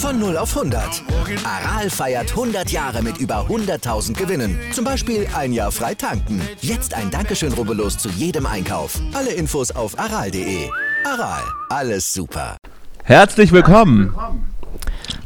Von 0.00 0.18
0 0.18 0.38
auf 0.38 0.56
100. 0.56 1.02
Aral 1.44 1.90
feiert 1.90 2.30
100 2.30 2.70
Jahre 2.70 3.02
mit 3.02 3.18
über 3.18 3.46
100.000 3.46 4.14
Gewinnen. 4.14 4.58
Zum 4.72 4.82
Beispiel 4.82 5.26
ein 5.36 5.52
Jahr 5.52 5.70
frei 5.70 5.94
tanken. 5.94 6.40
Jetzt 6.62 6.94
ein 6.94 7.10
Dankeschön, 7.10 7.52
rubbellos 7.52 7.98
zu 7.98 8.08
jedem 8.08 8.46
Einkauf. 8.46 8.98
Alle 9.12 9.30
Infos 9.32 9.70
auf 9.70 9.98
aral.de. 9.98 10.70
Aral, 11.04 11.42
alles 11.68 12.10
super. 12.14 12.56
Herzlich 13.04 13.52
willkommen, 13.52 14.14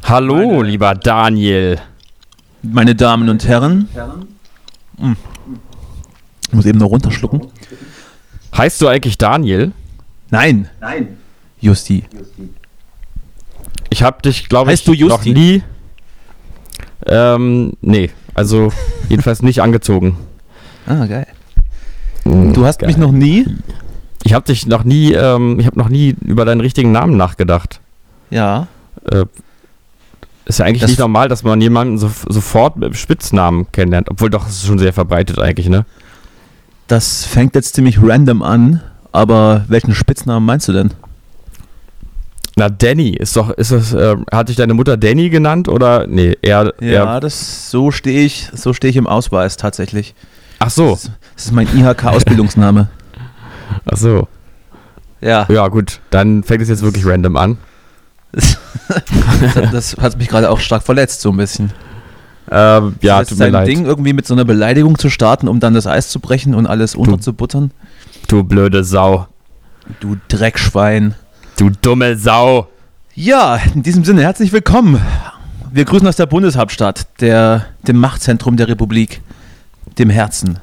Hallo, 0.02 0.62
lieber 0.62 0.96
Daniel. 0.96 1.78
meine 2.62 2.96
Damen 2.96 3.28
und 3.28 3.46
Herren. 3.46 3.88
Mm. 4.98 5.12
Ich 6.48 6.52
muss 6.52 6.66
eben 6.66 6.80
noch 6.80 6.90
runterschlucken. 6.90 7.46
Heißt 8.56 8.80
du 8.80 8.88
eigentlich 8.88 9.18
Daniel? 9.18 9.70
Nein. 10.30 10.68
Nein. 10.80 11.16
Justi. 11.60 12.04
Ich 13.94 14.02
habe 14.02 14.20
dich, 14.22 14.48
glaube 14.48 14.72
ich, 14.72 14.84
noch 14.88 15.24
nie. 15.24 15.62
Ähm, 17.06 17.74
nee, 17.80 18.10
also 18.34 18.72
jedenfalls 19.08 19.40
nicht 19.40 19.62
angezogen. 19.62 20.16
Ah, 20.84 21.06
geil. 21.06 21.28
Du 22.24 22.66
hast 22.66 22.80
Geil. 22.80 22.88
mich 22.88 22.96
noch 22.96 23.12
nie. 23.12 23.46
Ich 24.24 24.34
habe 24.34 24.44
dich 24.46 24.66
noch 24.66 24.82
nie, 24.82 25.12
ähm, 25.12 25.60
ich 25.60 25.66
habe 25.66 25.78
noch 25.78 25.88
nie 25.88 26.16
über 26.22 26.44
deinen 26.44 26.60
richtigen 26.60 26.90
Namen 26.90 27.16
nachgedacht. 27.16 27.78
Ja. 28.30 28.66
Äh, 29.08 29.26
ist 30.46 30.58
ja 30.58 30.64
eigentlich 30.64 30.80
Das- 30.80 30.90
nicht 30.90 30.98
normal, 30.98 31.28
dass 31.28 31.44
man 31.44 31.60
jemanden 31.60 31.96
so, 31.96 32.10
sofort 32.28 32.76
mit 32.76 32.96
Spitznamen 32.96 33.70
kennenlernt. 33.70 34.10
Obwohl 34.10 34.28
doch, 34.28 34.44
das 34.44 34.54
ist 34.56 34.66
schon 34.66 34.80
sehr 34.80 34.92
verbreitet 34.92 35.38
eigentlich, 35.38 35.68
ne? 35.68 35.86
Das 36.88 37.24
fängt 37.26 37.54
jetzt 37.54 37.76
ziemlich 37.76 38.02
random 38.02 38.42
an. 38.42 38.82
Aber 39.12 39.64
welchen 39.68 39.94
Spitznamen 39.94 40.44
meinst 40.44 40.66
du 40.66 40.72
denn? 40.72 40.90
Na, 42.56 42.68
Danny, 42.68 43.10
ist 43.10 43.36
doch, 43.36 43.50
ist 43.50 43.72
das, 43.72 43.92
äh, 43.94 44.16
hat 44.30 44.48
dich 44.48 44.56
deine 44.56 44.74
Mutter 44.74 44.96
Danny 44.96 45.28
genannt 45.28 45.68
oder? 45.68 46.06
Nee, 46.06 46.36
eher, 46.40 46.72
Ja, 46.80 46.86
eher 46.86 47.20
das 47.20 47.70
so 47.70 47.90
stehe 47.90 48.24
ich, 48.24 48.48
so 48.54 48.72
stehe 48.72 48.90
ich 48.90 48.96
im 48.96 49.08
Ausweis 49.08 49.56
tatsächlich. 49.56 50.14
ach 50.60 50.70
so, 50.70 50.92
Das, 50.92 51.10
das 51.34 51.44
ist 51.46 51.52
mein 51.52 51.66
IHK-Ausbildungsname. 51.76 52.88
ach 53.90 53.96
so. 53.96 54.28
ja. 55.20 55.46
Ja, 55.48 55.66
gut, 55.68 56.00
dann 56.10 56.44
fängt 56.44 56.62
es 56.62 56.68
jetzt 56.68 56.82
wirklich 56.82 57.04
random 57.04 57.36
an. 57.36 57.58
Das, 58.30 58.58
das 59.72 59.96
hat 60.00 60.16
mich 60.18 60.28
gerade 60.28 60.48
auch 60.50 60.60
stark 60.60 60.82
verletzt, 60.84 61.22
so 61.22 61.30
ein 61.30 61.36
bisschen. 61.36 61.72
Ähm, 62.50 62.94
ja, 63.00 63.18
das 63.20 63.28
tut 63.30 63.38
ist 63.38 63.44
mir 63.44 63.50
leid. 63.50 63.66
Ding, 63.66 63.84
irgendwie 63.84 64.12
mit 64.12 64.26
so 64.26 64.34
einer 64.34 64.44
Beleidigung 64.44 64.96
zu 64.98 65.08
starten, 65.10 65.48
um 65.48 65.58
dann 65.60 65.74
das 65.74 65.86
Eis 65.88 66.08
zu 66.08 66.20
brechen 66.20 66.54
und 66.54 66.66
alles 66.66 66.94
unterzubuttern. 66.94 67.72
Du 68.28 68.44
blöde 68.44 68.84
Sau. 68.84 69.26
Du 70.00 70.16
Dreckschwein. 70.28 71.14
Du 71.56 71.70
dumme 71.70 72.16
Sau. 72.16 72.68
Ja, 73.14 73.56
in 73.74 73.82
diesem 73.82 74.04
Sinne, 74.04 74.22
herzlich 74.22 74.52
willkommen. 74.52 75.00
Wir 75.70 75.84
grüßen 75.84 76.06
aus 76.06 76.16
der 76.16 76.26
Bundeshauptstadt, 76.26 77.06
der, 77.20 77.66
dem 77.86 77.98
Machtzentrum 77.98 78.56
der 78.56 78.68
Republik, 78.68 79.20
dem 79.98 80.10
Herzen, 80.10 80.58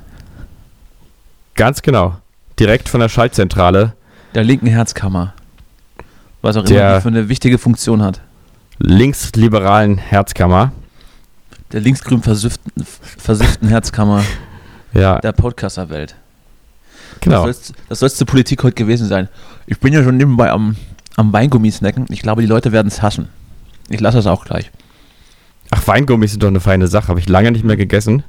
Ganz 1.55 1.81
genau. 1.81 2.15
Direkt 2.59 2.87
von 2.87 3.01
der 3.01 3.09
Schaltzentrale. 3.09 3.93
der 4.33 4.43
linken 4.45 4.67
Herzkammer. 4.67 5.33
Was 6.41 6.55
auch 6.55 6.63
Der- 6.63 6.87
immer 6.87 6.95
die 6.95 7.01
für 7.01 7.07
eine 7.09 7.29
wichtige 7.29 7.57
Funktion 7.57 8.01
hat. 8.01 8.21
Linksliberalen 8.79 9.97
Herzkammer. 9.97 10.71
Der 11.73 11.81
linksgrün 11.81 12.23
versifften, 12.23 12.71
versifften 13.17 13.67
Herzkammer 13.67 14.23
Ja, 14.93 15.19
der 15.19 15.33
Podcaster-Welt. 15.33 16.15
Genau. 17.19 17.45
Das 17.45 17.73
soll 17.89 18.07
es 18.07 18.15
zur 18.15 18.27
Politik 18.27 18.63
heute 18.63 18.75
gewesen 18.75 19.07
sein. 19.07 19.27
Ich 19.67 19.79
bin 19.79 19.93
ja 19.93 20.03
schon 20.03 20.17
nebenbei 20.17 20.49
am, 20.51 20.75
am 21.15 21.33
Weingummi 21.33 21.71
snacken. 21.71 22.05
Ich 22.09 22.21
glaube, 22.21 22.41
die 22.41 22.47
Leute 22.47 22.71
werden 22.71 22.87
es 22.87 23.01
hassen. 23.01 23.29
Ich 23.89 23.99
lasse 23.99 24.19
es 24.19 24.27
auch 24.27 24.45
gleich. 24.45 24.71
Ach, 25.71 25.85
Weingummis 25.87 26.31
sind 26.31 26.43
doch 26.43 26.47
eine 26.47 26.59
feine 26.59 26.87
Sache. 26.87 27.09
Habe 27.09 27.19
ich 27.19 27.29
lange 27.29 27.51
nicht 27.51 27.65
mehr 27.65 27.77
gegessen. 27.77 28.23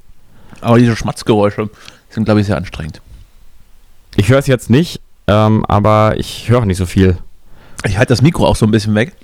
Aber 0.60 0.78
diese 0.78 0.96
Schmatzgeräusche 0.96 1.70
sind, 2.10 2.24
glaube 2.24 2.40
ich, 2.40 2.46
sehr 2.46 2.56
anstrengend. 2.56 3.00
Ich 4.16 4.28
höre 4.28 4.38
es 4.38 4.46
jetzt 4.46 4.70
nicht, 4.70 5.00
ähm, 5.26 5.64
aber 5.66 6.14
ich 6.18 6.48
höre 6.48 6.64
nicht 6.66 6.76
so 6.76 6.86
viel. 6.86 7.16
Ich 7.84 7.98
halte 7.98 8.12
das 8.12 8.22
Mikro 8.22 8.46
auch 8.46 8.56
so 8.56 8.66
ein 8.66 8.70
bisschen 8.70 8.94
weg. 8.94 9.14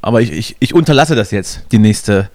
Aber 0.00 0.20
ich, 0.20 0.32
ich, 0.32 0.56
ich 0.58 0.74
unterlasse 0.74 1.14
das 1.14 1.30
jetzt, 1.30 1.62
die 1.70 1.78
nächste, 1.78 2.30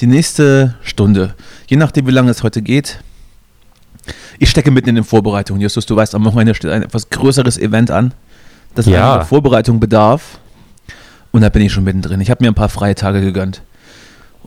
die 0.00 0.06
nächste 0.06 0.76
Stunde. 0.82 1.34
Je 1.66 1.76
nachdem, 1.76 2.06
wie 2.06 2.12
lange 2.12 2.30
es 2.30 2.42
heute 2.42 2.62
geht. 2.62 3.00
Ich 4.38 4.50
stecke 4.50 4.70
mitten 4.70 4.88
in 4.88 4.94
den 4.96 5.04
Vorbereitungen. 5.04 5.60
Justus, 5.60 5.86
du 5.86 5.96
weißt, 5.96 6.14
am 6.14 6.24
Wochenende 6.24 6.54
steht 6.54 6.70
ein 6.70 6.82
etwas 6.82 7.10
größeres 7.10 7.58
Event 7.58 7.90
an, 7.90 8.12
das 8.74 8.86
Ja. 8.86 9.14
einer 9.14 9.24
Vorbereitung 9.24 9.80
bedarf. 9.80 10.38
Und 11.32 11.42
da 11.42 11.48
bin 11.48 11.62
ich 11.62 11.72
schon 11.72 11.84
mittendrin. 11.84 12.20
Ich 12.20 12.30
habe 12.30 12.42
mir 12.42 12.50
ein 12.50 12.54
paar 12.54 12.68
freie 12.68 12.94
Tage 12.94 13.20
gegönnt. 13.20 13.62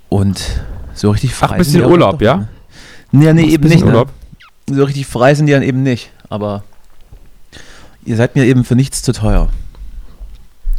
Und 0.09 0.41
so 0.93 1.11
richtig 1.11 1.33
frei. 1.33 1.47
Ach, 1.51 1.57
bisschen 1.57 1.81
sind 1.81 1.85
Urlaub, 1.85 2.21
ja? 2.21 2.47
Nee, 3.11 3.31
nee, 3.33 3.45
eben 3.45 3.67
nicht. 3.69 3.81
Ne? 3.81 3.87
Urlaub. 3.87 4.09
So 4.69 4.83
richtig 4.83 5.05
frei 5.07 5.33
sind 5.35 5.45
die 5.47 5.53
dann 5.53 5.63
eben 5.63 5.83
nicht. 5.83 6.11
Aber 6.29 6.63
ihr 8.05 8.15
seid 8.15 8.35
mir 8.35 8.45
eben 8.45 8.65
für 8.65 8.75
nichts 8.75 9.01
zu 9.01 9.13
teuer. 9.13 9.49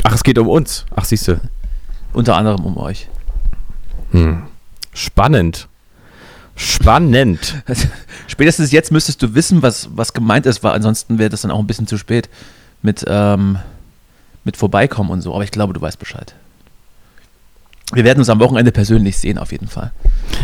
Ach, 0.03 0.15
es 0.15 0.23
geht 0.25 0.39
um 0.39 0.49
uns. 0.49 0.85
Ach, 0.95 1.05
siehst 1.05 1.27
du. 1.29 1.41
Unter 2.13 2.37
anderem 2.37 2.65
um 2.65 2.77
euch. 2.77 3.09
Hm. 4.13 4.43
Spannend. 4.93 5.69
Spannend. 6.57 7.63
Spätestens 8.27 8.71
jetzt 8.73 8.93
müsstest 8.93 9.23
du 9.23 9.35
wissen, 9.35 9.63
was, 9.63 9.89
was 9.95 10.13
gemeint 10.13 10.47
ist, 10.47 10.63
weil 10.63 10.73
ansonsten 10.73 11.19
wäre 11.19 11.31
das 11.31 11.43
dann 11.43 11.51
auch 11.51 11.59
ein 11.59 11.67
bisschen 11.67 11.87
zu 11.87 11.99
spät 11.99 12.29
mit, 12.83 13.05
ähm, 13.09 13.59
mit 14.45 14.57
Vorbeikommen 14.57 15.11
und 15.11 15.21
so. 15.21 15.35
Aber 15.35 15.43
ich 15.45 15.51
glaube, 15.51 15.73
du 15.73 15.81
weißt 15.81 15.99
Bescheid. 15.99 16.35
Wir 17.93 18.05
werden 18.05 18.19
uns 18.21 18.29
am 18.29 18.41
Wochenende 18.41 18.73
persönlich 18.73 19.17
sehen, 19.19 19.39
auf 19.39 19.53
jeden 19.53 19.69
Fall. 19.69 19.93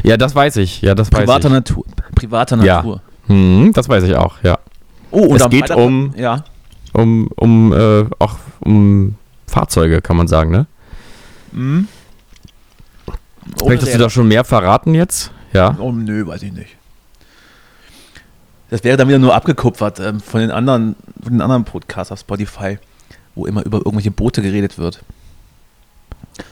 Ja, 0.03 0.17
das 0.17 0.35
weiß 0.35 0.57
ich. 0.57 0.83
Ja, 0.83 0.95
das 0.95 1.11
weiß 1.13 1.21
Privater 1.21 1.49
ich. 1.49 1.55
Natur. 1.55 1.85
Privater 2.15 2.57
Ja. 2.65 2.77
Natur. 2.77 3.03
Hm, 3.27 3.73
das 3.75 3.89
weiß 3.89 4.05
ich 4.05 4.15
auch, 4.17 4.43
ja. 4.43 4.59
Oh, 5.11 5.35
Es 5.35 5.43
am 5.43 5.51
geht 5.51 5.71
um- 5.71 6.13
Ja. 6.17 6.45
Um, 6.93 7.29
um, 7.37 7.73
äh, 7.73 8.05
auch 8.19 8.37
um 8.61 9.15
Fahrzeuge, 9.47 10.03
kann 10.03 10.17
man 10.17 10.27
sagen, 10.27 10.51
ne? 10.51 10.67
Mhm. 11.53 11.87
Möchtest 13.65 13.95
du 13.95 13.99
da 13.99 14.11
schon 14.11 14.27
mehr 14.29 14.45
verraten 14.45 14.95
jetzt? 14.95 15.31
Ja. 15.53 15.77
Oh, 15.79 15.93
nö, 15.93 16.27
weiß 16.27 16.43
ich 16.43 16.53
nicht. 16.53 16.77
Das 18.71 18.85
wäre 18.85 18.97
dann 18.97 19.09
wieder 19.09 19.19
nur 19.19 19.35
abgekupfert 19.35 19.99
ähm, 19.99 20.21
von 20.21 20.41
den 20.41 20.51
anderen, 20.51 20.95
von 21.23 21.33
den 21.33 21.41
anderen 21.41 21.65
Podcasts 21.65 22.13
auf 22.13 22.21
Spotify, 22.21 22.79
wo 23.35 23.47
immer 23.47 23.65
über 23.65 23.79
irgendwelche 23.79 24.13
Boote 24.13 24.43
geredet 24.43 24.79
wird. 24.79 25.03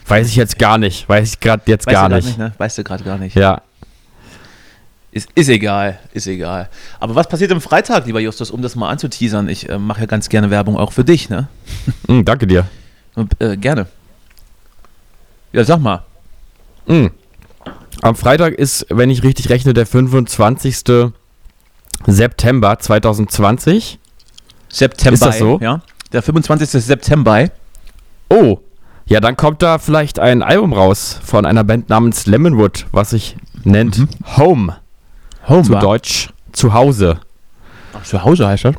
Weiß 0.06 0.26
ich 0.28 0.36
jetzt 0.36 0.58
gar 0.58 0.78
nicht. 0.78 1.08
Weiß 1.08 1.34
ich 1.34 1.40
gerade 1.40 1.62
jetzt 1.66 1.86
Weißt 1.86 1.94
gar 1.94 2.08
grad 2.08 2.24
nicht. 2.24 2.36
ne? 2.38 2.52
Weißt 2.58 2.76
du 2.78 2.84
gerade 2.84 3.04
gar 3.04 3.18
nicht. 3.18 3.36
Ja. 3.36 3.62
Ist, 5.12 5.30
ist 5.34 5.48
egal, 5.48 5.98
ist 6.12 6.26
egal. 6.26 6.68
Aber 7.00 7.14
was 7.14 7.28
passiert 7.28 7.50
am 7.52 7.60
Freitag, 7.60 8.06
lieber 8.06 8.20
Justus, 8.20 8.50
um 8.50 8.60
das 8.62 8.74
mal 8.76 8.90
anzuteasern? 8.90 9.48
Ich 9.48 9.68
äh, 9.68 9.78
mache 9.78 10.00
ja 10.00 10.06
ganz 10.06 10.28
gerne 10.28 10.50
Werbung 10.50 10.76
auch 10.76 10.92
für 10.92 11.04
dich, 11.04 11.30
ne? 11.30 11.48
Hm, 12.08 12.24
danke 12.24 12.46
dir. 12.46 12.66
Und, 13.14 13.40
äh, 13.40 13.56
gerne. 13.56 13.86
Ja, 15.52 15.64
sag 15.64 15.78
mal. 15.80 16.02
Hm. 16.86 17.10
Am 18.02 18.14
Freitag 18.14 18.54
ist, 18.54 18.86
wenn 18.90 19.10
ich 19.10 19.22
richtig 19.22 19.48
rechne, 19.50 19.74
der 19.74 19.86
25. 19.86 21.12
September 22.06 22.78
2020. 22.78 23.98
September. 24.68 25.14
Ist 25.14 25.24
das 25.24 25.38
so? 25.38 25.58
Ja. 25.60 25.80
Der 26.12 26.22
25. 26.22 26.70
September. 26.82 27.50
Oh, 28.30 28.58
ja, 29.06 29.20
dann 29.20 29.36
kommt 29.36 29.62
da 29.62 29.78
vielleicht 29.78 30.18
ein 30.18 30.42
Album 30.42 30.72
raus 30.72 31.18
von 31.24 31.46
einer 31.46 31.64
Band 31.64 31.88
namens 31.88 32.26
Lemonwood, 32.26 32.86
was 32.92 33.10
sich 33.10 33.36
nennt 33.64 33.98
Mhm. 33.98 34.08
Home. 34.36 34.76
Home. 35.48 35.62
Zu 35.64 35.74
Deutsch 35.76 36.28
Zuhause. 36.52 37.18
Ach, 37.94 38.02
zu 38.04 38.22
Hause 38.22 38.46
heißt 38.46 38.66
das? 38.66 38.74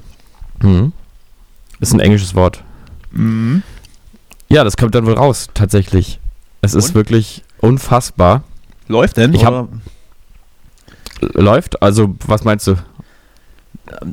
Mhm. 0.61 0.93
Ist 1.79 1.93
ein 1.93 1.99
englisches 1.99 2.35
Wort. 2.35 2.63
Mhm. 3.11 3.63
Ja, 4.49 4.63
das 4.63 4.77
kommt 4.77 4.95
dann 4.95 5.05
wohl 5.05 5.13
raus, 5.13 5.47
tatsächlich. 5.53 6.19
Es 6.61 6.73
ist 6.73 6.89
Und? 6.89 6.95
wirklich 6.95 7.43
unfassbar. 7.59 8.43
Läuft 8.89 9.15
denn? 9.17 9.33
Ich 9.33 9.45
hab-? 9.45 9.69
Läuft? 11.21 11.81
Also, 11.81 12.15
was 12.27 12.43
meinst 12.43 12.67
du? 12.67 12.75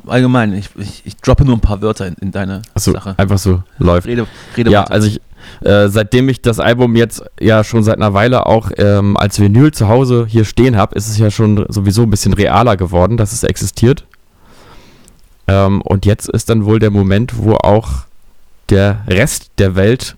Allgemein, 0.07 0.53
ich, 0.53 0.69
ich, 0.77 1.01
ich 1.05 1.17
droppe 1.17 1.45
nur 1.45 1.55
ein 1.55 1.59
paar 1.61 1.81
Wörter 1.81 2.07
in, 2.07 2.13
in 2.15 2.31
deine 2.31 2.61
Achso, 2.73 2.93
Sache. 2.93 3.13
einfach 3.17 3.37
so 3.37 3.61
läuft. 3.77 4.07
Rede, 4.07 4.25
rede 4.55 4.71
Ja, 4.71 4.81
weiter. 4.81 4.91
also 4.91 5.07
ich, 5.07 5.21
äh, 5.65 5.87
seitdem 5.89 6.29
ich 6.29 6.41
das 6.41 6.59
Album 6.59 6.95
jetzt 6.95 7.23
ja 7.39 7.63
schon 7.63 7.83
seit 7.83 7.97
einer 7.97 8.13
Weile 8.13 8.47
auch 8.47 8.71
ähm, 8.77 9.17
als 9.17 9.39
Vinyl 9.39 9.71
zu 9.71 9.87
Hause 9.87 10.25
hier 10.27 10.45
stehen 10.45 10.77
habe, 10.77 10.95
ist 10.95 11.07
es 11.07 11.17
ja 11.19 11.29
schon 11.29 11.65
sowieso 11.69 12.03
ein 12.03 12.09
bisschen 12.09 12.33
realer 12.33 12.75
geworden, 12.75 13.17
dass 13.17 13.33
es 13.33 13.43
existiert. 13.43 14.05
Ähm, 15.47 15.81
und 15.83 16.05
jetzt 16.07 16.27
ist 16.29 16.49
dann 16.49 16.65
wohl 16.65 16.79
der 16.79 16.91
Moment, 16.91 17.37
wo 17.37 17.53
auch 17.53 17.89
der 18.69 19.01
Rest 19.07 19.51
der 19.59 19.75
Welt 19.75 20.15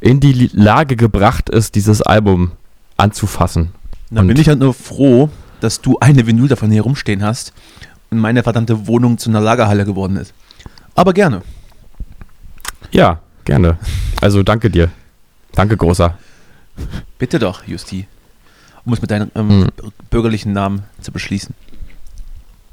in 0.00 0.18
die 0.20 0.50
Lage 0.52 0.96
gebracht 0.96 1.48
ist, 1.50 1.74
dieses 1.76 2.02
Album 2.02 2.50
anzufassen. 2.96 3.70
Dann 4.10 4.26
bin 4.26 4.38
ich 4.38 4.48
halt 4.48 4.58
nur 4.58 4.72
froh, 4.74 5.28
dass 5.60 5.80
du 5.80 5.98
eine 6.00 6.26
Vinyl 6.26 6.48
davon 6.48 6.70
hier 6.70 6.82
rumstehen 6.82 7.22
hast 7.22 7.52
und 8.10 8.18
meine 8.18 8.42
verdammte 8.42 8.86
Wohnung 8.86 9.18
zu 9.18 9.28
einer 9.28 9.40
Lagerhalle 9.40 9.84
geworden 9.84 10.16
ist. 10.16 10.32
Aber 10.94 11.12
gerne. 11.12 11.42
Ja, 12.90 13.20
gerne. 13.44 13.76
Also 14.20 14.42
danke 14.42 14.70
dir. 14.70 14.90
Danke, 15.52 15.76
Großer. 15.76 16.16
Bitte 17.18 17.38
doch, 17.38 17.64
Justi. 17.66 18.06
Um 18.84 18.92
es 18.92 19.02
mit 19.02 19.10
deinem 19.10 19.30
ähm, 19.34 19.60
Mhm. 19.60 19.68
bürgerlichen 20.10 20.52
Namen 20.52 20.84
zu 21.00 21.12
beschließen. 21.12 21.54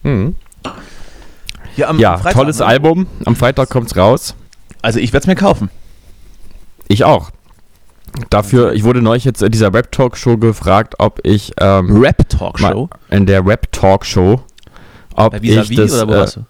Mhm. 0.04 0.36
Ja, 1.76 1.94
Ja, 1.96 2.18
Freitag, 2.18 2.34
tolles 2.34 2.60
ne? 2.60 2.66
Album. 2.66 3.08
Am 3.26 3.36
Freitag 3.36 3.70
kommt's 3.70 3.98
raus. 3.98 4.36
Also 4.82 5.00
ich 5.00 5.12
werde 5.12 5.24
es 5.24 5.28
mir 5.28 5.36
kaufen. 5.36 5.70
Ich 6.88 7.04
auch. 7.04 7.32
Dafür, 8.30 8.74
ich 8.74 8.84
wurde 8.84 9.02
neulich 9.02 9.26
jetzt 9.26 9.42
in 9.42 9.52
dieser 9.52 9.74
Rap-Talk-Show 9.74 10.38
gefragt, 10.38 10.96
ob 11.00 11.20
ich 11.24 11.54
ähm, 11.60 12.02
Rap-Talk-Show? 12.02 12.90
mal 12.90 13.16
in 13.16 13.26
der 13.26 13.46
Rap-Talk-Show, 13.46 14.42
ob 15.16 15.32
Bei 15.32 15.38
ich 15.38 15.44
Vis-a-vis 15.44 15.76
das, 15.78 15.94
oder 15.94 16.08
wo 16.08 16.14
äh, 16.14 16.18
warst 16.20 16.36
du? 16.38 16.46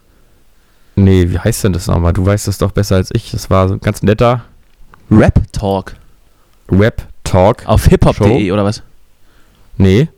nee, 0.95 1.29
wie 1.29 1.39
heißt 1.39 1.63
denn 1.63 1.73
das 1.73 1.87
nochmal? 1.87 2.13
Du 2.13 2.25
weißt 2.25 2.47
das 2.47 2.57
doch 2.57 2.71
besser 2.71 2.95
als 2.97 3.09
ich. 3.13 3.31
Das 3.31 3.49
war 3.49 3.67
so 3.67 3.75
ein 3.75 3.79
ganz 3.79 4.01
netter 4.03 4.43
Rap-Talk. 5.11 5.93
Rap-Talk. 6.71 7.65
Auf 7.65 7.85
hiphop.de 7.85 8.47
Show? 8.47 8.53
oder 8.53 8.63
was? 8.65 8.81
Nee. 9.77 10.09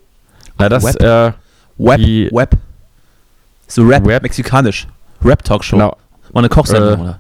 Na, 0.58 0.70
das, 0.70 0.84
Web? 0.84 1.02
äh, 1.02 1.32
Web, 1.78 1.98
Die- 2.00 2.30
Web. 2.32 2.56
So 3.68 3.84
Rap, 3.84 4.06
Rap. 4.08 4.24
mexikanisch. 4.24 4.88
Rap-Talk-Show. 5.24 5.78
genau, 5.78 5.98
War 6.32 6.40
eine 6.40 6.50
Kochsendung, 6.50 7.00
Äh, 7.00 7.02
oder? 7.02 7.20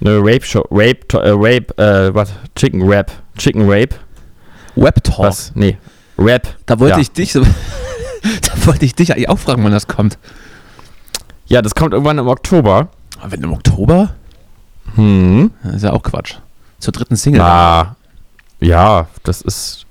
eine 0.00 0.18
Rape-Show, 0.18 0.64
Rape, 0.70 1.00
äh, 1.14 1.30
Rape, 1.34 1.76
äh, 1.76 2.14
was? 2.14 2.32
Chicken 2.56 2.88
Rap. 2.88 3.10
Chicken 3.38 3.62
Rape. 3.70 3.96
Web-Talk. 4.76 5.18
Was? 5.26 5.52
Nee. 5.54 5.76
Rap. 6.18 6.48
Da 6.66 6.78
wollte 6.78 6.96
Ja. 6.96 7.00
ich 7.00 7.10
dich 7.12 7.32
so. 7.32 7.42
da 8.22 8.66
wollte 8.66 8.84
ich 8.84 8.94
dich 8.94 9.12
eigentlich 9.12 9.28
auch 9.28 9.38
fragen, 9.38 9.64
wann 9.64 9.72
das 9.72 9.86
kommt. 9.86 10.18
Ja, 11.46 11.62
das 11.62 11.74
kommt 11.74 11.92
irgendwann 11.92 12.18
im 12.18 12.26
Oktober. 12.28 12.88
Aber 13.20 13.32
wenn 13.32 13.42
im 13.42 13.52
Oktober? 13.52 14.10
Hm. 14.94 15.50
Das 15.62 15.76
ist 15.76 15.82
ja 15.84 15.92
auch 15.92 16.02
Quatsch. 16.02 16.34
Zur 16.78 16.92
dritten 16.92 17.16
Single. 17.16 17.40
Na, 17.40 17.96
ja, 18.60 19.08
das 19.24 19.40
ist. 19.42 19.84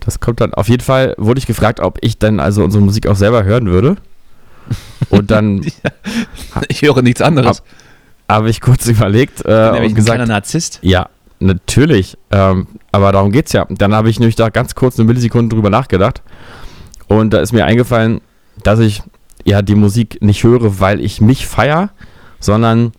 Das 0.00 0.20
kommt 0.20 0.40
dann. 0.40 0.54
Auf 0.54 0.68
jeden 0.68 0.82
Fall 0.82 1.14
wurde 1.18 1.38
ich 1.38 1.46
gefragt, 1.46 1.80
ob 1.80 1.98
ich 2.02 2.18
dann 2.18 2.40
also 2.40 2.62
unsere 2.64 2.82
Musik 2.82 3.06
auch 3.06 3.16
selber 3.16 3.44
hören 3.44 3.66
würde. 3.66 3.96
Und 5.10 5.30
dann 5.30 5.64
Ich 6.68 6.82
höre 6.82 7.02
nichts 7.02 7.20
anderes. 7.22 7.62
habe 8.28 8.50
ich 8.50 8.60
kurz 8.60 8.86
überlegt 8.86 9.42
bin 9.44 9.52
äh, 9.52 9.72
nämlich 9.72 9.82
und 9.82 9.88
ein 9.92 9.94
gesagt, 9.94 10.28
Narzisst. 10.28 10.78
ja, 10.82 11.08
natürlich. 11.40 12.16
Ähm, 12.30 12.66
aber 12.92 13.12
darum 13.12 13.32
geht's 13.32 13.52
ja. 13.52 13.66
Dann 13.68 13.94
habe 13.94 14.10
ich 14.10 14.18
nämlich 14.18 14.36
da 14.36 14.48
ganz 14.48 14.74
kurz 14.74 14.98
eine 14.98 15.06
Millisekunde 15.06 15.54
drüber 15.54 15.70
nachgedacht. 15.70 16.22
Und 17.08 17.32
da 17.32 17.40
ist 17.40 17.52
mir 17.52 17.64
eingefallen, 17.64 18.20
dass 18.62 18.80
ich 18.80 19.02
ja 19.44 19.62
die 19.62 19.74
Musik 19.74 20.18
nicht 20.20 20.44
höre, 20.44 20.80
weil 20.80 21.00
ich 21.00 21.20
mich 21.20 21.46
feier, 21.46 21.90
sondern 22.40 22.92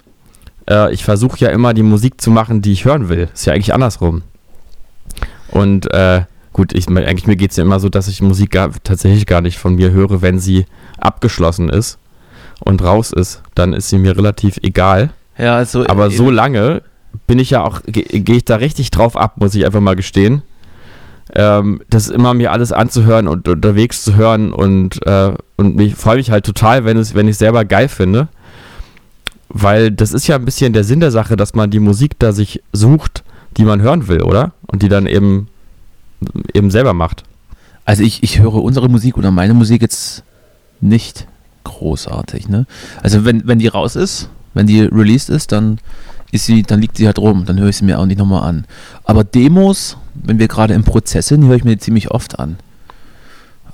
äh, 0.70 0.94
ich 0.94 1.04
versuche 1.04 1.40
ja 1.40 1.50
immer 1.50 1.74
die 1.74 1.84
Musik 1.84 2.20
zu 2.22 2.32
machen, 2.32 2.62
die 2.62 2.72
ich 2.72 2.86
hören 2.86 3.10
will. 3.10 3.30
Ist 3.34 3.46
ja 3.46 3.54
eigentlich 3.54 3.74
andersrum. 3.74 4.24
Und 5.50 5.92
äh, 5.94 6.24
gut, 6.54 6.74
ich, 6.74 6.88
eigentlich 6.88 7.28
mir 7.28 7.36
geht 7.36 7.52
es 7.52 7.58
ja 7.58 7.64
immer 7.64 7.80
so, 7.80 7.90
dass 7.90 8.08
ich 8.08 8.22
Musik 8.22 8.52
gar, 8.52 8.72
tatsächlich 8.84 9.26
gar 9.26 9.42
nicht 9.42 9.58
von 9.58 9.76
mir 9.76 9.92
höre, 9.92 10.22
wenn 10.22 10.40
sie 10.40 10.66
abgeschlossen 11.00 11.70
ist 11.70 12.00
und 12.60 12.84
raus 12.84 13.12
ist. 13.12 13.42
Dann 13.56 13.74
ist 13.74 13.90
sie 13.90 13.98
mir 13.98 14.18
relativ 14.18 14.58
egal. 14.62 15.12
Ja, 15.38 15.56
also. 15.56 15.86
Aber 15.88 16.12
so 16.12 16.30
lange 16.30 16.82
bin 17.28 17.40
ich 17.40 17.50
ja 17.52 17.64
auch, 17.64 17.82
ge- 17.86 18.20
gehe 18.20 18.38
ich 18.38 18.46
da 18.46 18.58
richtig 18.58 18.92
drauf 18.92 19.16
ab, 19.16 19.34
muss 19.38 19.56
ich 19.56 19.66
einfach 19.66 19.82
mal 19.82 19.96
gestehen. 19.96 20.42
Ähm, 21.36 21.82
das 21.90 22.10
immer 22.10 22.34
mir 22.34 22.52
alles 22.52 22.72
anzuhören 22.72 23.28
und 23.28 23.48
unterwegs 23.48 24.04
zu 24.04 24.16
hören 24.16 24.52
und, 24.52 25.06
äh, 25.06 25.34
und 25.58 25.76
mich 25.76 25.94
freue 25.96 26.18
mich 26.18 26.32
halt 26.32 26.46
total, 26.46 26.86
wenn 26.86 26.98
es, 26.98 27.14
wenn 27.14 27.28
ich 27.28 27.38
selber 27.38 27.66
geil 27.66 27.88
finde. 27.88 28.30
Weil 29.50 29.92
das 29.92 30.12
ist 30.12 30.28
ja 30.28 30.36
ein 30.36 30.46
bisschen 30.46 30.74
der 30.74 30.84
Sinn 30.84 31.00
der 31.00 31.12
Sache, 31.12 31.36
dass 31.36 31.54
man 31.56 31.70
die 31.72 31.80
Musik 31.80 32.14
da 32.20 32.32
sich 32.32 32.62
sucht, 32.72 33.24
die 33.58 33.64
man 33.66 33.82
hören 33.82 34.08
will, 34.08 34.22
oder? 34.24 34.54
Und 34.68 34.82
die 34.84 34.90
dann 34.90 35.06
eben, 35.08 35.48
eben 36.54 36.72
selber 36.72 36.94
macht. 36.94 37.24
Also 37.86 38.04
ich, 38.04 38.22
ich 38.22 38.40
höre 38.40 38.54
unsere 38.56 38.90
Musik 38.90 39.18
oder 39.18 39.32
meine 39.32 39.56
Musik 39.56 39.82
jetzt 39.82 40.24
nicht 40.82 41.28
großartig, 41.64 42.48
ne? 42.48 42.66
Also 43.02 43.26
wenn, 43.26 43.48
wenn 43.48 43.60
die 43.60 43.68
raus 43.68 43.96
ist, 43.96 44.30
wenn 44.54 44.68
die 44.68 44.82
released 44.82 45.30
ist, 45.30 45.52
dann 45.52 45.80
ist 46.32 46.46
sie, 46.46 46.64
dann 46.64 46.82
liegt 46.82 46.98
sie 46.98 47.06
halt 47.06 47.18
rum, 47.18 47.46
dann 47.46 47.60
höre 47.60 47.70
ich 47.70 47.78
sie 47.78 47.86
mir 47.86 48.00
auch 48.00 48.06
nicht 48.06 48.20
nochmal 48.20 48.44
an. 48.48 48.66
Aber 49.04 49.24
Demos, 49.24 49.98
wenn 50.14 50.40
wir 50.40 50.48
gerade 50.48 50.74
im 50.74 50.84
Prozess 50.84 51.28
sind, 51.28 51.46
höre 51.46 51.56
ich 51.56 51.64
mir 51.64 51.72
die 51.72 51.80
ziemlich 51.80 52.12
oft 52.12 52.40
an. 52.40 52.58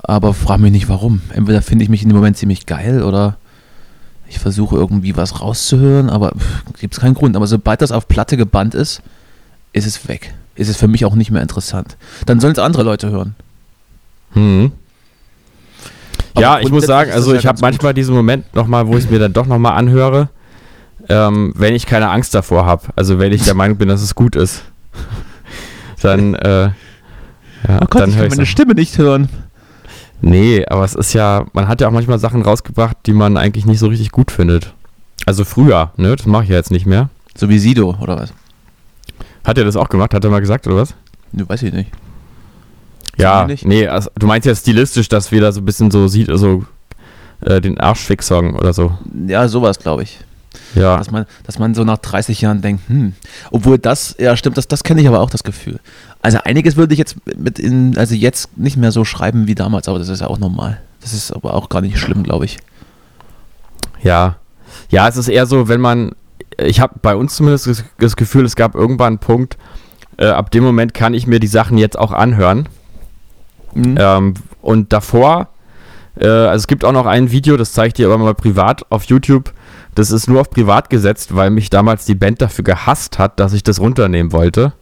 Aber 0.01 0.33
frage 0.33 0.61
mich 0.61 0.71
nicht 0.71 0.89
warum. 0.89 1.21
Entweder 1.33 1.61
finde 1.61 1.83
ich 1.83 1.89
mich 1.89 2.03
in 2.03 2.09
dem 2.09 2.15
Moment 2.15 2.37
ziemlich 2.37 2.65
geil 2.65 3.03
oder 3.03 3.37
ich 4.27 4.39
versuche 4.39 4.75
irgendwie 4.75 5.17
was 5.17 5.41
rauszuhören, 5.41 6.09
aber 6.09 6.33
gibt 6.79 6.93
es 6.93 6.99
keinen 6.99 7.13
Grund. 7.15 7.35
Aber 7.35 7.47
sobald 7.47 7.81
das 7.81 7.91
auf 7.91 8.07
Platte 8.07 8.37
gebannt 8.37 8.75
ist, 8.75 9.01
ist 9.73 9.85
es 9.85 10.07
weg. 10.07 10.33
Ist 10.55 10.69
es 10.69 10.77
für 10.77 10.87
mich 10.87 11.05
auch 11.05 11.15
nicht 11.15 11.31
mehr 11.31 11.41
interessant. 11.41 11.97
Dann 12.25 12.39
sollen 12.39 12.53
es 12.53 12.59
andere 12.59 12.83
Leute 12.83 13.09
hören. 13.09 13.35
Hm. 14.33 14.71
Aber 16.33 16.41
Ja, 16.41 16.59
ich 16.59 16.69
muss 16.69 16.85
sagen, 16.85 17.11
also 17.11 17.33
ja 17.33 17.39
ich 17.39 17.45
habe 17.45 17.59
manchmal 17.61 17.93
diesen 17.93 18.15
Moment 18.15 18.53
nochmal, 18.53 18.87
wo 18.87 18.97
ich 18.97 19.05
es 19.05 19.09
mir 19.09 19.19
dann 19.19 19.33
doch 19.33 19.45
nochmal 19.47 19.73
anhöre, 19.73 20.29
ähm, 21.09 21.53
wenn 21.55 21.75
ich 21.75 21.85
keine 21.85 22.09
Angst 22.09 22.33
davor 22.33 22.65
habe. 22.65 22.83
Also 22.95 23.19
wenn 23.19 23.31
ich 23.31 23.43
der 23.43 23.53
Meinung 23.53 23.77
bin, 23.77 23.87
dass 23.87 24.01
es 24.01 24.15
gut 24.15 24.35
ist. 24.35 24.63
Dann, 26.01 26.35
äh, 26.35 26.63
ja, 27.67 27.79
Oh 27.81 27.85
Gott, 27.89 28.01
dann 28.01 28.09
ich 28.09 28.15
kann 28.17 28.25
ich 28.25 28.29
meine 28.31 28.45
Stimme 28.45 28.75
nicht 28.75 28.97
hören. 28.99 29.27
Nee, 30.21 30.63
aber 30.67 30.83
es 30.83 30.93
ist 30.93 31.13
ja, 31.13 31.45
man 31.53 31.67
hat 31.67 31.81
ja 31.81 31.87
auch 31.87 31.91
manchmal 31.91 32.19
Sachen 32.19 32.43
rausgebracht, 32.43 32.97
die 33.05 33.13
man 33.13 33.37
eigentlich 33.37 33.65
nicht 33.65 33.79
so 33.79 33.87
richtig 33.87 34.11
gut 34.11 34.29
findet. 34.29 34.73
Also 35.25 35.45
früher, 35.45 35.91
ne? 35.97 36.15
Das 36.15 36.27
mache 36.27 36.43
ich 36.43 36.49
ja 36.49 36.57
jetzt 36.57 36.69
nicht 36.69 36.85
mehr. 36.85 37.09
So 37.35 37.49
wie 37.49 37.57
Sido, 37.57 37.95
oder 37.99 38.17
was? 38.17 38.33
Hat 39.43 39.57
er 39.57 39.65
das 39.65 39.75
auch 39.75 39.89
gemacht? 39.89 40.13
Hat 40.13 40.23
er 40.23 40.29
mal 40.29 40.39
gesagt, 40.41 40.67
oder 40.67 40.77
was? 40.77 40.93
Ne, 41.31 41.47
weiß 41.47 41.63
ich 41.63 41.73
nicht. 41.73 41.91
Ja, 43.17 43.45
nicht. 43.45 43.65
nee, 43.65 43.87
also, 43.87 44.09
du 44.15 44.27
meinst 44.27 44.45
ja 44.45 44.55
stilistisch, 44.55 45.07
dass 45.09 45.31
wir 45.31 45.41
da 45.41 45.51
so 45.51 45.61
ein 45.61 45.65
bisschen 45.65 45.89
so 45.89 46.07
sieht, 46.07 46.29
also 46.29 46.65
äh, 47.41 47.61
den 47.61 47.79
Arschfix-Song 47.79 48.55
oder 48.55 48.73
so. 48.73 48.97
Ja, 49.27 49.47
sowas 49.47 49.79
glaube 49.79 50.03
ich. 50.03 50.19
Ja. 50.75 50.97
Dass 50.97 51.11
man, 51.11 51.25
dass 51.45 51.59
man 51.59 51.73
so 51.73 51.83
nach 51.83 51.97
30 51.97 52.41
Jahren 52.41 52.61
denkt, 52.61 52.87
hm. 52.87 53.13
Obwohl 53.51 53.77
das, 53.77 54.15
ja 54.19 54.35
stimmt, 54.37 54.57
das, 54.57 54.67
das 54.67 54.83
kenne 54.83 55.01
ich 55.01 55.07
aber 55.07 55.19
auch 55.19 55.29
das 55.29 55.43
Gefühl. 55.43 55.79
Also 56.21 56.39
einiges 56.43 56.75
würde 56.75 56.93
ich 56.93 56.99
jetzt 56.99 57.15
mit 57.37 57.59
in, 57.59 57.97
also 57.97 58.15
jetzt 58.15 58.57
nicht 58.57 58.77
mehr 58.77 58.91
so 58.91 59.05
schreiben 59.05 59.47
wie 59.47 59.55
damals, 59.55 59.87
aber 59.87 59.99
das 59.99 60.09
ist 60.09 60.21
ja 60.21 60.27
auch 60.27 60.39
normal. 60.39 60.81
Das 61.01 61.13
ist 61.13 61.31
aber 61.31 61.53
auch 61.53 61.69
gar 61.69 61.81
nicht 61.81 61.99
schlimm, 61.99 62.23
glaube 62.23 62.45
ich. 62.45 62.57
Ja. 64.01 64.37
Ja, 64.89 65.07
es 65.07 65.17
ist 65.17 65.27
eher 65.27 65.45
so, 65.45 65.67
wenn 65.67 65.81
man, 65.81 66.13
ich 66.57 66.79
habe 66.79 66.95
bei 67.01 67.15
uns 67.15 67.35
zumindest 67.35 67.83
das, 67.99 68.15
Gefühl, 68.15 68.45
es 68.45 68.55
gab 68.55 68.75
irgendwann 68.75 69.13
einen 69.13 69.17
Punkt, 69.19 69.57
äh, 70.17 70.27
ab 70.27 70.51
dem 70.51 70.63
Moment 70.63 70.93
kann 70.93 71.13
ich 71.13 71.27
mir 71.27 71.39
die 71.39 71.47
Sachen 71.47 71.77
jetzt 71.77 71.97
auch 71.97 72.11
anhören. 72.11 72.67
Mhm. 73.73 73.95
Ähm, 73.99 74.33
und 74.61 74.93
davor, 74.93 75.49
äh, 76.19 76.27
also 76.27 76.63
es 76.63 76.67
gibt 76.67 76.85
auch 76.85 76.91
noch 76.91 77.05
ein 77.05 77.31
Video, 77.31 77.57
das 77.57 77.73
zeige 77.73 77.89
ich 77.89 77.93
dir 77.93 78.07
aber 78.07 78.17
mal 78.17 78.33
privat 78.33 78.89
auf 78.89 79.03
YouTube. 79.03 79.53
Das 79.95 80.11
ist 80.11 80.27
nur 80.27 80.41
auf 80.41 80.49
privat 80.49 80.89
gesetzt, 80.89 81.35
weil 81.35 81.49
mich 81.49 81.69
damals 81.69 82.05
die 82.05 82.15
Band 82.15 82.41
dafür 82.41 82.63
gehasst 82.63 83.17
hat, 83.17 83.39
dass 83.39 83.53
ich 83.53 83.63
das 83.63 83.79
runternehmen 83.79 84.31
wollte. 84.33 84.73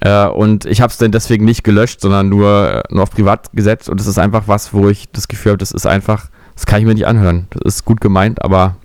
Äh, 0.00 0.26
und 0.26 0.64
ich 0.64 0.80
habe 0.80 0.90
es 0.90 0.98
dann 0.98 1.12
deswegen 1.12 1.44
nicht 1.44 1.64
gelöscht, 1.64 2.00
sondern 2.00 2.28
nur, 2.28 2.70
äh, 2.70 2.82
nur 2.90 3.04
auf 3.04 3.10
privat 3.10 3.50
gesetzt. 3.52 3.88
Und 3.88 4.00
es 4.00 4.06
ist 4.06 4.18
einfach 4.18 4.44
was, 4.46 4.72
wo 4.74 4.88
ich 4.88 5.08
das 5.12 5.28
Gefühl 5.28 5.50
habe, 5.52 5.58
das 5.58 5.72
ist 5.72 5.86
einfach, 5.86 6.26
das 6.54 6.66
kann 6.66 6.80
ich 6.80 6.86
mir 6.86 6.94
nicht 6.94 7.06
anhören. 7.06 7.46
Das 7.50 7.76
ist 7.76 7.84
gut 7.84 8.00
gemeint, 8.00 8.42
aber 8.42 8.76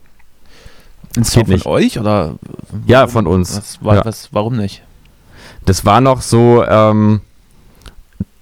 Ein 1.15 1.23
geht 1.23 1.33
von 1.33 1.49
nicht. 1.49 1.65
euch 1.65 1.99
oder? 1.99 2.35
ja, 2.85 3.07
von 3.07 3.27
uns. 3.27 3.57
Was, 3.57 3.83
war, 3.83 3.95
Ja. 3.95 4.05
was, 4.05 4.29
warum 4.33 4.55
nicht? 4.55 4.83
Das 5.65 5.85
war 5.85 6.01
noch 6.01 6.21
so, 6.21 6.63
ähm, 6.67 7.21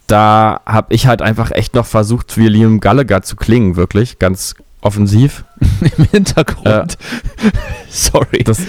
da 0.08 0.60
habe 0.66 0.94
ich 0.94 1.08
halt 1.08 1.22
einfach 1.22 1.52
echt 1.52 1.76
noch 1.76 1.86
versucht, 1.86 2.38
wie 2.38 2.48
Liam 2.48 2.80
Gallagher 2.80 3.22
zu 3.22 3.36
klingen, 3.36 3.76
wirklich, 3.76 4.20
ganz 4.20 4.56
offensiv. 4.82 5.46
Im 5.98 6.06
Hintergrund. 6.06 6.98
Sorry. 7.90 8.44
Das, 8.44 8.60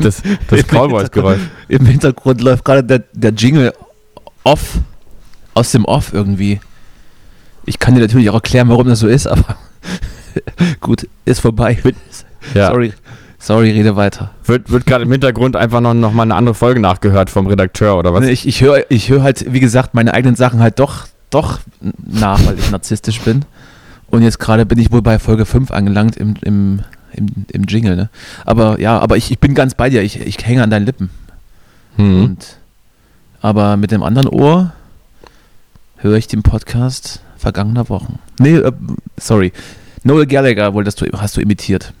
das, 0.00 0.22
das 0.48 0.66
Cowboys-Geräusch. 0.66 1.40
Im 1.68 1.86
Hintergrund 1.86 2.40
läuft 2.40 2.64
gerade 2.64 2.84
der, 2.84 3.02
der 3.12 3.32
Jingle 3.32 3.72
off, 4.44 4.78
aus 5.54 5.72
dem 5.72 5.84
Off 5.84 6.12
irgendwie. 6.12 6.60
Ich 7.64 7.78
kann 7.78 7.94
dir 7.94 8.00
natürlich 8.00 8.28
auch 8.30 8.34
erklären, 8.34 8.68
warum 8.68 8.88
das 8.88 9.00
so 9.00 9.08
ist, 9.08 9.26
aber 9.26 9.56
gut, 10.80 11.08
ist 11.24 11.40
vorbei. 11.40 11.78
Ja. 12.54 12.68
Sorry. 12.68 12.92
Sorry, 13.38 13.72
rede 13.72 13.96
weiter. 13.96 14.30
Wird, 14.44 14.70
wird 14.70 14.86
gerade 14.86 15.02
im 15.02 15.10
Hintergrund 15.10 15.56
einfach 15.56 15.80
noch, 15.80 15.94
noch 15.94 16.12
mal 16.12 16.22
eine 16.22 16.36
andere 16.36 16.54
Folge 16.54 16.78
nachgehört 16.78 17.28
vom 17.28 17.48
Redakteur 17.48 17.98
oder 17.98 18.14
was? 18.14 18.20
Nee, 18.20 18.30
Ich, 18.30 18.46
ich 18.46 18.60
höre 18.60 18.84
ich 18.88 19.08
hör 19.08 19.24
halt, 19.24 19.52
wie 19.52 19.58
gesagt, 19.58 19.94
meine 19.94 20.14
eigenen 20.14 20.36
Sachen 20.36 20.60
halt 20.60 20.78
doch, 20.78 21.06
doch 21.30 21.58
nach, 21.80 22.44
weil 22.46 22.56
ich 22.58 22.70
narzisstisch 22.70 23.20
bin. 23.20 23.44
Und 24.12 24.20
jetzt 24.20 24.38
gerade 24.38 24.66
bin 24.66 24.78
ich 24.78 24.92
wohl 24.92 25.00
bei 25.00 25.18
Folge 25.18 25.46
5 25.46 25.70
angelangt 25.70 26.18
im, 26.18 26.34
im, 26.42 26.80
im, 27.14 27.28
im 27.50 27.64
Jingle, 27.64 27.96
ne? 27.96 28.10
Aber 28.44 28.78
ja, 28.78 28.98
aber 28.98 29.16
ich, 29.16 29.30
ich 29.30 29.38
bin 29.38 29.54
ganz 29.54 29.74
bei 29.74 29.88
dir. 29.88 30.02
Ich, 30.02 30.20
ich 30.20 30.36
hänge 30.46 30.62
an 30.62 30.68
deinen 30.68 30.84
Lippen. 30.84 31.08
Hm. 31.96 32.24
Und, 32.24 32.58
aber 33.40 33.78
mit 33.78 33.90
dem 33.90 34.02
anderen 34.02 34.28
Ohr 34.28 34.74
höre 35.96 36.16
ich 36.18 36.26
den 36.26 36.42
Podcast 36.42 37.22
vergangener 37.38 37.88
Wochen. 37.88 38.18
Nee, 38.38 38.56
äh, 38.56 38.72
sorry. 39.16 39.50
Noel 40.04 40.26
Gallagher 40.26 40.74
wolltest 40.74 41.00
du, 41.00 41.06
hast 41.16 41.38
du 41.38 41.40
imitiert. 41.40 41.94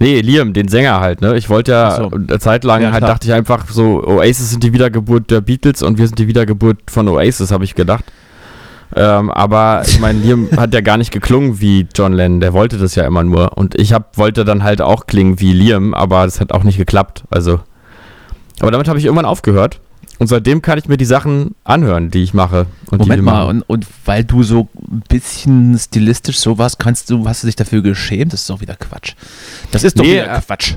Nee, 0.00 0.20
Liam, 0.20 0.52
den 0.52 0.68
Sänger 0.68 1.00
halt, 1.00 1.22
ne? 1.22 1.34
Ich 1.38 1.48
wollte 1.48 1.72
ja 1.72 1.96
so. 1.96 2.10
eine 2.10 2.38
Zeit 2.40 2.62
lang 2.62 2.82
Ja, 2.82 2.92
halt 2.92 2.98
klar. 2.98 3.12
dachte 3.12 3.26
ich 3.26 3.32
einfach 3.32 3.66
so, 3.70 4.06
Oasis 4.06 4.50
sind 4.50 4.62
die 4.62 4.74
Wiedergeburt 4.74 5.30
der 5.30 5.40
Beatles 5.40 5.82
und 5.82 5.96
wir 5.96 6.06
sind 6.08 6.18
die 6.18 6.28
Wiedergeburt 6.28 6.90
von 6.90 7.08
Oasis, 7.08 7.50
habe 7.52 7.64
ich 7.64 7.74
gedacht. 7.74 8.04
Ähm, 8.96 9.30
aber 9.30 9.82
ich 9.86 9.98
meine, 10.00 10.20
Liam 10.20 10.48
hat 10.56 10.72
ja 10.74 10.80
gar 10.80 10.96
nicht 10.96 11.10
geklungen 11.10 11.60
wie 11.60 11.86
John 11.94 12.12
Lennon, 12.12 12.40
der 12.40 12.52
wollte 12.52 12.78
das 12.78 12.94
ja 12.94 13.06
immer 13.06 13.24
nur. 13.24 13.56
Und 13.56 13.74
ich 13.74 13.92
hab, 13.92 14.16
wollte 14.18 14.44
dann 14.44 14.62
halt 14.62 14.80
auch 14.80 15.06
klingen 15.06 15.40
wie 15.40 15.52
Liam, 15.52 15.94
aber 15.94 16.24
das 16.24 16.40
hat 16.40 16.52
auch 16.52 16.64
nicht 16.64 16.76
geklappt. 16.76 17.24
Also. 17.30 17.60
Aber 18.60 18.70
damit 18.70 18.88
habe 18.88 18.98
ich 18.98 19.04
irgendwann 19.04 19.26
aufgehört. 19.26 19.80
Und 20.18 20.28
seitdem 20.28 20.62
kann 20.62 20.78
ich 20.78 20.86
mir 20.86 20.96
die 20.96 21.04
Sachen 21.04 21.56
anhören, 21.64 22.10
die 22.10 22.22
ich 22.22 22.34
mache. 22.34 22.66
Moment 22.90 23.22
mal, 23.24 23.44
und, 23.44 23.62
und 23.62 23.86
weil 24.04 24.22
du 24.22 24.44
so 24.44 24.68
ein 24.90 25.02
bisschen 25.08 25.76
stilistisch 25.76 26.38
so 26.38 26.56
warst, 26.56 26.78
kannst 26.78 27.10
du, 27.10 27.26
hast 27.26 27.42
du 27.42 27.46
dich 27.46 27.56
dafür 27.56 27.82
geschämt? 27.82 28.32
Das 28.32 28.42
ist 28.42 28.50
doch 28.50 28.60
wieder 28.60 28.76
Quatsch. 28.76 29.14
Das 29.72 29.82
ist 29.82 29.98
doch 29.98 30.04
Nee, 30.04 30.22
wieder 30.22 30.36
äh, 30.36 30.40
Quatsch. 30.40 30.74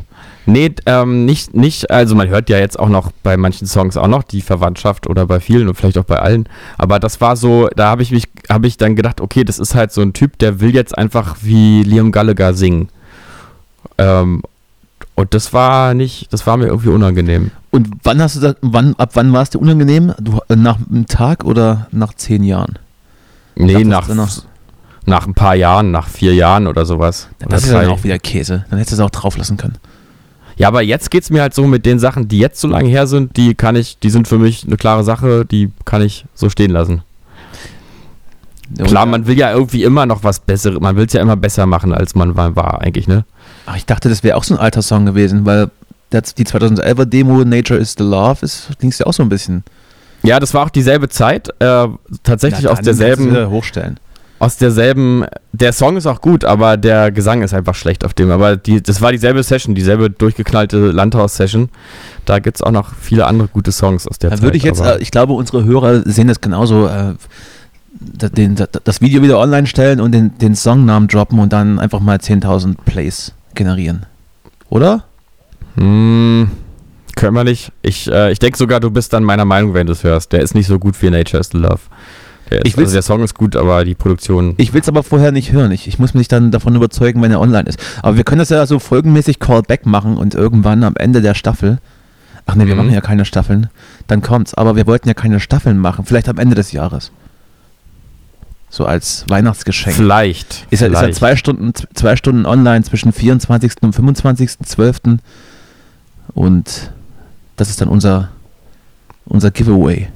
Nee, 0.49 0.73
ähm, 0.85 1.25
nicht, 1.25 1.53
nicht, 1.53 1.91
also 1.91 2.15
man 2.15 2.29
hört 2.29 2.49
ja 2.49 2.57
jetzt 2.57 2.79
auch 2.79 2.87
noch 2.87 3.11
bei 3.21 3.35
manchen 3.35 3.67
Songs 3.67 3.97
auch 3.97 4.07
noch 4.07 4.23
die 4.23 4.41
Verwandtschaft 4.41 5.05
oder 5.05 5.25
bei 5.25 5.41
vielen 5.41 5.67
und 5.67 5.75
vielleicht 5.75 5.97
auch 5.97 6.05
bei 6.05 6.19
allen. 6.19 6.47
Aber 6.77 7.01
das 7.01 7.19
war 7.19 7.35
so, 7.35 7.67
da 7.75 7.89
habe 7.89 8.01
ich 8.01 8.11
mich, 8.11 8.29
habe 8.49 8.65
ich 8.65 8.77
dann 8.77 8.95
gedacht, 8.95 9.19
okay, 9.19 9.43
das 9.43 9.59
ist 9.59 9.75
halt 9.75 9.91
so 9.91 10.01
ein 10.01 10.13
Typ, 10.13 10.39
der 10.39 10.61
will 10.61 10.73
jetzt 10.73 10.97
einfach 10.97 11.35
wie 11.41 11.83
Liam 11.83 12.13
Gallagher 12.13 12.53
singen. 12.53 12.87
Ähm, 13.97 14.41
und 15.15 15.33
das 15.33 15.51
war 15.51 15.93
nicht, 15.93 16.31
das 16.31 16.47
war 16.47 16.55
mir 16.55 16.67
irgendwie 16.67 16.89
unangenehm. 16.89 17.51
Und 17.69 17.89
wann 18.03 18.21
hast 18.21 18.37
du 18.37 18.39
da, 18.39 18.55
wann, 18.61 18.95
ab 18.97 19.09
wann 19.15 19.33
war 19.33 19.41
es 19.41 19.49
dir 19.49 19.59
unangenehm? 19.59 20.13
Du, 20.17 20.39
äh, 20.47 20.55
nach 20.55 20.77
einem 20.89 21.07
Tag 21.07 21.43
oder 21.43 21.87
nach 21.91 22.13
zehn 22.13 22.43
Jahren? 22.43 22.79
Nee, 23.55 23.83
nach, 23.83 24.07
das 24.07 24.47
nach 25.05 25.27
ein 25.27 25.33
paar 25.33 25.55
Jahren, 25.55 25.91
nach 25.91 26.07
vier 26.07 26.33
Jahren 26.33 26.67
oder 26.67 26.85
sowas. 26.85 27.27
Das 27.39 27.47
Oder 27.47 27.57
ist 27.57 27.67
ja 27.67 27.81
dann 27.81 27.89
auch 27.89 28.03
wieder 28.05 28.17
Käse. 28.17 28.65
Dann 28.69 28.79
hättest 28.79 28.97
du 28.97 29.01
es 29.01 29.05
auch 29.05 29.09
drauf 29.09 29.37
lassen 29.37 29.57
können. 29.57 29.75
Ja, 30.57 30.67
aber 30.69 30.81
jetzt 30.81 31.11
geht's 31.11 31.29
mir 31.29 31.41
halt 31.41 31.53
so 31.53 31.67
mit 31.67 31.85
den 31.85 31.99
Sachen, 31.99 32.27
die 32.27 32.39
jetzt 32.39 32.59
so 32.59 32.67
lange 32.67 32.89
her 32.89 33.07
sind, 33.07 33.37
die 33.37 33.53
kann 33.53 33.75
ich, 33.75 33.99
die 33.99 34.09
sind 34.09 34.27
für 34.27 34.39
mich 34.39 34.65
eine 34.65 34.77
klare 34.77 35.03
Sache, 35.03 35.45
die 35.45 35.71
kann 35.85 36.01
ich 36.01 36.25
so 36.33 36.49
stehen 36.49 36.71
lassen. 36.71 37.03
Klar, 38.83 39.05
man 39.05 39.27
will 39.27 39.37
ja 39.37 39.51
irgendwie 39.51 39.83
immer 39.83 40.05
noch 40.05 40.23
was 40.23 40.39
Besseres, 40.39 40.79
man 40.79 40.95
will 40.97 41.05
es 41.05 41.13
ja 41.13 41.21
immer 41.21 41.37
besser 41.37 41.65
machen, 41.65 41.93
als 41.93 42.15
man 42.15 42.35
war, 42.35 42.81
eigentlich, 42.81 43.07
ne? 43.07 43.23
Ach, 43.65 43.77
ich 43.77 43.85
dachte, 43.85 44.09
das 44.09 44.23
wäre 44.23 44.35
auch 44.35 44.43
so 44.43 44.55
ein 44.55 44.59
alter 44.59 44.81
Song 44.81 45.05
gewesen, 45.05 45.45
weil 45.45 45.69
das, 46.09 46.33
die 46.33 46.45
2011er 46.45 47.05
Demo 47.05 47.43
Nature 47.45 47.79
is 47.79 47.95
the 47.97 48.03
Love 48.03 48.43
ist, 48.43 48.69
klingt 48.79 48.97
ja 48.97 49.05
auch 49.05 49.13
so 49.13 49.23
ein 49.23 49.29
bisschen. 49.29 49.63
Ja, 50.23 50.39
das 50.39 50.53
war 50.53 50.65
auch 50.65 50.69
dieselbe 50.69 51.07
Zeit, 51.07 51.49
äh, 51.59 51.87
tatsächlich 52.23 52.63
Na, 52.63 52.71
aus 52.71 52.81
derselben, 52.81 53.49
hochstellen. 53.49 53.99
Aus 54.39 54.57
derselben, 54.57 55.25
der 55.51 55.73
Song 55.73 55.97
ist 55.97 56.05
auch 56.05 56.21
gut, 56.21 56.45
aber 56.45 56.77
der 56.77 57.11
Gesang 57.11 57.41
ist 57.41 57.53
einfach 57.53 57.73
schlecht 57.75 58.05
auf 58.05 58.13
dem, 58.13 58.29
aber 58.29 58.55
die, 58.55 58.81
das 58.83 59.01
war 59.01 59.11
dieselbe 59.11 59.41
Session, 59.41 59.73
dieselbe 59.73 60.09
durchgeknallte 60.11 60.91
Landhaus-Session, 60.91 61.69
da 62.25 62.37
gibt's 62.39 62.61
auch 62.61 62.71
noch 62.71 62.93
viele 62.93 63.25
andere 63.25 63.47
gute 63.47 63.71
Songs 63.71 64.07
aus 64.07 64.19
der 64.19 64.29
Da 64.29 64.35
Zeit. 64.35 64.43
würde 64.43 64.57
ich 64.57 64.63
jetzt, 64.63 64.81
äh, 64.81 64.99
ich 64.99 65.09
glaube, 65.11 65.33
unsere 65.33 65.63
Hörer 65.63 66.01
sehen 66.09 66.27
das 66.27 66.39
genauso, 66.41 66.87
äh, 66.87 67.15
den, 67.89 68.55
da- 68.55 68.67
das 68.83 69.01
Video 69.01 69.23
wieder 69.23 69.39
online 69.39 69.65
stellen 69.65 69.99
und 69.99 70.11
den, 70.11 70.37
den 70.37 70.55
Songnamen 70.55 71.07
droppen 71.07 71.39
und 71.39 71.51
dann 71.51 71.79
einfach 71.79 71.99
mal 71.99 72.17
10.000 72.17 72.75
Plays 72.85 73.33
generieren. 73.55 74.05
Oder? 74.69 75.05
Hm, 75.77 76.51
können 77.15 77.33
wir 77.33 77.43
nicht. 77.43 77.71
Ich, 77.81 78.07
äh, 78.11 78.31
ich 78.31 78.37
denke 78.37 78.57
sogar, 78.57 78.79
du 78.79 78.91
bist 78.91 79.13
dann 79.13 79.23
meiner 79.23 79.45
Meinung, 79.45 79.73
wenn 79.73 79.87
du 79.87 79.93
es 79.93 80.03
hörst. 80.03 80.31
Der 80.31 80.41
ist 80.41 80.53
nicht 80.53 80.67
so 80.67 80.77
gut 80.77 81.01
wie 81.01 81.09
Nature 81.09 81.39
is 81.41 81.49
the 81.51 81.57
Love. 81.57 81.79
Der, 82.49 82.65
ist, 82.65 82.77
also 82.77 82.93
der 82.93 83.01
Song 83.01 83.23
ist 83.23 83.33
gut, 83.35 83.55
aber 83.55 83.83
die 83.83 83.95
Produktion. 83.95 84.53
Ich 84.57 84.73
will 84.73 84.81
es 84.81 84.87
aber 84.87 85.03
vorher 85.03 85.31
nicht 85.31 85.51
hören. 85.51 85.71
Ich, 85.71 85.87
ich 85.87 85.99
muss 85.99 86.13
mich 86.13 86.27
dann 86.27 86.51
davon 86.51 86.75
überzeugen, 86.75 87.21
wenn 87.21 87.31
er 87.31 87.41
online 87.41 87.67
ist. 87.67 87.79
Aber 88.01 88.15
wir 88.17 88.23
können 88.23 88.39
das 88.39 88.49
ja 88.49 88.65
so 88.65 88.79
folgenmäßig 88.79 89.39
Callback 89.39 89.85
machen 89.85 90.17
und 90.17 90.33
irgendwann 90.33 90.83
am 90.83 90.95
Ende 90.95 91.21
der 91.21 91.33
Staffel. 91.33 91.79
Ach 92.45 92.55
ne, 92.55 92.65
wir 92.65 92.75
Mhm. 92.75 92.81
machen 92.83 92.93
ja 92.93 93.01
keine 93.01 93.25
Staffeln. 93.25 93.69
Dann 94.07 94.21
kommt's. 94.21 94.53
Aber 94.53 94.75
wir 94.77 94.87
wollten 94.87 95.07
ja 95.09 95.13
keine 95.13 95.39
Staffeln 95.41 95.77
machen. 95.77 96.05
Vielleicht 96.05 96.29
am 96.29 96.37
Ende 96.37 96.55
des 96.55 96.71
Jahres. 96.71 97.11
So 98.69 98.85
als 98.85 99.25
Weihnachtsgeschenk. 99.27 99.95
Vielleicht. 99.95 100.65
Ist 100.69 100.79
ja, 100.81 100.87
ist 100.87 100.93
ja 100.93 100.99
vielleicht. 100.99 101.15
zwei 101.17 101.35
Stunden, 101.35 101.73
zwei 101.93 102.15
Stunden 102.15 102.45
online 102.45 102.83
zwischen 102.83 103.11
24. 103.13 103.73
und 103.81 103.95
25.12. 103.95 105.17
Und 106.33 106.91
das 107.55 107.69
ist 107.69 107.81
dann 107.81 107.87
unser, 107.89 108.29
unser 109.25 109.51
Giveaway. 109.51 110.07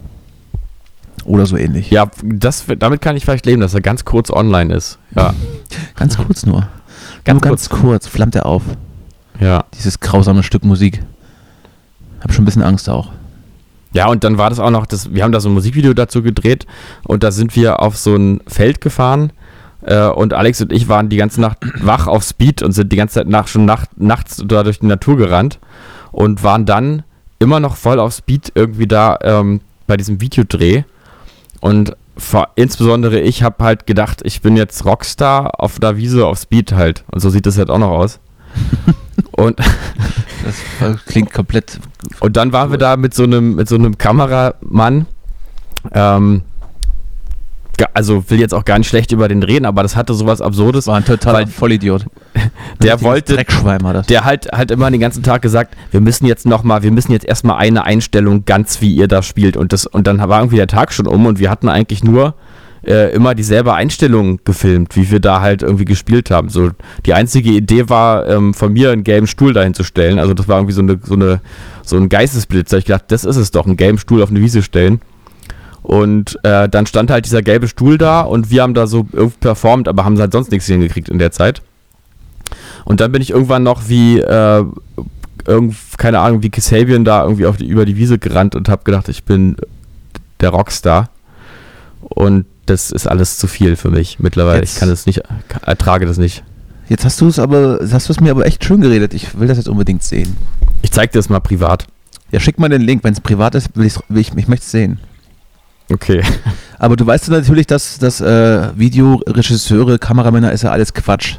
Oder 1.31 1.45
so 1.45 1.55
ähnlich. 1.55 1.89
Ja, 1.89 2.11
das, 2.21 2.65
damit 2.77 2.99
kann 2.99 3.15
ich 3.15 3.23
vielleicht 3.23 3.45
leben, 3.45 3.61
dass 3.61 3.73
er 3.73 3.79
ganz 3.79 4.03
kurz 4.03 4.29
online 4.29 4.75
ist. 4.75 4.99
Ja, 5.15 5.33
Ganz 5.95 6.17
kurz 6.17 6.45
nur. 6.45 6.67
Ganz 7.23 7.41
nur 7.41 7.49
ganz 7.51 7.69
kurz 7.69 8.05
flammt 8.05 8.35
er 8.35 8.45
auf. 8.45 8.63
ja. 9.39 9.63
Dieses 9.73 10.01
grausame 10.01 10.43
Stück 10.43 10.65
Musik. 10.65 11.01
Hab 12.19 12.33
schon 12.33 12.41
ein 12.43 12.45
bisschen 12.45 12.63
Angst 12.63 12.89
auch. 12.89 13.13
Ja, 13.93 14.09
und 14.09 14.25
dann 14.25 14.37
war 14.37 14.49
das 14.49 14.59
auch 14.59 14.71
noch, 14.71 14.85
das, 14.85 15.13
wir 15.13 15.23
haben 15.23 15.31
da 15.31 15.39
so 15.39 15.47
ein 15.47 15.53
Musikvideo 15.53 15.93
dazu 15.93 16.21
gedreht 16.21 16.67
und 17.03 17.23
da 17.23 17.31
sind 17.31 17.55
wir 17.55 17.79
auf 17.79 17.95
so 17.97 18.13
ein 18.13 18.41
Feld 18.47 18.81
gefahren 18.81 19.31
äh, 19.83 20.07
und 20.07 20.33
Alex 20.33 20.59
und 20.61 20.73
ich 20.73 20.89
waren 20.89 21.07
die 21.07 21.17
ganze 21.17 21.39
Nacht 21.39 21.59
wach 21.79 22.07
auf 22.07 22.23
Speed 22.23 22.61
und 22.61 22.73
sind 22.73 22.91
die 22.91 22.97
ganze 22.97 23.15
Zeit 23.15 23.27
nach, 23.27 23.47
schon 23.47 23.63
nacht, 23.63 23.89
nachts 23.95 24.43
da 24.45 24.63
durch 24.63 24.79
die 24.79 24.85
Natur 24.85 25.15
gerannt 25.15 25.59
und 26.11 26.43
waren 26.43 26.65
dann 26.65 27.03
immer 27.39 27.61
noch 27.61 27.77
voll 27.77 27.99
auf 28.01 28.13
Speed 28.13 28.51
irgendwie 28.53 28.87
da 28.87 29.17
ähm, 29.23 29.61
bei 29.87 29.95
diesem 29.95 30.19
Videodreh 30.19 30.83
und 31.61 31.95
vor, 32.17 32.49
insbesondere 32.55 33.19
ich 33.21 33.41
habe 33.41 33.63
halt 33.63 33.87
gedacht, 33.87 34.19
ich 34.23 34.41
bin 34.41 34.57
jetzt 34.57 34.83
Rockstar 34.85 35.59
auf 35.61 35.79
der 35.79 35.95
Wiese 35.95 36.25
auf 36.27 36.37
Speed 36.39 36.73
halt 36.73 37.05
und 37.11 37.21
so 37.21 37.29
sieht 37.29 37.45
das 37.45 37.57
halt 37.57 37.69
auch 37.69 37.79
noch 37.79 37.91
aus. 37.91 38.19
und 39.31 39.57
Das 39.57 41.05
klingt 41.05 41.31
komplett. 41.31 41.79
und 42.19 42.35
dann 42.35 42.51
waren 42.51 42.71
wir 42.71 42.77
da 42.77 42.97
mit 42.97 43.13
so 43.13 43.23
einem, 43.23 43.55
mit 43.55 43.69
so 43.69 43.75
einem 43.75 43.97
Kameramann. 43.97 45.05
Ähm, 45.93 46.41
also 47.93 48.29
will 48.29 48.39
jetzt 48.39 48.53
auch 48.53 48.65
gar 48.65 48.77
nicht 48.77 48.87
schlecht 48.87 49.11
über 49.11 49.27
den 49.27 49.43
reden, 49.43 49.65
aber 49.65 49.83
das 49.83 49.95
hatte 49.95 50.13
sowas 50.13 50.41
Absurdes. 50.41 50.87
War 50.87 50.97
ein 50.97 51.05
totaler 51.05 51.47
Vollidiot. 51.47 52.05
der 52.81 53.01
wollte, 53.01 53.35
der 54.09 54.23
halt, 54.23 54.51
halt 54.51 54.71
immer 54.71 54.89
den 54.91 54.99
ganzen 54.99 55.23
Tag 55.23 55.41
gesagt, 55.41 55.75
wir 55.91 56.01
müssen 56.01 56.25
jetzt 56.25 56.45
noch 56.45 56.63
mal, 56.63 56.83
wir 56.83 56.91
müssen 56.91 57.11
jetzt 57.11 57.25
erstmal 57.25 57.57
eine 57.57 57.83
Einstellung 57.83 58.45
ganz 58.45 58.81
wie 58.81 58.95
ihr 58.95 59.07
da 59.07 59.23
spielt 59.23 59.57
und 59.57 59.73
das 59.73 59.85
und 59.85 60.07
dann 60.07 60.17
war 60.19 60.39
irgendwie 60.39 60.57
der 60.57 60.67
Tag 60.67 60.93
schon 60.93 61.07
um 61.07 61.25
und 61.25 61.39
wir 61.39 61.49
hatten 61.49 61.69
eigentlich 61.69 62.03
nur 62.03 62.35
äh, 62.85 63.13
immer 63.13 63.35
dieselbe 63.35 63.73
Einstellung 63.73 64.39
gefilmt, 64.43 64.95
wie 64.95 65.11
wir 65.11 65.19
da 65.19 65.41
halt 65.41 65.61
irgendwie 65.61 65.85
gespielt 65.85 66.31
haben. 66.31 66.49
So 66.49 66.71
die 67.05 67.13
einzige 67.13 67.51
Idee 67.51 67.89
war 67.89 68.27
ähm, 68.27 68.53
von 68.53 68.73
mir 68.73 68.91
einen 68.91 69.03
gelben 69.03 69.27
Stuhl 69.27 69.53
dahin 69.53 69.73
zu 69.73 69.83
stellen. 69.83 70.19
Also 70.19 70.33
das 70.33 70.47
war 70.47 70.57
irgendwie 70.57 70.73
so 70.73 70.81
eine 70.81 70.99
so 71.03 71.13
eine 71.13 71.41
so 71.83 71.97
ein 71.97 72.09
Geistesblitz. 72.09 72.69
Da 72.69 72.77
ich 72.77 72.85
gedacht, 72.85 73.05
das 73.09 73.23
ist 73.23 73.37
es 73.37 73.51
doch, 73.51 73.65
einen 73.65 73.77
gelben 73.77 73.97
Stuhl 73.97 74.23
auf 74.23 74.29
eine 74.29 74.41
Wiese 74.41 74.63
stellen. 74.63 75.01
Und 75.83 76.37
äh, 76.43 76.69
dann 76.69 76.85
stand 76.85 77.09
halt 77.09 77.25
dieser 77.25 77.41
gelbe 77.41 77.67
Stuhl 77.67 77.97
da 77.97 78.21
und 78.21 78.51
wir 78.51 78.61
haben 78.61 78.73
da 78.75 78.85
so 78.87 79.07
irgendwie 79.11 79.37
performt, 79.39 79.87
aber 79.87 80.05
haben 80.05 80.19
halt 80.19 80.31
sonst 80.31 80.51
nichts 80.51 80.67
hingekriegt 80.67 81.09
in 81.09 81.17
der 81.19 81.31
Zeit. 81.31 81.61
Und 82.85 82.99
dann 82.99 83.11
bin 83.11 83.21
ich 83.21 83.31
irgendwann 83.31 83.63
noch 83.63 83.87
wie, 83.89 84.19
äh, 84.19 84.63
irgend, 85.47 85.75
keine 85.97 86.19
Ahnung, 86.19 86.43
wie 86.43 86.49
Kasabian 86.49 87.03
da 87.03 87.23
irgendwie 87.23 87.45
auf 87.47 87.57
die, 87.57 87.67
über 87.67 87.85
die 87.85 87.97
Wiese 87.97 88.19
gerannt 88.19 88.55
und 88.55 88.69
habe 88.69 88.83
gedacht, 88.83 89.09
ich 89.09 89.23
bin 89.23 89.55
der 90.39 90.49
Rockstar. 90.49 91.09
Und 92.01 92.45
das 92.67 92.91
ist 92.91 93.07
alles 93.07 93.37
zu 93.37 93.47
viel 93.47 93.75
für 93.75 93.89
mich 93.89 94.19
mittlerweile. 94.19 94.59
Jetzt- 94.59 94.73
ich 94.75 94.79
kann 94.79 94.89
es 94.89 95.05
nicht, 95.05 95.21
kann, 95.47 95.63
ertrage 95.63 96.05
das 96.05 96.17
nicht. 96.17 96.43
Jetzt 96.89 97.05
hast 97.05 97.19
du 97.21 97.27
es 97.27 97.39
aber, 97.39 97.79
hast 97.91 98.09
du 98.09 98.13
es 98.13 98.19
mir 98.19 98.31
aber 98.31 98.45
echt 98.45 98.63
schön 98.65 98.81
geredet. 98.81 99.13
Ich 99.13 99.39
will 99.39 99.47
das 99.47 99.57
jetzt 99.57 99.69
unbedingt 99.69 100.03
sehen. 100.03 100.35
Ich 100.81 100.91
zeig 100.91 101.11
dir 101.11 101.19
das 101.19 101.29
mal 101.29 101.39
privat. 101.39 101.87
Ja, 102.31 102.39
schick 102.39 102.59
mal 102.59 102.69
den 102.69 102.81
Link. 102.81 103.03
Wenn 103.03 103.13
es 103.13 103.21
privat 103.21 103.55
ist, 103.55 103.75
will, 103.75 103.89
will 104.09 104.21
ich, 104.21 104.35
ich 104.35 104.47
möchte 104.47 104.63
es 104.65 104.71
sehen. 104.71 104.99
Okay. 105.91 106.23
Aber 106.79 106.95
du 106.95 107.05
weißt 107.05 107.27
ja 107.27 107.33
natürlich, 107.33 107.67
dass, 107.67 107.99
dass 107.99 108.21
äh, 108.21 108.69
Videoregisseure, 108.75 109.99
Kameramänner 109.99 110.51
ist 110.51 110.63
ja 110.63 110.71
alles 110.71 110.93
Quatsch. 110.93 111.37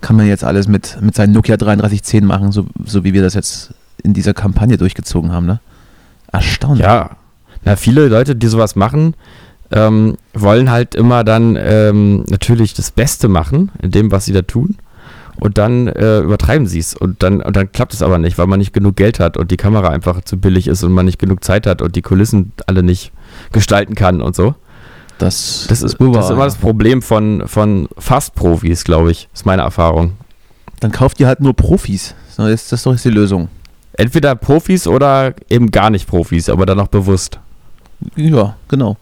Kann 0.00 0.16
man 0.16 0.26
jetzt 0.26 0.44
alles 0.44 0.68
mit, 0.68 0.98
mit 1.00 1.14
seinem 1.14 1.32
Nokia 1.32 1.56
3310 1.56 2.24
machen, 2.24 2.52
so, 2.52 2.66
so 2.84 3.04
wie 3.04 3.12
wir 3.12 3.22
das 3.22 3.34
jetzt 3.34 3.74
in 4.02 4.14
dieser 4.14 4.34
Kampagne 4.34 4.76
durchgezogen 4.76 5.32
haben, 5.32 5.46
ne? 5.46 5.60
Erstaunlich. 6.32 6.84
Ja. 6.84 7.10
Na, 7.64 7.76
viele 7.76 8.08
Leute, 8.08 8.36
die 8.36 8.46
sowas 8.46 8.76
machen, 8.76 9.14
ähm, 9.70 10.16
wollen 10.34 10.70
halt 10.70 10.94
immer 10.94 11.24
dann 11.24 11.56
ähm, 11.58 12.24
natürlich 12.28 12.74
das 12.74 12.90
Beste 12.90 13.28
machen 13.28 13.70
in 13.82 13.90
dem, 13.90 14.10
was 14.12 14.26
sie 14.26 14.32
da 14.32 14.42
tun. 14.42 14.76
und 15.40 15.58
dann 15.58 15.88
äh, 15.88 16.20
übertreiben 16.20 16.66
sie 16.66 16.78
es 16.78 16.94
und 16.94 17.22
dann, 17.22 17.40
und 17.40 17.56
dann 17.56 17.72
klappt 17.72 17.92
es 17.92 18.02
aber 18.02 18.18
nicht, 18.18 18.38
weil 18.38 18.46
man 18.46 18.58
nicht 18.58 18.72
genug 18.72 18.96
Geld 18.96 19.20
hat 19.20 19.36
und 19.36 19.50
die 19.50 19.56
Kamera 19.56 19.88
einfach 19.88 20.22
zu 20.22 20.38
billig 20.38 20.68
ist 20.68 20.84
und 20.84 20.92
man 20.92 21.06
nicht 21.06 21.18
genug 21.18 21.42
Zeit 21.44 21.66
hat 21.66 21.82
und 21.82 21.96
die 21.96 22.02
Kulissen 22.02 22.52
alle 22.66 22.82
nicht 22.82 23.12
gestalten 23.54 23.94
kann 23.94 24.20
und 24.20 24.36
so. 24.36 24.54
Das, 25.18 25.66
Das 25.68 25.80
ist, 25.80 25.94
das 26.00 26.24
ist 26.26 26.30
immer 26.30 26.44
das 26.44 26.56
Problem 26.56 27.00
von, 27.00 27.46
von 27.46 27.88
Fast-Profis, 27.96 28.84
glaube 28.84 29.10
ich, 29.12 29.28
ist 29.32 29.46
meine 29.46 29.62
Erfahrung. 29.62 30.12
Dann 30.80 30.92
kauft 30.92 31.18
ihr 31.20 31.26
halt 31.26 31.40
nur 31.40 31.54
Profis. 31.54 32.14
So, 32.36 32.46
ist 32.46 32.70
das 32.72 32.82
doch 32.82 32.92
jetzt 32.92 33.04
die 33.04 33.10
Lösung. 33.10 33.48
Entweder 33.96 34.34
Profis 34.34 34.86
oder 34.88 35.32
eben 35.48 35.70
gar 35.70 35.88
nicht 35.88 36.08
Profis, 36.08 36.48
aber 36.48 36.66
dann 36.66 36.80
auch 36.80 36.88
bewusst. 36.88 37.38
Ja, 38.16 38.56
genau. 38.68 38.96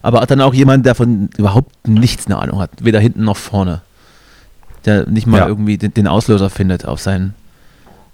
Aber 0.00 0.24
dann 0.26 0.40
auch 0.40 0.54
jemand, 0.54 0.86
der 0.86 0.94
von 0.94 1.28
überhaupt 1.36 1.88
nichts 1.88 2.26
eine 2.26 2.38
Ahnung 2.38 2.60
hat. 2.60 2.70
Weder 2.80 3.00
hinten 3.00 3.24
noch 3.24 3.36
vorne. 3.36 3.82
Der 4.84 5.08
nicht 5.08 5.26
mal 5.26 5.38
Ja. 5.38 5.48
irgendwie 5.48 5.76
den, 5.76 5.92
den 5.92 6.06
Auslöser 6.06 6.50
findet 6.50 6.84
auf 6.86 7.00
sein 7.00 7.34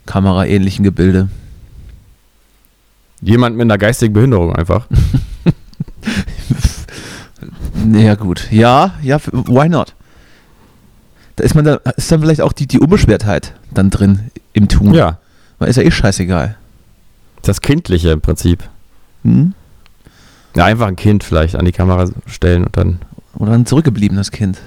kameraähnlichen 0.07 0.83
Gebilde. 0.83 1.29
Jemand 3.21 3.57
mit 3.57 3.65
einer 3.67 3.79
geistigen 3.79 4.15
Behinderung 4.15 4.57
einfach. 4.57 4.87
Ja, 7.93 8.15
gut. 8.15 8.49
Ja, 8.51 8.95
ja, 9.03 9.19
why 9.27 9.69
not? 9.69 9.95
Da 11.37 11.45
ist 11.45 11.55
man 11.55 11.65
da, 11.65 11.75
ist 11.97 12.11
dann 12.11 12.21
vielleicht 12.21 12.41
auch 12.41 12.53
die, 12.53 12.67
die 12.67 12.79
Unbeschwertheit 12.81 13.53
dann 13.73 13.91
drin 13.91 14.31
im 14.53 14.69
Tun. 14.69 14.95
Ja, 14.95 15.19
Weil 15.59 15.69
ist 15.69 15.77
ja 15.77 15.83
eh 15.83 15.91
scheißegal. 15.91 16.57
das 17.43 17.61
Kindliche 17.61 18.11
im 18.11 18.21
Prinzip. 18.23 18.63
Hm? 19.25 19.53
Ja, 20.55 20.65
einfach 20.65 20.87
ein 20.87 20.97
Kind 20.97 21.25
vielleicht 21.25 21.57
an 21.57 21.65
die 21.65 21.73
Kamera 21.73 22.09
stellen 22.27 22.65
und 22.65 22.77
dann, 22.77 23.01
Oder 23.37 23.53
ein 23.53 23.67
zurückgebliebenes 23.67 24.31
Kind. 24.31 24.61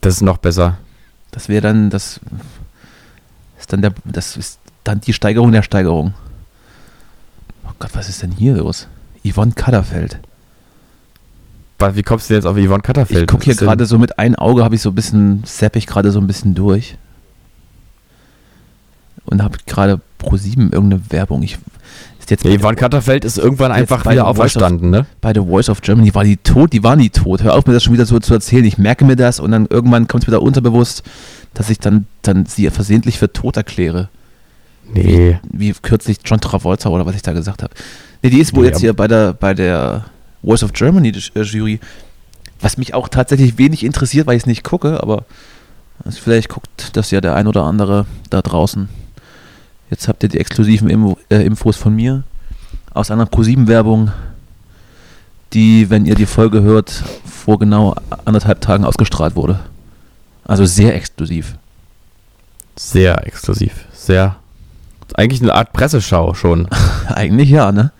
das 0.00 0.14
ist 0.14 0.20
noch 0.22 0.38
besser. 0.38 0.78
Das 1.32 1.48
wäre 1.50 1.60
dann, 1.62 1.90
das 1.90 2.20
ist 3.58 3.72
dann 3.72 3.82
der, 3.82 3.92
das 4.04 4.36
ist 4.38 4.58
dann 4.84 5.00
die 5.00 5.12
Steigerung 5.12 5.52
der 5.52 5.62
Steigerung. 5.62 6.14
Oh 7.66 7.72
Gott, 7.78 7.90
was 7.94 8.08
ist 8.08 8.22
denn 8.22 8.30
hier 8.30 8.54
los? 8.56 8.86
Yvonne 9.26 9.52
Katterfeld. 9.52 10.18
Wie 11.78 12.02
kommst 12.02 12.28
du 12.28 12.34
denn 12.34 12.42
jetzt 12.42 12.46
auf 12.46 12.56
Yvonne 12.56 12.82
Katterfeld? 12.82 13.22
Ich 13.22 13.26
gucke 13.26 13.44
hier 13.44 13.54
gerade 13.54 13.84
so 13.86 13.98
mit 13.98 14.18
einem 14.18 14.36
Auge, 14.36 14.64
habe 14.64 14.74
ich 14.74 14.82
so 14.82 14.90
ein 14.90 14.94
bisschen, 14.94 15.42
sepp 15.44 15.76
ich 15.76 15.86
gerade 15.86 16.10
so 16.10 16.20
ein 16.20 16.26
bisschen 16.26 16.54
durch. 16.54 16.96
Und 19.26 19.42
habe 19.42 19.58
gerade 19.66 20.00
pro 20.18 20.36
7 20.36 20.70
irgendeine 20.72 21.02
Werbung. 21.10 21.42
Ich, 21.42 21.58
ist 22.18 22.30
jetzt 22.30 22.44
Ja, 22.44 22.58
Yvonne 22.58 22.76
Katterfeld 22.76 23.24
ist 23.24 23.38
irgendwann 23.38 23.72
einfach 23.72 24.08
wieder 24.08 24.26
auferstanden, 24.26 24.90
ne? 24.90 25.06
bei 25.20 25.34
The 25.34 25.40
Voice 25.40 25.68
of 25.68 25.80
Germany 25.82 26.14
war 26.14 26.24
die 26.24 26.36
tot, 26.36 26.72
die 26.72 26.82
war 26.82 26.96
nie 26.96 27.10
tot. 27.10 27.42
Hör 27.42 27.54
auf 27.54 27.66
mir 27.66 27.72
das 27.72 27.82
schon 27.82 27.92
wieder 27.92 28.06
so 28.06 28.18
zu 28.20 28.32
erzählen. 28.32 28.64
Ich 28.64 28.78
merke 28.78 29.04
mir 29.04 29.16
das 29.16 29.40
und 29.40 29.50
dann 29.50 29.66
irgendwann 29.66 30.08
kommt 30.08 30.22
es 30.22 30.28
wieder 30.28 30.42
unterbewusst, 30.42 31.02
dass 31.54 31.70
ich 31.70 31.78
dann, 31.78 32.06
dann 32.22 32.46
sie 32.46 32.70
versehentlich 32.70 33.18
für 33.18 33.32
tot 33.32 33.56
erkläre. 33.56 34.08
Nee. 34.92 35.38
Wie 35.50 35.72
kürzlich 35.72 36.18
John 36.24 36.40
Travolta 36.40 36.88
oder 36.88 37.04
was 37.06 37.16
ich 37.16 37.22
da 37.22 37.32
gesagt 37.32 37.62
habe. 37.62 37.74
Nee, 38.22 38.30
die 38.30 38.38
ist 38.38 38.54
wohl 38.54 38.62
Nee, 38.62 38.68
jetzt 38.68 38.80
hier 38.80 38.94
bei 38.94 39.08
der, 39.08 39.32
bei 39.32 39.52
der 39.52 40.04
Voice 40.46 40.62
of 40.62 40.72
Germany 40.72 41.12
äh, 41.34 41.42
Jury. 41.42 41.80
Was 42.60 42.78
mich 42.78 42.94
auch 42.94 43.08
tatsächlich 43.08 43.58
wenig 43.58 43.84
interessiert, 43.84 44.26
weil 44.26 44.36
ich 44.36 44.44
es 44.44 44.46
nicht 44.46 44.64
gucke, 44.64 45.02
aber 45.02 45.24
also 46.04 46.18
vielleicht 46.22 46.48
guckt 46.48 46.96
das 46.96 47.10
ja 47.10 47.20
der 47.20 47.34
ein 47.34 47.46
oder 47.46 47.64
andere 47.64 48.06
da 48.30 48.40
draußen. 48.40 48.88
Jetzt 49.90 50.08
habt 50.08 50.22
ihr 50.22 50.28
die 50.28 50.38
exklusiven 50.38 50.88
Info, 50.88 51.18
äh, 51.28 51.44
Infos 51.44 51.76
von 51.76 51.94
mir 51.94 52.22
aus 52.94 53.10
einer 53.10 53.26
ProSieben-Werbung, 53.26 54.10
die, 55.52 55.90
wenn 55.90 56.06
ihr 56.06 56.14
die 56.14 56.26
Folge 56.26 56.62
hört, 56.62 57.02
vor 57.24 57.58
genau 57.58 57.94
anderthalb 58.24 58.60
Tagen 58.60 58.84
ausgestrahlt 58.84 59.36
wurde. 59.36 59.60
Also 60.44 60.64
sehr 60.64 60.94
exklusiv. 60.94 61.56
Sehr 62.74 63.26
exklusiv. 63.26 63.84
Sehr. 63.92 64.36
Eigentlich 65.14 65.42
eine 65.42 65.54
Art 65.54 65.72
Presseschau 65.72 66.34
schon. 66.34 66.68
Eigentlich 67.08 67.50
ja, 67.50 67.70
ne? 67.70 67.92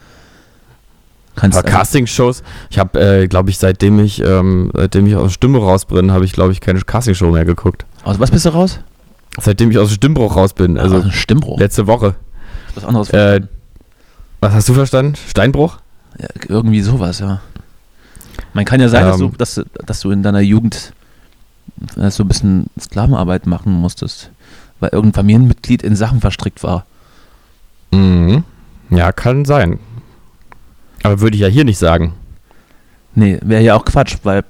Kannst 1.37 1.59
Aber 1.59 1.69
Castingshows, 1.69 2.43
ich 2.71 2.79
habe, 2.79 2.99
äh, 2.99 3.29
glaube 3.29 3.51
ich, 3.51 3.59
seitdem 3.59 3.99
ich, 4.01 4.23
ähm, 4.23 4.71
seitdem 4.75 5.07
ich 5.07 5.15
aus 5.17 5.33
Stimmbruch 5.35 5.65
raus 5.65 5.85
bin, 5.85 6.11
habe 6.11 6.25
ich, 6.25 6.33
glaube 6.33 6.53
ich, 6.53 6.61
keine 6.61 6.81
Castingshow 6.81 7.31
mehr 7.31 7.45
geguckt. 7.45 7.85
Aus 8.05 8.19
was 8.19 8.31
bist 8.31 8.47
du 8.47 8.51
raus? 8.51 8.81
Seitdem 9.39 9.71
ich 9.71 9.79
aus 9.79 9.93
Stimmbruch 9.93 10.35
raus 10.35 10.55
bin, 10.55 10.79
also 10.79 10.97
also 10.97 11.11
Stimmbruch. 11.11 11.59
letzte 11.61 11.87
Woche. 11.87 12.15
Was 12.75 12.85
anderes. 12.87 13.11
Äh, 13.11 13.43
Was 14.41 14.55
hast 14.55 14.69
du 14.69 14.75
verstanden? 14.75 15.15
Steinbruch? 15.29 15.79
ja, 16.19 16.29
irgendwie 16.49 16.81
sowas, 16.81 17.19
ja. 17.19 17.41
Man 18.55 18.65
kann 18.65 18.81
ja 18.81 18.89
sein, 18.89 19.05
dass, 19.05 19.19
du, 19.19 19.25
Ähm. 19.27 19.35
dass, 19.37 19.55
du- 19.57 19.65
dass 19.85 20.01
du 20.01 20.11
in 20.11 20.23
deiner 20.23 20.41
Jugend 20.41 20.95
äh, 21.99 22.11
so 22.11 22.25
ein 22.25 22.29
bisschen 22.29 22.67
Sklavenarbeit 22.81 23.47
machen 23.47 23.73
musstest, 23.73 24.31
weil 24.81 24.89
irgendein 24.93 25.15
Familienmitglied 25.21 25.83
in 25.83 25.95
Sachen 25.97 26.23
verstrickt 26.23 26.63
war. 26.63 26.87
Mhm. 27.91 28.45
Ja, 28.89 29.13
kann 29.13 29.45
sein. 29.45 29.79
Aber 31.03 31.21
würde 31.21 31.37
ich 31.37 31.43
ja 31.43 31.49
hier 31.49 31.65
nicht 31.65 31.79
sagen. 31.79 32.13
Nee, 33.15 33.39
wäre 33.43 33.63
ja 33.63 33.75
auch 33.75 33.85
Quatsch, 33.85 34.17
weil 34.25 34.45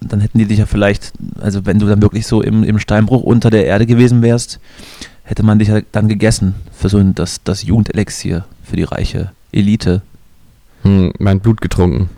dann 0.00 0.20
hätten 0.20 0.38
die 0.38 0.46
dich 0.46 0.58
ja 0.58 0.66
vielleicht, 0.66 1.12
also 1.40 1.64
wenn 1.66 1.78
du 1.78 1.86
dann 1.86 2.02
wirklich 2.02 2.26
so 2.26 2.42
im, 2.42 2.64
im 2.64 2.78
Steinbruch 2.78 3.22
unter 3.22 3.50
der 3.50 3.66
Erde 3.66 3.86
gewesen 3.86 4.22
wärst, 4.22 4.60
hätte 5.22 5.42
man 5.42 5.58
dich 5.58 5.68
ja 5.68 5.80
dann 5.92 6.08
gegessen 6.08 6.54
für 6.72 6.88
so 6.88 6.98
ein, 6.98 7.14
das, 7.14 7.42
das 7.44 7.62
Jugendelixier 7.62 8.44
für 8.62 8.76
die 8.76 8.82
reiche 8.84 9.30
Elite. 9.52 10.02
Hm, 10.82 11.12
mein 11.18 11.40
Blut 11.40 11.60
getrunken. 11.60 12.10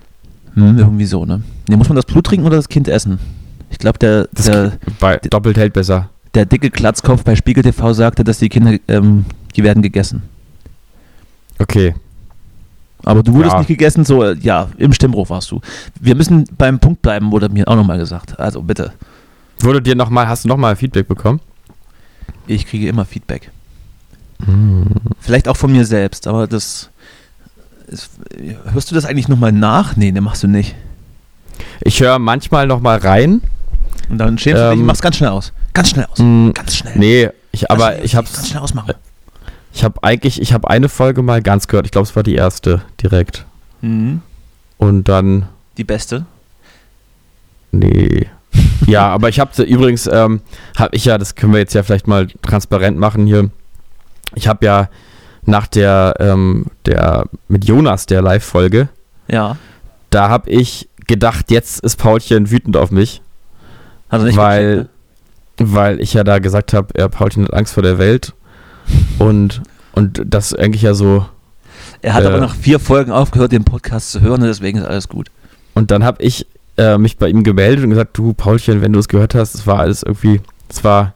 Hm, 0.54 0.78
irgendwie 0.78 1.06
so, 1.06 1.24
ne? 1.24 1.42
Nee, 1.68 1.76
muss 1.76 1.88
man 1.88 1.96
das 1.96 2.06
Blut 2.06 2.26
trinken 2.26 2.46
oder 2.46 2.56
das 2.56 2.68
Kind 2.68 2.88
essen? 2.88 3.18
Ich 3.70 3.78
glaube, 3.78 3.98
der, 3.98 4.28
Das 4.32 4.46
der, 4.46 4.72
bei, 4.98 5.18
doppelt 5.18 5.56
hält 5.58 5.72
besser. 5.74 6.08
der 6.34 6.46
dicke 6.46 6.70
Glatzkopf 6.70 7.22
bei 7.22 7.36
Spiegel 7.36 7.62
TV 7.62 7.92
sagte, 7.92 8.24
dass 8.24 8.38
die 8.38 8.48
Kinder, 8.48 8.74
ähm, 8.88 9.24
die 9.54 9.62
werden 9.62 9.82
gegessen. 9.82 10.22
Okay. 11.58 11.94
Aber 13.08 13.22
du 13.22 13.32
wurdest 13.32 13.54
Ja. 13.54 13.58
nicht 13.60 13.68
gegessen, 13.68 14.04
so, 14.04 14.22
äh, 14.22 14.36
ja, 14.40 14.68
im 14.76 14.92
Stimmbruch 14.92 15.30
warst 15.30 15.50
du. 15.50 15.60
Wir 15.98 16.14
müssen 16.14 16.44
beim 16.58 16.78
Punkt 16.78 17.00
bleiben, 17.00 17.32
wurde 17.32 17.48
mir 17.48 17.66
auch 17.66 17.74
nochmal 17.76 17.96
gesagt. 17.96 18.38
Also 18.38 18.60
bitte. 18.60 18.92
Wurde 19.60 19.80
dir 19.80 19.94
noch 19.96 20.10
mal, 20.10 20.28
hast 20.28 20.44
du 20.44 20.48
nochmal 20.48 20.76
Feedback 20.76 21.08
bekommen? 21.08 21.40
Ich 22.46 22.66
kriege 22.66 22.86
immer 22.86 23.06
Feedback. 23.06 23.50
Vielleicht 25.20 25.48
auch 25.48 25.56
von 25.56 25.72
mir 25.72 25.84
selbst, 25.86 26.26
aber 26.26 26.46
das. 26.46 26.90
Ist, 27.86 28.10
hörst 28.72 28.90
du 28.90 28.94
das 28.94 29.06
eigentlich 29.06 29.28
nochmal 29.28 29.52
nach? 29.52 29.96
Nee, 29.96 30.12
ne, 30.12 30.20
machst 30.20 30.42
du 30.42 30.46
nicht. 30.46 30.74
Ich 31.80 32.00
höre 32.00 32.18
manchmal 32.18 32.66
noch 32.66 32.80
mal 32.80 32.98
rein. 32.98 33.40
Und 34.10 34.18
dann 34.18 34.36
schämst 34.38 34.60
du 34.62 34.70
dich 34.70 34.80
Ähm, 34.80 34.86
machst 34.86 35.00
ganz 35.02 35.16
schnell 35.16 35.30
aus. 35.30 35.52
Ganz 35.72 35.88
schnell 35.90 36.06
aus. 36.12 36.18
Mm, 36.18 36.50
Ganz 36.52 36.76
schnell. 36.76 36.92
Nee, 36.96 37.30
ich, 37.52 37.62
Ganz 37.62 37.70
aber 37.70 38.04
ich 38.04 38.12
Ganz 38.12 38.28
hab's, 38.36 38.48
schnell 38.48 38.62
ausmachen. 38.62 38.92
Ich 39.72 39.84
habe 39.84 40.02
eigentlich, 40.02 40.40
ich 40.40 40.52
habe 40.52 40.68
eine 40.70 40.88
Folge 40.88 41.22
mal 41.22 41.42
ganz 41.42 41.68
gehört. 41.68 41.86
Ich 41.86 41.92
glaube, 41.92 42.06
es 42.08 42.16
war 42.16 42.22
die 42.22 42.34
erste 42.34 42.82
direkt. 43.02 43.44
Mhm. 43.80 44.22
Und 44.78 45.08
dann, 45.08 45.48
Die 45.76 45.84
beste. 45.84 46.24
nee. 47.70 48.26
ja, 48.86 49.06
aber 49.08 49.28
ich 49.28 49.40
habe 49.40 49.62
übrigens, 49.62 50.06
ähm, 50.06 50.40
habe 50.76 50.96
ich 50.96 51.04
ja, 51.04 51.18
das 51.18 51.34
können 51.34 51.52
wir 51.52 51.60
jetzt 51.60 51.74
ja 51.74 51.82
vielleicht 51.82 52.06
mal 52.08 52.26
transparent 52.42 52.98
machen 52.98 53.26
hier. 53.26 53.50
Ich 54.34 54.48
habe 54.48 54.64
ja 54.64 54.88
nach 55.42 55.66
der, 55.66 56.14
ähm, 56.18 56.66
der 56.86 57.24
mit 57.48 57.66
Jonas 57.66 58.06
der 58.06 58.22
Live-Folge, 58.22 58.88
Ja. 59.28 59.56
da 60.10 60.28
habe 60.28 60.50
ich 60.50 60.88
gedacht, 61.06 61.50
jetzt 61.50 61.80
ist 61.80 61.96
Paulchen 61.96 62.50
wütend 62.50 62.76
auf 62.76 62.90
mich. 62.90 63.22
Hat 64.10 64.20
er 64.20 64.24
nicht 64.24 64.36
weil, 64.36 64.76
ne? 64.76 64.88
weil 65.58 66.00
ich 66.00 66.14
ja 66.14 66.24
da 66.24 66.38
gesagt 66.38 66.72
habe, 66.72 66.88
er 66.94 67.08
Paulchen 67.08 67.44
hat 67.44 67.54
Angst 67.54 67.74
vor 67.74 67.82
der 67.82 67.98
Welt 67.98 68.32
und 69.18 69.62
und 69.92 70.22
das 70.24 70.54
eigentlich 70.54 70.82
ja 70.82 70.94
so 70.94 71.26
Er 72.02 72.14
hat 72.14 72.24
äh, 72.24 72.26
aber 72.28 72.38
nach 72.38 72.54
vier 72.54 72.78
Folgen 72.78 73.10
aufgehört, 73.12 73.52
den 73.52 73.64
Podcast 73.64 74.12
zu 74.12 74.20
hören 74.20 74.42
und 74.42 74.48
deswegen 74.48 74.78
ist 74.78 74.86
alles 74.86 75.08
gut. 75.08 75.28
und 75.74 75.90
dann 75.90 76.04
habe 76.04 76.22
ich 76.22 76.46
äh, 76.76 76.96
mich 76.98 77.16
bei 77.18 77.28
ihm 77.28 77.42
gemeldet 77.42 77.84
und 77.84 77.90
gesagt, 77.90 78.16
du 78.16 78.32
Paulchen, 78.34 78.80
wenn 78.82 78.92
du 78.92 78.98
es 79.00 79.08
gehört 79.08 79.34
hast, 79.34 79.54
es 79.54 79.66
war 79.66 79.80
alles 79.80 80.02
irgendwie, 80.02 80.40
es 80.68 80.84
war 80.84 81.14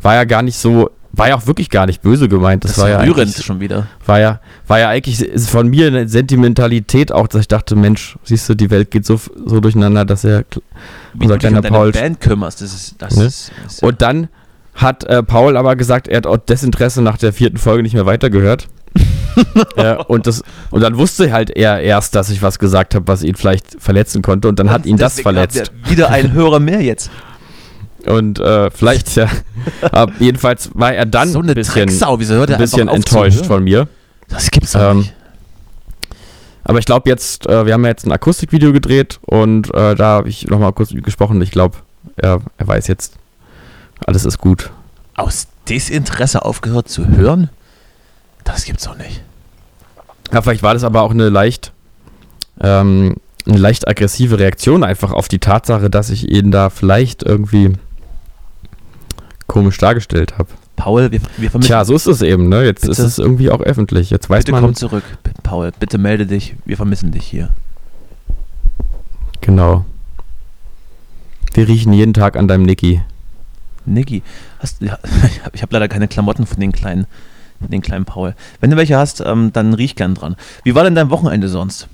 war 0.00 0.14
ja 0.14 0.24
gar 0.24 0.42
nicht 0.42 0.56
so, 0.56 0.90
war 1.12 1.28
ja 1.28 1.36
auch 1.36 1.46
wirklich 1.46 1.68
gar 1.70 1.86
nicht 1.86 2.02
böse 2.02 2.28
gemeint, 2.28 2.64
das, 2.64 2.72
Das, 2.72 2.80
war 2.82 2.88
ja 2.88 3.00
rührend 3.02 3.32
schon 3.34 3.60
wieder. 3.60 3.86
war 4.06 4.18
ja 4.18 4.40
war 4.66 4.80
ja 4.80 4.88
eigentlich 4.88 5.24
von 5.46 5.68
mir 5.68 5.86
eine 5.88 6.08
Sentimentalität 6.08 7.12
auch, 7.12 7.28
dass 7.28 7.42
ich 7.42 7.48
dachte, 7.48 7.76
Mensch, 7.76 8.16
siehst 8.24 8.48
du, 8.48 8.54
die 8.54 8.70
Welt 8.70 8.90
geht 8.90 9.04
so 9.06 9.20
so 9.44 9.60
durcheinander, 9.60 10.04
dass 10.04 10.24
er 10.24 10.44
Wie 11.14 11.24
Unser 11.24 11.34
du 11.34 11.38
dich 11.38 11.38
kleiner 11.40 11.56
um 11.58 11.62
deine 11.62 11.76
Paul- 11.76 11.92
Band 11.92 12.20
kümmerst, 12.20 12.62
das 12.62 12.72
ist, 12.74 12.94
das 12.98 13.16
Ne? 13.16 13.24
ist, 13.26 13.52
ist 13.66 13.82
ja- 13.82 13.88
Und 13.88 14.00
dann 14.02 14.28
hat 14.74 15.04
äh, 15.04 15.22
Paul 15.22 15.56
aber 15.56 15.76
gesagt, 15.76 16.08
er 16.08 16.18
hat 16.18 16.26
auch 16.26 16.36
Desinteresse 16.36 17.02
nach 17.02 17.18
der 17.18 17.32
vierten 17.32 17.58
Folge 17.58 17.82
nicht 17.82 17.94
mehr 17.94 18.06
weitergehört. 18.06 18.68
äh, 19.76 19.96
und, 20.06 20.26
das, 20.26 20.42
und 20.70 20.82
dann 20.82 20.98
wusste 20.98 21.32
halt 21.32 21.50
er 21.50 21.80
erst, 21.80 22.14
dass 22.14 22.30
ich 22.30 22.42
was 22.42 22.58
gesagt 22.58 22.94
habe, 22.94 23.06
was 23.08 23.22
ihn 23.22 23.34
vielleicht 23.34 23.80
verletzen 23.80 24.22
konnte. 24.22 24.48
Und 24.48 24.58
dann 24.58 24.70
hat 24.70 24.86
ihn 24.86 24.96
das 24.96 25.20
verletzt. 25.20 25.72
Wieder 25.88 26.10
ein 26.10 26.32
Hörer 26.34 26.60
mehr 26.60 26.82
jetzt. 26.82 27.10
Und 28.06 28.40
äh, 28.40 28.70
vielleicht, 28.70 29.14
ja. 29.14 29.28
aber 29.92 30.12
jedenfalls 30.18 30.70
war 30.74 30.92
er 30.92 31.06
dann 31.06 31.28
so 31.28 31.40
ein 31.40 31.46
bisschen, 31.46 31.88
er 31.88 32.58
bisschen 32.58 32.88
enttäuscht 32.88 33.46
von 33.46 33.62
mir. 33.62 33.88
Das 34.28 34.50
gibt's 34.50 34.72
doch 34.72 34.90
Ähm, 34.90 34.98
nicht. 34.98 35.14
Aber 36.64 36.78
ich 36.78 36.84
glaube 36.84 37.08
jetzt, 37.08 37.46
äh, 37.46 37.66
wir 37.66 37.74
haben 37.74 37.84
ja 37.84 37.90
jetzt 37.90 38.06
ein 38.06 38.12
Akustikvideo 38.12 38.72
gedreht 38.72 39.18
und 39.22 39.72
äh, 39.74 39.94
da 39.94 40.04
habe 40.04 40.28
ich 40.28 40.46
nochmal 40.46 40.72
kurz 40.72 40.90
gesprochen. 40.90 41.40
Ich 41.42 41.50
glaube, 41.50 41.78
er, 42.16 42.40
er 42.56 42.68
weiß 42.68 42.86
jetzt, 42.88 43.14
Alles 44.06 44.24
ist 44.24 44.38
gut. 44.38 44.70
Aus 45.14 45.46
Desinteresse 45.68 46.44
aufgehört 46.44 46.88
zu 46.88 47.06
hören? 47.08 47.50
Das 48.44 48.64
gibt's 48.64 48.84
doch 48.84 48.96
nicht. 48.96 49.22
Ja, 50.32 50.42
vielleicht 50.42 50.62
war 50.62 50.74
das 50.74 50.84
aber 50.84 51.02
auch 51.02 51.10
eine 51.10 51.28
leicht, 51.28 51.72
ähm, 52.60 53.16
eine 53.46 53.58
leicht 53.58 53.86
aggressive 53.86 54.38
Reaktion 54.38 54.82
einfach 54.82 55.12
auf 55.12 55.28
die 55.28 55.38
Tatsache, 55.38 55.90
dass 55.90 56.10
ich 56.10 56.30
ihn 56.30 56.50
da 56.50 56.70
vielleicht 56.70 57.22
irgendwie 57.22 57.74
komisch 59.46 59.78
dargestellt 59.78 60.38
habe. 60.38 60.48
Paul, 60.76 61.12
wir, 61.12 61.20
wir 61.36 61.50
vermissen 61.50 61.68
Tja, 61.68 61.84
so 61.84 61.94
ist 61.94 62.06
es 62.06 62.22
eben, 62.22 62.48
ne? 62.48 62.64
Jetzt 62.64 62.80
Bitte? 62.80 62.92
ist 62.92 62.98
es 62.98 63.18
irgendwie 63.18 63.50
auch 63.50 63.60
öffentlich. 63.60 64.10
Jetzt 64.10 64.30
weiß 64.30 64.40
Bitte 64.44 64.52
man. 64.52 64.62
komm 64.62 64.74
zurück, 64.74 65.04
Paul. 65.42 65.70
Bitte 65.78 65.98
melde 65.98 66.26
dich. 66.26 66.56
Wir 66.64 66.76
vermissen 66.76 67.12
dich 67.12 67.24
hier. 67.24 67.50
Genau. 69.42 69.84
Wir 71.52 71.68
riechen 71.68 71.92
jeden 71.92 72.14
Tag 72.14 72.36
an 72.36 72.48
deinem 72.48 72.62
Niki. 72.62 73.02
Niki, 73.86 74.22
hast, 74.58 74.80
ja, 74.82 74.98
ich 75.32 75.42
habe 75.44 75.58
hab 75.58 75.72
leider 75.72 75.88
keine 75.88 76.08
Klamotten 76.08 76.46
von 76.46 76.60
den 76.60 76.72
kleinen, 76.72 77.06
von 77.60 77.70
den 77.70 77.82
kleinen 77.82 78.04
Paul. 78.04 78.34
Wenn 78.60 78.70
du 78.70 78.76
welche 78.76 78.96
hast, 78.96 79.20
ähm, 79.20 79.52
dann 79.52 79.74
riech 79.74 79.96
gern 79.96 80.14
dran. 80.14 80.36
Wie 80.64 80.74
war 80.74 80.84
denn 80.84 80.94
dein 80.94 81.10
Wochenende 81.10 81.48
sonst? 81.48 81.88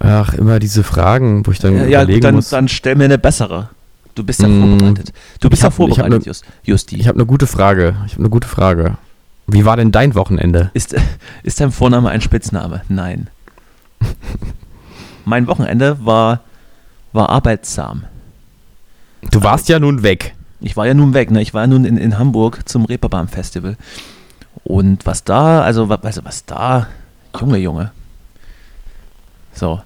Ach, 0.00 0.32
immer 0.34 0.58
diese 0.58 0.84
Fragen, 0.84 1.44
wo 1.46 1.50
ich 1.50 1.58
dann 1.58 1.74
Ja, 1.76 2.02
überlegen 2.02 2.14
gut, 2.20 2.24
dann, 2.24 2.34
muss. 2.36 2.50
dann 2.50 2.68
stell 2.68 2.94
mir 2.94 3.04
eine 3.04 3.18
bessere. 3.18 3.68
Du 4.14 4.24
bist 4.24 4.40
ja 4.42 4.48
Mm, 4.48 4.60
vorbereitet. 4.78 5.12
Du 5.40 5.50
bist 5.50 5.62
ja 5.62 5.66
hab 5.66 5.74
vorbereitet, 5.74 6.20
ne- 6.20 6.26
Just, 6.26 6.44
Justi. 6.64 6.96
Ich 6.96 7.08
habe 7.08 7.16
eine 7.18 7.26
gute 7.26 7.46
Frage. 7.46 7.96
Ich 8.06 8.12
habe 8.12 8.22
eine 8.22 8.30
gute 8.30 8.48
Frage. 8.48 8.96
Wie 9.46 9.64
war 9.64 9.76
denn 9.76 9.92
dein 9.92 10.14
Wochenende? 10.14 10.70
Ist, 10.74 10.94
ist 11.42 11.60
dein 11.60 11.72
Vorname 11.72 12.10
ein 12.10 12.20
Spitzname? 12.20 12.82
Nein. 12.88 13.28
mein 15.24 15.46
Wochenende 15.46 16.04
war, 16.04 16.40
war 17.12 17.28
arbeitsam. 17.30 18.04
Du 19.30 19.42
warst 19.42 19.68
ja 19.68 19.78
nun 19.78 20.02
weg. 20.02 20.34
Ich 20.60 20.76
war 20.76 20.86
ja 20.86 20.94
nun 20.94 21.14
weg, 21.14 21.30
ne? 21.30 21.40
Ich 21.42 21.54
war 21.54 21.62
ja 21.62 21.66
nun 21.66 21.84
in, 21.84 21.96
in 21.96 22.18
Hamburg 22.18 22.68
zum 22.68 22.84
Reeperbahn 22.84 23.28
Festival. 23.28 23.76
Und 24.64 25.06
was 25.06 25.24
da, 25.24 25.62
also 25.62 25.88
wa- 25.88 25.98
weißt 26.02 26.18
du, 26.18 26.24
was 26.24 26.44
da, 26.44 26.88
Junge, 27.38 27.58
Junge. 27.58 27.92
So. 29.52 29.80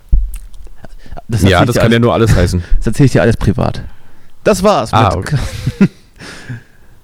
Das 1.29 1.43
ja, 1.43 1.65
das 1.65 1.77
kann 1.77 1.85
ja 1.91 1.97
alles, 1.97 2.01
nur 2.01 2.15
alles 2.15 2.35
heißen. 2.35 2.63
das 2.79 2.87
erzähle 2.87 3.07
ich 3.07 3.13
dir 3.13 3.23
alles 3.23 3.37
privat. 3.37 3.83
Das 4.45 4.63
war's. 4.63 4.93
Ah, 4.93 5.15
mit- 5.17 5.91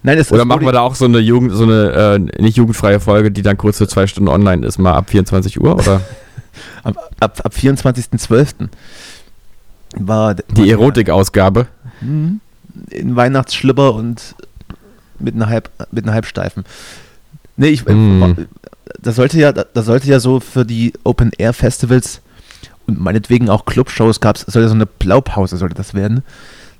Nein, 0.02 0.16
es 0.18 0.32
Oder 0.32 0.44
machen 0.44 0.64
wir 0.64 0.72
da 0.72 0.80
auch 0.80 0.94
so 0.94 1.04
eine 1.04 1.18
Jugend, 1.18 1.52
so 1.52 1.64
eine 1.64 2.28
äh, 2.36 2.42
nicht 2.42 2.56
jugendfreie 2.56 3.00
Folge, 3.00 3.30
die 3.30 3.42
dann 3.42 3.58
kurz 3.58 3.78
für 3.78 3.88
zwei 3.88 4.06
Stunden 4.06 4.28
online 4.28 4.64
ist, 4.66 4.78
mal 4.78 4.94
ab 4.94 5.10
24 5.10 5.60
Uhr, 5.60 5.74
oder? 5.74 6.00
ab, 6.84 6.96
ab, 7.20 7.40
ab 7.44 7.52
24.12. 7.54 8.68
war 9.96 10.34
Die 10.34 10.70
Erotikausgabe. 10.70 11.66
Mhm. 12.00 12.40
in 12.90 13.16
Weihnachtsschlipper 13.16 13.94
und 13.94 14.34
mit 15.18 15.34
einer, 15.34 15.48
Halb, 15.48 15.70
mit 15.90 16.04
einer 16.04 16.12
Halbsteifen. 16.14 16.64
Nee, 17.56 17.68
ich, 17.68 17.84
Mm. 17.84 18.46
das 19.00 19.16
sollte 19.16 19.38
ja, 19.38 19.52
das 19.52 19.86
sollte 19.86 20.06
ja 20.08 20.20
so 20.20 20.38
für 20.40 20.64
die 20.64 20.92
Open 21.02 21.32
Air 21.36 21.52
Festivals 21.52 22.20
und 22.86 23.00
meinetwegen 23.00 23.50
auch 23.50 23.64
Clubshows 23.64 24.20
gab 24.20 24.36
es, 24.36 24.42
sollte 24.42 24.68
so 24.68 24.74
eine 24.74 24.86
Blaupause 24.86 25.56
sollte 25.56 25.74
das 25.74 25.92
werden, 25.94 26.22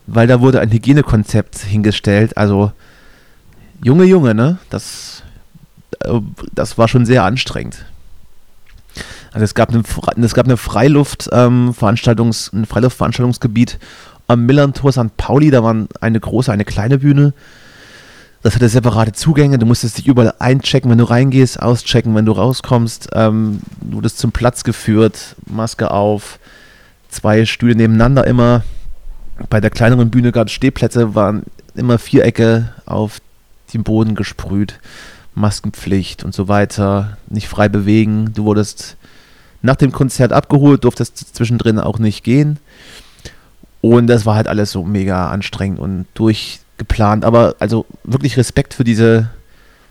weil 0.07 0.27
da 0.27 0.41
wurde 0.41 0.61
ein 0.61 0.71
Hygienekonzept 0.71 1.59
hingestellt. 1.59 2.37
Also 2.37 2.73
Junge, 3.83 4.05
Junge, 4.05 4.35
ne? 4.35 4.59
Das, 4.71 5.23
äh, 6.01 6.21
das 6.55 6.79
war 6.79 6.89
schon 6.89 7.07
sehr 7.07 7.25
anstrengend. 7.25 7.85
Also 9.33 9.45
es 9.45 9.55
gab, 9.55 9.69
eine, 9.71 9.83
es 10.25 10.35
gab 10.35 10.47
eine 10.47 10.57
Freiluft, 10.57 11.29
ähm, 11.33 11.75
Veranstaltungs, 11.75 12.53
ein 12.53 12.65
Freiluftveranstaltungsgebiet 12.67 13.79
am 14.29 14.47
Millantor 14.47 14.93
St. 14.93 15.17
Pauli, 15.17 15.51
da 15.51 15.65
waren 15.65 15.89
eine 16.01 16.21
große, 16.21 16.53
eine 16.53 16.65
kleine 16.65 16.99
Bühne. 16.99 17.33
Das 18.43 18.55
hatte 18.55 18.69
separate 18.69 19.13
Zugänge, 19.13 19.59
du 19.59 19.67
musstest 19.67 19.99
dich 19.99 20.07
überall 20.07 20.35
einchecken, 20.39 20.91
wenn 20.91 20.99
du 20.99 21.05
reingehst, 21.05 21.61
auschecken, 21.61 22.15
wenn 22.15 22.27
du 22.27 22.33
rauskommst. 22.33 23.09
Ähm, 23.15 23.61
du 23.81 23.97
wurdest 23.97 24.19
zum 24.19 24.31
Platz 24.31 24.63
geführt, 24.63 25.35
Maske 25.47 25.91
auf, 25.91 26.39
zwei 27.09 27.47
Stühle 27.47 27.75
nebeneinander 27.75 28.27
immer. 28.27 28.63
Bei 29.51 29.61
der 29.61 29.71
kleineren 29.71 30.11
Bühne 30.11 30.31
gab 30.31 30.47
es 30.47 30.53
Stehplätze, 30.53 31.15
waren 31.15 31.43
immer 31.75 31.99
Vierecke 31.99 32.73
auf 32.87 33.21
den 33.73 33.83
Boden 33.83 34.15
gesprüht, 34.15 34.79
Maskenpflicht 35.35 36.23
und 36.23 36.35
so 36.35 36.49
weiter, 36.49 37.17
nicht 37.29 37.49
frei 37.49 37.69
bewegen. 37.69 38.33
Du 38.35 38.45
wurdest 38.45 38.97
nach 39.63 39.77
dem 39.77 39.91
Konzert 39.91 40.33
abgeholt, 40.33 40.85
durftest 40.85 41.35
zwischendrin 41.35 41.79
auch 41.79 41.99
nicht 41.99 42.25
gehen. 42.25 42.59
Und 43.81 44.09
das 44.09 44.27
war 44.27 44.35
halt 44.35 44.49
alles 44.49 44.73
so 44.73 44.85
mega 44.85 45.29
anstrengend 45.31 45.79
und 45.79 46.07
durchgeplant. 46.15 47.25
Aber 47.25 47.55
also 47.59 47.87
wirklich 48.05 48.37
Respekt 48.37 48.75
für 48.75 48.85
diese, 48.85 49.31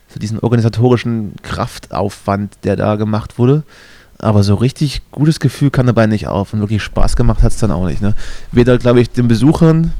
für 0.07 0.19
diesen 0.19 0.39
organisatorischen 0.39 1.35
Kraftaufwand, 1.41 2.57
der 2.63 2.75
da 2.75 2.95
gemacht 2.95 3.37
wurde. 3.39 3.63
Aber 4.19 4.43
so 4.43 4.55
richtig 4.55 5.01
gutes 5.11 5.39
Gefühl 5.39 5.69
kann 5.69 5.85
dabei 5.85 6.07
nicht 6.07 6.27
auf. 6.27 6.53
Und 6.53 6.59
wirklich 6.59 6.83
Spaß 6.83 7.15
gemacht 7.15 7.43
hat 7.43 7.51
es 7.51 7.59
dann 7.59 7.71
auch 7.71 7.85
nicht. 7.85 8.01
Ne? 8.01 8.13
Weder, 8.51 8.77
glaube 8.77 8.99
ich, 8.99 9.09
den 9.09 9.27
Besuchern 9.27 9.93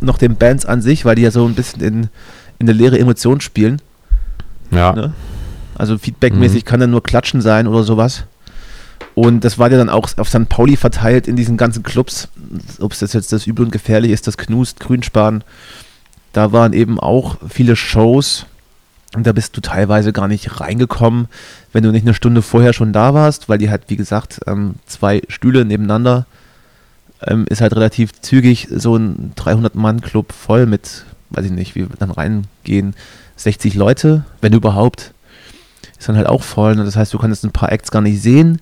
noch 0.00 0.18
den 0.18 0.36
Bands 0.36 0.66
an 0.66 0.82
sich, 0.82 1.04
weil 1.04 1.14
die 1.14 1.22
ja 1.22 1.30
so 1.30 1.46
ein 1.46 1.54
bisschen 1.54 1.80
in, 1.82 2.02
in 2.58 2.68
eine 2.68 2.72
leere 2.72 2.98
Emotion 2.98 3.40
spielen. 3.40 3.80
Ja. 4.70 4.92
Ne? 4.92 5.12
Also 5.76 5.96
feedbackmäßig 5.96 6.66
kann 6.66 6.80
dann 6.80 6.90
nur 6.90 7.02
Klatschen 7.02 7.40
sein 7.40 7.66
oder 7.66 7.82
sowas. 7.82 8.24
Und 9.14 9.44
das 9.44 9.58
war 9.58 9.70
ja 9.70 9.78
dann 9.78 9.88
auch 9.88 10.08
auf 10.16 10.28
St. 10.28 10.48
Pauli 10.48 10.76
verteilt 10.76 11.28
in 11.28 11.36
diesen 11.36 11.56
ganzen 11.56 11.82
Clubs. 11.82 12.28
Ob 12.80 12.92
es 12.92 13.00
jetzt 13.00 13.32
das 13.32 13.46
Übel 13.46 13.64
und 13.64 13.72
Gefährlich 13.72 14.12
ist, 14.12 14.26
das 14.26 14.38
Knust, 14.38 14.80
Grünspan. 14.80 15.44
Da 16.32 16.52
waren 16.52 16.72
eben 16.72 17.00
auch 17.00 17.36
viele 17.48 17.76
Shows. 17.76 18.46
Und 19.14 19.26
da 19.26 19.32
bist 19.32 19.56
du 19.56 19.60
teilweise 19.60 20.12
gar 20.12 20.28
nicht 20.28 20.60
reingekommen, 20.60 21.26
wenn 21.72 21.82
du 21.82 21.90
nicht 21.90 22.04
eine 22.04 22.14
Stunde 22.14 22.42
vorher 22.42 22.72
schon 22.72 22.92
da 22.92 23.12
warst, 23.12 23.48
weil 23.48 23.58
die 23.58 23.68
halt, 23.68 23.82
wie 23.88 23.96
gesagt, 23.96 24.40
ähm, 24.46 24.76
zwei 24.86 25.22
Stühle 25.28 25.64
nebeneinander 25.64 26.26
ähm, 27.26 27.44
ist 27.48 27.60
halt 27.60 27.74
relativ 27.74 28.12
zügig 28.20 28.68
so 28.70 28.96
ein 28.96 29.32
300-Mann-Club 29.36 30.32
voll 30.32 30.66
mit, 30.66 31.04
weiß 31.30 31.44
ich 31.44 31.50
nicht, 31.50 31.74
wie 31.74 31.88
wir 31.88 31.96
dann 31.98 32.12
reingehen, 32.12 32.94
60 33.34 33.74
Leute, 33.74 34.24
wenn 34.40 34.52
überhaupt. 34.52 35.12
Ist 35.98 36.08
dann 36.08 36.16
halt 36.16 36.28
auch 36.28 36.42
voll. 36.42 36.76
Ne? 36.76 36.84
Das 36.84 36.96
heißt, 36.96 37.12
du 37.12 37.18
kannst 37.18 37.44
ein 37.44 37.50
paar 37.50 37.72
Acts 37.72 37.90
gar 37.90 38.02
nicht 38.02 38.22
sehen. 38.22 38.60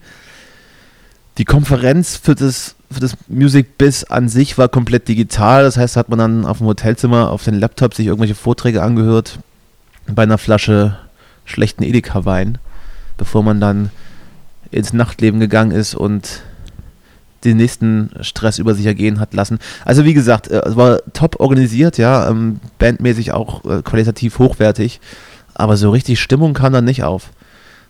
Die 1.39 1.45
Konferenz 1.45 2.17
für 2.17 2.35
das, 2.35 2.75
für 2.91 2.99
das 2.99 3.17
Music 3.29 3.79
Biz 3.79 4.05
an 4.05 4.29
sich 4.29 4.59
war 4.59 4.69
komplett 4.69 5.07
digital. 5.07 5.63
Das 5.63 5.77
heißt, 5.77 5.97
hat 5.97 6.09
man 6.09 6.19
dann 6.19 6.45
auf 6.45 6.59
dem 6.59 6.67
Hotelzimmer 6.67 7.31
auf 7.31 7.45
den 7.45 7.55
Laptop 7.55 7.95
sich 7.95 8.07
irgendwelche 8.07 8.35
Vorträge 8.35 8.83
angehört 8.83 9.39
bei 10.09 10.25
einer 10.25 10.39
Flasche 10.39 10.99
schlechten 11.45 11.85
Edeka-Wein, 11.85 12.59
bevor 13.17 13.45
man 13.45 13.61
dann 13.61 13.91
ins 14.71 14.93
Nachtleben 14.93 15.39
gegangen 15.39 15.71
ist 15.71 15.95
und 15.95 16.43
den 17.45 17.57
nächsten 17.57 18.11
Stress 18.21 18.59
über 18.59 18.75
sich 18.75 18.87
ergehen 18.87 19.21
hat 19.21 19.33
lassen. 19.33 19.61
Also 19.85 20.05
wie 20.05 20.15
gesagt, 20.15 20.49
äh, 20.49 20.61
es 20.67 20.75
war 20.75 21.01
top 21.13 21.39
organisiert, 21.39 21.99
ja, 21.99 22.29
ähm, 22.29 22.59
bandmäßig 22.79 23.33
auch 23.33 23.65
äh, 23.65 23.83
qualitativ 23.83 24.41
hochwertig, 24.41 25.01
aber 25.55 25.77
so 25.77 25.91
richtig 25.91 26.21
Stimmung 26.21 26.53
kam 26.53 26.73
dann 26.73 26.85
nicht 26.85 27.05
auf. 27.05 27.31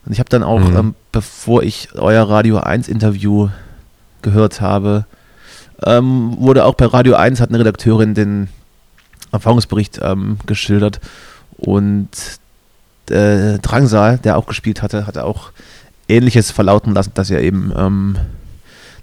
Und 0.09 0.13
ich 0.15 0.21
habe 0.21 0.31
dann 0.31 0.43
auch, 0.43 0.59
Mhm. 0.61 0.77
ähm, 0.77 0.95
bevor 1.13 1.63
ich 1.63 1.91
euer 1.95 2.27
Radio 2.31 2.57
1 2.61 2.89
Interview 2.89 3.51
gehört 4.23 4.63
habe, 4.63 5.05
ähm, 5.85 6.35
wurde 6.39 6.65
auch 6.65 6.73
bei 6.77 6.87
Radio 6.87 7.15
1 7.15 7.43
hat 7.43 7.51
eine 7.51 7.59
Redakteurin 7.59 8.15
den 8.15 8.49
Erfahrungsbericht 9.33 10.01
ähm, 10.03 10.39
geschildert 10.47 10.99
und 11.59 12.09
äh, 13.11 13.59
Drangsal, 13.59 14.17
der 14.17 14.39
auch 14.39 14.47
gespielt 14.47 14.81
hatte, 14.81 15.07
hatte 15.07 15.25
auch 15.25 15.51
Ähnliches 16.09 16.51
verlauten 16.53 16.95
lassen, 16.95 17.13
dass 17.13 17.29
er 17.29 17.43
eben 17.43 17.71
ähm, 17.77 18.17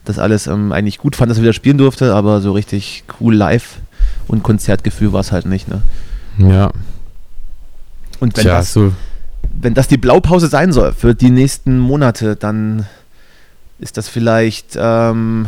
das 0.05 0.17
alles 0.17 0.47
ähm, 0.47 0.71
eigentlich 0.71 0.97
gut 0.97 1.15
fand, 1.15 1.29
dass 1.29 1.37
er 1.37 1.43
wieder 1.43 1.53
spielen 1.53 1.77
durfte, 1.77 2.15
aber 2.15 2.41
so 2.41 2.51
richtig 2.51 3.03
cool 3.19 3.35
live 3.35 3.77
und 4.27 4.41
Konzertgefühl 4.41 5.13
war 5.13 5.19
es 5.21 5.31
halt 5.31 5.45
nicht. 5.45 5.67
Ne? 5.67 5.83
Ja. 6.39 6.71
Und 8.19 8.35
wenn, 8.37 8.43
Tja, 8.43 8.57
das, 8.57 8.73
so. 8.73 8.91
Wenn 9.61 9.73
das 9.73 9.87
die 9.87 9.97
Blaupause 9.97 10.47
sein 10.47 10.71
soll 10.71 10.93
für 10.93 11.15
die 11.15 11.29
nächsten 11.29 11.79
Monate, 11.79 12.35
dann 12.35 12.85
ist 13.79 13.97
das 13.97 14.07
vielleicht 14.07 14.77
ähm, 14.77 15.47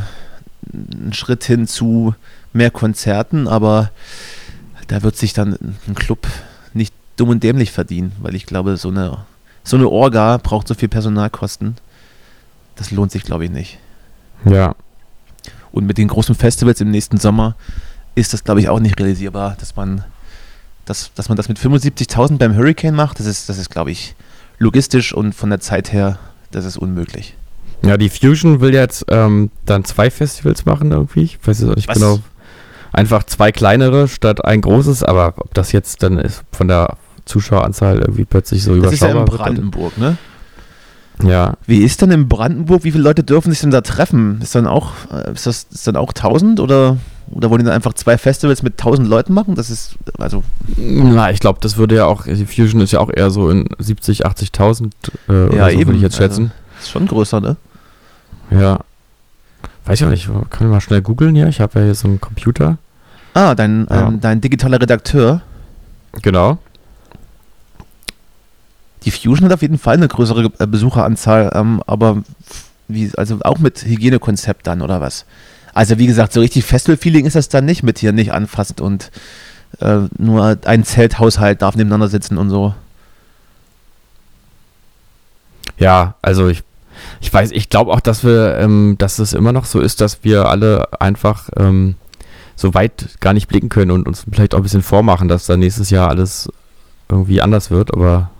ein 0.74 1.13
Schritt 1.13 1.43
hin 1.43 1.67
zu 1.67 2.15
mehr 2.54 2.72
Konzerten, 2.72 3.48
aber 3.48 3.91
da 4.88 5.04
wird 5.04 5.17
sich 5.17 5.34
dann 5.34 5.58
ein 5.88 5.96
Club 5.96 6.28
nicht 6.74 6.93
dumm 7.17 7.30
und 7.30 7.43
dämlich 7.43 7.72
verdienen, 7.72 8.13
weil 8.22 8.36
ich 8.36 8.46
glaube, 8.46 8.78
so 8.78 8.89
eine, 8.89 9.26
so 9.63 9.78
eine 9.78 9.89
Orga 9.89 10.38
braucht 10.38 10.67
so 10.67 10.74
viel 10.74 10.89
Personalkosten. 10.89 11.76
Das 12.76 12.91
lohnt 12.91 13.12
sich, 13.12 13.24
glaube 13.24 13.46
ich, 13.46 13.52
nicht. 13.52 13.80
Ja. 14.46 14.76
Und 15.72 15.86
mit 15.86 15.98
den 15.98 16.08
großen 16.08 16.36
Festivals 16.36 16.82
im 16.82 16.91
nächsten 16.91 17.17
Sommer 17.17 17.56
ist 18.15 18.34
das, 18.34 18.43
glaube 18.43 18.62
ich, 18.62 18.70
auch 18.70 18.80
nicht 18.80 19.00
realisierbar, 19.00 19.56
dass 19.60 19.76
man, 19.76 20.04
dass, 20.88 21.12
dass 21.13 21.30
man 21.30 21.36
das 21.36 21.50
mit 21.50 21.60
75.000 21.60 22.38
beim 22.38 22.56
Hurricane 22.56 22.95
macht. 22.95 23.19
Das 23.19 23.26
ist, 23.26 23.50
das 23.50 23.58
ist, 23.58 23.69
glaube 23.69 23.91
ich, 23.91 24.15
logistisch 24.58 25.13
und 25.13 25.34
von 25.34 25.50
der 25.50 25.60
Zeit 25.60 25.93
her, 25.93 26.17
das 26.52 26.65
ist 26.65 26.78
unmöglich. 26.78 27.36
Ja, 27.86 27.97
die 27.97 28.10
Fusion 28.10 28.60
will 28.60 28.73
jetzt 28.73 29.06
ähm, 29.10 29.52
dann 29.65 29.86
zwei 29.86 30.10
Festivals 30.10 30.65
machen 30.65 30.91
irgendwie. 30.91 31.23
Ich 31.23 31.39
weiß 31.45 31.62
es 31.62 31.69
auch 31.69 31.76
nicht 31.76 31.88
Was? 31.88 31.95
genau. 31.95 32.19
einfach 32.91 33.23
zwei 33.23 33.52
kleinere 33.52 34.08
statt 34.08 34.43
ein 34.43 34.62
großes, 34.62 35.04
aber 35.04 35.36
ob 35.38 35.54
das 35.54 35.71
jetzt 35.71 36.02
dann 36.02 36.17
ist 36.17 36.43
von 36.52 36.67
der 36.67 36.97
Zuschaueranzahl 37.26 38.00
irgendwie 38.00 38.26
plötzlich 38.26 38.63
so 38.63 38.76
Das 38.82 38.93
ist 38.93 39.02
ja 39.02 39.10
in 39.10 39.17
überschaubar 39.17 39.45
Brandenburg, 39.45 39.97
ne? 39.97 40.17
Ja, 41.23 41.54
Wie 41.65 41.80
ist 41.80 42.02
denn 42.02 42.12
in 42.12 42.28
Brandenburg? 42.28 42.84
Wie 42.84 42.91
viele 42.91 43.04
Leute 43.04 43.23
dürfen 43.23 43.52
sich 43.52 43.62
denn 43.62 43.71
da 43.71 43.82
treffen? 43.82 44.39
Ist 44.41 44.54
dann 44.54 44.67
auch, 44.67 44.91
äh, 45.12 45.34
ist 45.34 45.47
das 45.47 45.65
ist 45.71 45.88
dann 45.88 45.95
auch 45.95 46.13
1000 46.13 46.60
oder, 46.60 46.97
oder 47.31 47.49
wollen 47.49 47.59
die 47.59 47.65
dann 47.65 47.73
einfach 47.75 47.93
zwei 47.93 48.17
Festivals 48.17 48.63
mit 48.63 48.73
1000 48.73 49.07
Leuten 49.07 49.33
machen? 49.33 49.55
Das 49.55 49.69
ist, 49.69 49.95
also, 50.17 50.43
na, 50.77 51.31
ich 51.31 51.39
glaube, 51.39 51.59
das 51.61 51.77
würde 51.77 51.95
ja 51.95 52.05
auch, 52.05 52.23
die 52.23 52.45
Fusion 52.45 52.81
ist 52.81 52.91
ja 52.91 52.99
auch 52.99 53.09
eher 53.13 53.29
so 53.31 53.49
in 53.49 53.67
70, 53.79 54.25
80.000 54.25 54.91
äh, 55.29 55.55
Ja, 55.55 55.65
so, 55.65 55.69
eben. 55.71 55.87
würde 55.87 55.97
ich 55.97 56.01
jetzt 56.03 56.19
Also- 56.19 56.23
schätzen. 56.41 56.51
ist 56.79 56.89
schon 56.91 57.07
größer, 57.07 57.39
ne? 57.41 57.55
Ja. 58.51 58.79
Weiß 59.85 59.99
ich 60.01 60.05
auch 60.05 60.09
nicht, 60.11 60.27
kann 60.49 60.67
ich 60.67 60.71
mal 60.73 60.81
schnell 60.81 61.01
googeln 61.01 61.35
hier? 61.35 61.47
Ich 61.47 61.59
habe 61.61 61.79
ja 61.79 61.85
hier 61.85 61.95
so 61.95 62.07
einen 62.07 62.19
Computer. 62.21 62.77
Ah, 63.33 63.55
dein, 63.55 63.87
Ja. 63.89 64.07
ähm, 64.07 64.19
dein 64.21 64.41
digitaler 64.41 64.81
Redakteur. 64.81 65.41
Genau. 66.21 66.57
Die 69.03 69.11
Fusion 69.11 69.45
hat 69.45 69.53
auf 69.53 69.61
jeden 69.61 69.77
Fall 69.77 69.95
eine 69.95 70.07
größere 70.07 70.49
äh, 70.59 70.67
Besucheranzahl, 70.67 71.51
ähm, 71.53 71.81
aber 71.87 72.23
wie, 72.87 73.11
also 73.15 73.37
auch 73.43 73.59
mit 73.59 73.83
Hygienekonzept 73.85 74.65
dann, 74.67 74.81
oder 74.81 74.99
was? 75.01 75.25
Also 75.77 75.99
wie 75.99 76.07
gesagt, 76.07 76.33
so 76.33 76.39
richtig 76.39 76.65
Festival-Feeling 76.65 77.27
ist 77.27 77.35
das 77.35 77.49
dann 77.49 77.65
nicht 77.65 77.83
mit 77.83 77.99
hier 77.99 78.11
nicht 78.11 78.33
anfassend 78.33 78.81
und 78.81 79.11
äh, 79.79 79.99
nur 80.17 80.57
ein 80.65 80.83
Zelthaushalt 80.83 81.61
darf 81.61 81.75
nebeneinander 81.75 82.07
sitzen 82.07 82.39
und 82.39 82.49
so. 82.49 82.73
Ja, 85.77 86.15
also 86.23 86.47
ich, 86.47 86.63
ich 87.21 87.31
weiß, 87.31 87.51
ich 87.51 87.69
glaube 87.69 87.91
auch, 87.91 87.99
dass 87.99 88.23
wir, 88.23 88.57
ähm, 88.57 88.95
dass 88.97 89.19
es 89.19 89.33
immer 89.33 89.51
noch 89.51 89.65
so 89.65 89.79
ist, 89.79 90.01
dass 90.01 90.23
wir 90.23 90.49
alle 90.49 90.99
einfach 90.99 91.47
ähm, 91.57 91.93
so 92.55 92.73
weit 92.73 93.09
gar 93.19 93.33
nicht 93.33 93.47
blicken 93.47 93.69
können 93.69 93.91
und 93.91 94.07
uns 94.07 94.25
vielleicht 94.31 94.55
auch 94.55 94.59
ein 94.61 94.63
bisschen 94.63 94.81
vormachen, 94.81 95.27
dass 95.27 95.45
dann 95.45 95.59
nächstes 95.59 95.91
Jahr 95.91 96.09
alles 96.09 96.49
irgendwie 97.07 97.39
anders 97.39 97.69
wird, 97.69 97.93
aber 97.93 98.31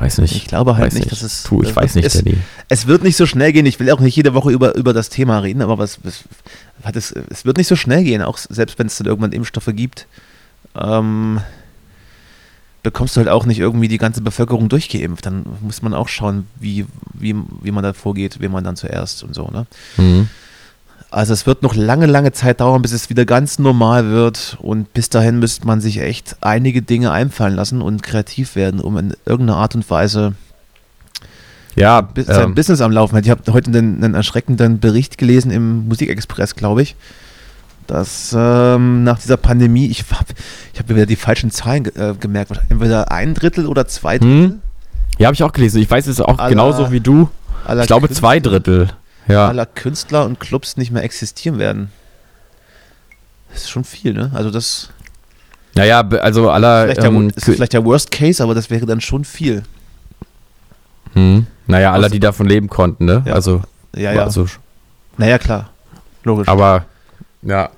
weiß 0.00 0.18
nicht. 0.18 0.34
Ich 0.36 0.46
glaube 0.46 0.76
halt 0.76 0.86
weiß 0.86 0.94
nicht, 0.94 1.10
dass 1.12 1.22
es- 1.22 1.42
Tu, 1.44 1.62
ich 1.62 1.68
dass 1.68 1.76
weiß 1.76 1.90
es- 1.90 1.94
nicht, 1.96 2.06
es- 2.06 2.12
Danny. 2.22 2.36
Es 2.68 2.86
wird 2.86 3.02
nicht 3.02 3.16
so 3.16 3.26
schnell 3.26 3.52
gehen. 3.52 3.66
Ich 3.66 3.78
will 3.80 3.90
auch 3.90 4.00
nicht 4.00 4.16
jede 4.16 4.34
Woche 4.34 4.50
über, 4.50 4.74
über 4.74 4.92
das 4.92 5.08
Thema 5.08 5.38
reden, 5.40 5.62
aber 5.62 5.78
was, 5.78 5.98
was 6.04 6.24
hat 6.82 6.96
es, 6.96 7.12
es 7.12 7.44
wird 7.44 7.56
nicht 7.56 7.68
so 7.68 7.76
schnell 7.76 8.04
gehen, 8.04 8.22
auch 8.22 8.38
selbst 8.38 8.78
wenn 8.78 8.86
es 8.88 8.96
dann 8.96 9.06
irgendwann 9.06 9.32
Impfstoffe 9.32 9.70
gibt. 9.74 10.06
Ähm, 10.74 11.40
bekommst 12.82 13.16
du 13.16 13.20
halt 13.20 13.28
auch 13.28 13.46
nicht 13.46 13.58
irgendwie 13.60 13.88
die 13.88 13.98
ganze 13.98 14.20
Bevölkerung 14.20 14.68
durchgeimpft. 14.68 15.24
Dann 15.24 15.44
muss 15.60 15.80
man 15.82 15.94
auch 15.94 16.08
schauen, 16.08 16.46
wie, 16.60 16.84
wie, 17.14 17.34
wie 17.62 17.70
man 17.70 17.82
da 17.82 17.92
vorgeht, 17.94 18.36
wen 18.40 18.52
man 18.52 18.64
dann 18.64 18.76
zuerst 18.76 19.22
und 19.22 19.34
so. 19.34 19.48
Ne? 19.48 19.66
Mhm. 19.96 20.28
Also 21.14 21.32
es 21.32 21.46
wird 21.46 21.62
noch 21.62 21.74
lange, 21.76 22.06
lange 22.06 22.32
Zeit 22.32 22.60
dauern, 22.60 22.82
bis 22.82 22.92
es 22.92 23.08
wieder 23.08 23.24
ganz 23.24 23.58
normal 23.58 24.10
wird. 24.10 24.56
Und 24.60 24.92
bis 24.94 25.08
dahin 25.10 25.38
müsste 25.38 25.66
man 25.66 25.80
sich 25.80 26.00
echt 26.00 26.36
einige 26.40 26.82
Dinge 26.82 27.12
einfallen 27.12 27.54
lassen 27.54 27.80
und 27.82 28.02
kreativ 28.02 28.56
werden, 28.56 28.80
um 28.80 28.98
in 28.98 29.14
irgendeiner 29.24 29.58
Art 29.58 29.74
und 29.76 29.88
Weise 29.88 30.34
Ja, 31.76 32.08
sein 32.16 32.48
ähm, 32.48 32.54
Business 32.54 32.80
am 32.80 32.90
Laufen 32.90 33.16
hat. 33.16 33.24
Ich 33.24 33.30
habe 33.30 33.52
heute 33.52 33.70
einen, 33.70 34.02
einen 34.02 34.14
erschreckenden 34.14 34.80
Bericht 34.80 35.16
gelesen 35.18 35.50
im 35.50 35.86
Musikexpress, 35.88 36.56
glaube 36.56 36.82
ich, 36.82 36.96
dass 37.86 38.34
ähm, 38.36 39.04
nach 39.04 39.18
dieser 39.20 39.36
Pandemie, 39.36 39.86
ich 39.86 40.04
habe 40.10 40.24
ich 40.72 40.80
hab 40.80 40.88
mir 40.88 40.96
wieder 40.96 41.06
die 41.06 41.16
falschen 41.16 41.50
Zahlen 41.50 41.84
ge 41.84 41.92
äh, 41.96 42.14
gemerkt, 42.14 42.52
entweder 42.70 43.12
ein 43.12 43.34
Drittel 43.34 43.66
oder 43.66 43.86
zwei 43.86 44.18
Drittel 44.18 44.44
Hm? 44.44 44.60
ja, 45.18 45.26
habe 45.26 45.34
ich 45.34 45.42
auch 45.44 45.52
gelesen. 45.52 45.80
Ich 45.80 45.90
weiß 45.90 46.06
es 46.08 46.20
auch 46.20 46.38
Aller- 46.38 46.48
genauso 46.48 46.90
wie 46.90 47.00
du. 47.00 47.28
Ich 47.80 47.86
glaube 47.86 48.08
zwei 48.10 48.40
Drittel. 48.40 48.88
Ja. 49.28 49.48
aller 49.48 49.66
Künstler 49.66 50.24
und 50.26 50.38
Clubs 50.40 50.76
nicht 50.76 50.90
mehr 50.90 51.02
existieren 51.02 51.58
werden. 51.58 51.90
Das 53.52 53.62
ist 53.62 53.70
schon 53.70 53.84
viel, 53.84 54.12
ne? 54.12 54.30
Also 54.34 54.50
das 54.50 54.90
Naja, 55.74 56.00
also 56.00 56.50
aller. 56.50 56.82
vielleicht, 56.82 57.02
der, 57.02 57.06
Ähm, 57.10 57.30
ist 57.34 57.44
vielleicht 57.44 57.72
der 57.72 57.84
Worst 57.84 58.10
Case, 58.10 58.42
aber 58.42 58.54
das 58.54 58.70
wäre 58.70 58.86
dann 58.86 59.00
schon 59.00 59.24
viel. 59.24 59.62
hm, 61.14 61.46
naja, 61.66 61.92
aller, 61.92 62.04
Also- 62.04 62.12
die 62.14 62.20
davon 62.20 62.46
leben 62.48 62.68
konnten, 62.68 63.04
ne? 63.04 63.22
Ja. 63.24 63.34
Also, 63.34 63.62
Ja, 63.94 64.12
ja. 64.12 64.24
also, 64.24 64.46
naja, 65.16 65.38
klar. 65.38 65.70
Logisch. 66.24 66.48
aber 66.48 66.84
ja. 67.42 67.70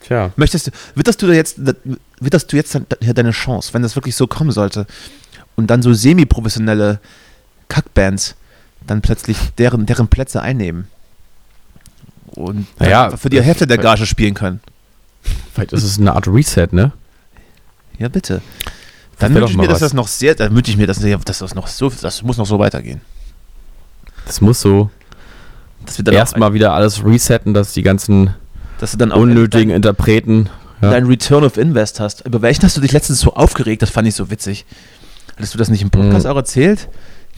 Tja. 0.00 0.30
Möchtest 0.36 0.68
du, 0.68 0.70
witterst 0.94 1.20
du 1.20 1.26
da 1.26 1.32
jetzt, 1.32 1.58
witterst 2.20 2.52
du 2.52 2.56
jetzt 2.56 2.78
deine 3.00 3.30
Chance, 3.32 3.74
wenn 3.74 3.82
das 3.82 3.96
wirklich 3.96 4.14
so 4.16 4.26
kommen 4.26 4.52
sollte 4.52 4.86
und 5.56 5.66
dann 5.68 5.82
so 5.82 5.92
semi-professionelle 5.92 7.00
Kackbands 7.68 8.36
dann 8.86 9.02
plötzlich 9.02 9.36
deren, 9.58 9.86
deren 9.86 10.08
Plätze 10.08 10.40
einnehmen 10.42 10.88
und 12.34 12.66
Naja, 12.78 13.16
für 13.16 13.30
die 13.30 13.40
Hälfte 13.42 13.66
der 13.66 13.78
Gage 13.78 14.06
spielen 14.06 14.34
können? 14.34 14.60
Vielleicht 15.54 15.72
ist 15.72 15.82
es 15.84 15.98
eine 15.98 16.14
Art 16.14 16.28
Reset, 16.28 16.68
ne? 16.72 16.92
Ja, 17.98 18.08
bitte. 18.08 18.42
Dann 19.18 19.34
wünsche 19.34 19.52
ich 19.52 19.56
mir, 19.56 19.64
dass 19.66 19.76
was. 19.76 19.80
das 19.80 19.92
noch 19.94 20.08
sehr, 20.08 20.34
dann 20.34 20.54
wünsche 20.54 20.70
ich 20.70 20.76
mir, 20.76 20.86
dass, 20.86 21.00
dass 21.00 21.38
das 21.38 21.54
noch 21.54 21.66
so, 21.66 21.90
das 21.90 22.22
muss 22.22 22.36
noch 22.36 22.46
so 22.46 22.58
weitergehen. 22.58 23.00
Das 24.26 24.40
muss 24.40 24.60
so 24.60 24.90
Dass 25.86 25.98
wir 25.98 26.04
dann 26.04 26.14
erstmal 26.14 26.52
wieder 26.52 26.72
alles 26.74 27.04
resetten, 27.04 27.54
dass 27.54 27.72
die 27.72 27.82
ganzen 27.82 28.34
dass 28.78 28.90
du 28.92 28.98
dann 28.98 29.12
auch 29.12 29.20
unnötigen 29.20 29.68
dein, 29.70 29.76
Interpreten. 29.76 30.50
Ja. 30.82 30.90
dein 30.90 31.06
Return 31.06 31.44
of 31.44 31.56
Invest 31.56 32.00
hast. 32.00 32.26
Über 32.26 32.42
welchen 32.42 32.64
hast 32.64 32.76
du 32.76 32.82
dich 32.82 32.92
letztens 32.92 33.20
so 33.20 33.32
aufgeregt? 33.32 33.80
Das 33.80 33.88
fand 33.88 34.06
ich 34.06 34.14
so 34.14 34.30
witzig. 34.30 34.66
Hattest 35.34 35.54
du 35.54 35.58
das 35.58 35.70
nicht 35.70 35.80
im 35.80 35.88
Podcast 35.88 36.26
Mhm. 36.26 36.30
auch 36.32 36.36
erzählt? 36.36 36.88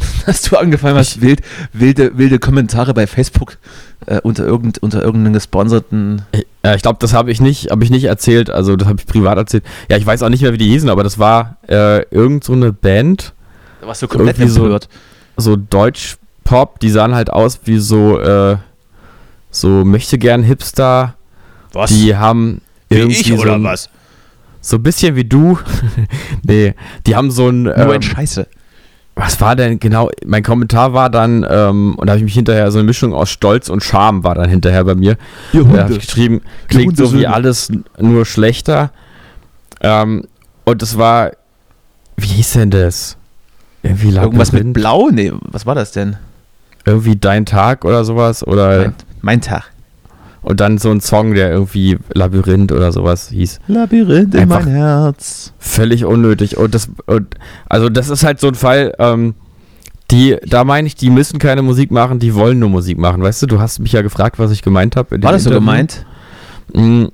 Dass 0.27 0.43
du 0.43 0.57
angefangen 0.57 0.97
hast, 0.97 1.21
wild, 1.21 1.41
wilde, 1.73 2.17
wilde 2.19 2.39
Kommentare 2.39 2.95
bei 2.95 3.07
Facebook 3.07 3.57
äh, 4.07 4.21
unter, 4.21 4.45
irgend, 4.47 4.79
unter 4.79 5.03
irgendeinem 5.03 5.33
gesponserten. 5.33 6.23
Ja, 6.65 6.75
ich 6.75 6.83
glaube, 6.83 6.99
das 7.01 7.15
habe 7.15 7.31
ich 7.31 7.41
nicht, 7.41 7.71
habe 7.71 7.83
ich 7.83 7.91
nicht 7.91 8.05
erzählt. 8.05 8.51
Also 8.51 8.77
das 8.77 8.87
habe 8.89 9.01
ich 9.01 9.07
privat 9.07 9.39
erzählt. 9.39 9.65
Ja, 9.91 9.97
ich 9.97 10.05
weiß 10.07 10.23
auch 10.23 10.29
nicht 10.29 10.43
mehr, 10.43 10.53
wie 10.53 10.59
die 10.59 10.69
hießen, 10.69 10.89
aber 10.89 11.03
das 11.03 11.19
war 11.19 11.57
äh, 11.69 12.03
irgend 12.15 12.45
so 12.45 12.53
eine 12.53 12.73
Band, 12.73 13.33
Da 13.81 13.87
warst 13.87 14.03
du 14.03 14.09
komplett 14.09 14.39
Irgendwie 14.39 14.53
so- 14.53 14.65
empört. 14.65 14.89
so 15.37 15.57
Deutsch-Pop. 15.57 16.79
Die 16.81 16.91
sahen 16.91 17.15
halt 17.15 17.31
aus 17.31 17.61
wie 17.65 17.79
so 17.79 18.19
äh, 18.21 18.57
so 19.51 19.85
möchte 19.85 20.19
gern 20.19 20.43
Hipster. 20.43 21.15
Was? 21.73 21.91
Die 21.91 22.15
haben 22.17 22.61
irgendwie 22.89 23.37
so 23.37 23.43
ein, 23.51 23.65
was? 23.65 23.89
so 24.61 24.77
ein 24.77 24.83
bisschen 24.83 25.17
wie 25.17 25.25
du. 25.25 25.59
nee, 26.43 26.75
die 27.07 27.17
haben 27.17 27.31
so 27.31 27.49
ein 27.49 27.63
Nur 27.65 27.77
ähm, 27.77 27.91
ein 27.91 28.03
Scheiße. 28.03 28.47
Was 29.19 29.41
war 29.41 29.57
denn 29.57 29.81
genau? 29.81 30.11
Mein 30.25 30.45
Kommentar 30.45 30.93
war 30.93 31.11
dann, 31.11 31.45
ähm, 31.51 31.97
und 31.97 32.07
da 32.07 32.13
habe 32.13 32.19
ich 32.19 32.25
mich 32.25 32.35
hinterher 32.35 32.71
so 32.71 32.79
eine 32.79 32.87
Mischung 32.87 33.13
aus 33.13 33.31
Stolz 33.31 33.69
und 33.69 33.83
Scham 33.83 34.23
war 34.23 34.37
dann 34.37 34.49
hinterher 34.49 34.85
bei 34.85 34.95
mir. 34.95 35.17
Da 35.53 35.83
habe 35.83 35.93
ich 35.95 35.99
geschrieben, 36.07 36.41
klingt 36.69 36.97
so 36.97 37.13
wie 37.13 37.27
alles 37.27 37.73
nur 37.99 38.25
schlechter. 38.25 38.93
Ähm, 39.81 40.25
und 40.65 40.83
es 40.83 40.97
war, 40.99 41.33
wie 42.17 42.29
hieß 42.29 42.53
denn 42.53 42.71
das? 42.71 43.17
Irgendwie 43.83 44.15
Irgendwas 44.15 44.53
mit? 44.53 44.73
Blau? 44.73 45.09
Nee, 45.11 45.33
was 45.41 45.67
war 45.67 45.75
das 45.75 45.91
denn? 45.91 46.17
Irgendwie 46.85 47.17
Dein 47.17 47.45
Tag 47.45 47.85
oder 47.85 48.05
sowas. 48.05 48.47
Oder 48.47 48.79
Mein, 48.79 48.95
mein 49.21 49.41
Tag. 49.41 49.65
Und 50.43 50.61
dann 50.61 50.79
so 50.79 50.91
ein 50.91 51.01
Song, 51.01 51.35
der 51.35 51.51
irgendwie 51.51 51.99
Labyrinth 52.15 52.73
oder 52.73 52.93
sowas 52.93 53.29
hieß. 53.31 53.61
Labyrinth 53.69 54.35
in 54.35 54.49
mein 54.49 54.67
Herz. 54.67 55.53
Völlig 55.59 56.05
unnötig. 56.05 56.57
Und 56.57 56.75
das, 56.75 56.89
und, 57.07 57.35
also 57.69 57.89
das 57.89 58.09
ist 58.09 58.25
halt 58.25 58.41
so 58.41 58.49
ein 58.49 58.55
Fall, 58.55 58.95
ähm, 58.99 59.35
die, 60.11 60.37
da 60.47 60.65
meine 60.65 60.87
ich, 60.87 60.95
die 60.95 61.11
müssen 61.11 61.39
keine 61.39 61.63
Musik 61.63 61.91
machen, 61.91 62.19
die 62.19 62.35
wollen 62.35 62.59
nur 62.59 62.71
Musik 62.71 62.99
machen. 62.99 63.23
Weißt 63.23 63.43
du, 63.43 63.47
du 63.47 63.61
hast 63.61 63.79
mich 63.79 63.93
ja 63.93 64.03
gefragt, 64.03 64.39
was 64.39 64.51
ich 64.51 64.63
gemeint 64.63 64.97
habe. 64.97 65.23
War 65.23 65.33
das 65.33 65.45
so 65.45 65.51
gemeint? 65.51 66.07
Mm, 66.73 67.07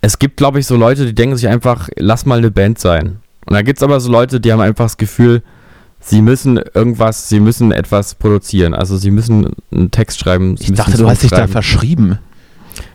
Es 0.00 0.18
gibt, 0.18 0.38
glaube 0.38 0.60
ich, 0.60 0.66
so 0.66 0.76
Leute, 0.76 1.04
die 1.04 1.14
denken 1.14 1.36
sich 1.36 1.48
einfach, 1.48 1.88
lass 1.96 2.24
mal 2.24 2.38
eine 2.38 2.50
Band 2.50 2.78
sein. 2.78 3.18
Und 3.46 3.54
dann 3.54 3.64
gibt 3.64 3.78
es 3.78 3.82
aber 3.82 4.00
so 4.00 4.10
Leute, 4.10 4.40
die 4.40 4.50
haben 4.52 4.60
einfach 4.60 4.86
das 4.86 4.96
Gefühl, 4.96 5.42
sie 6.00 6.22
müssen 6.22 6.58
irgendwas, 6.74 7.28
sie 7.28 7.40
müssen 7.40 7.72
etwas 7.72 8.14
produzieren. 8.14 8.74
Also 8.74 8.96
sie 8.96 9.10
müssen 9.10 9.54
einen 9.72 9.90
Text 9.90 10.18
schreiben. 10.20 10.56
Ich 10.58 10.72
dachte, 10.72 10.96
du 10.96 11.08
hast 11.08 11.22
dich 11.22 11.30
da 11.30 11.46
verschrieben. 11.46 12.18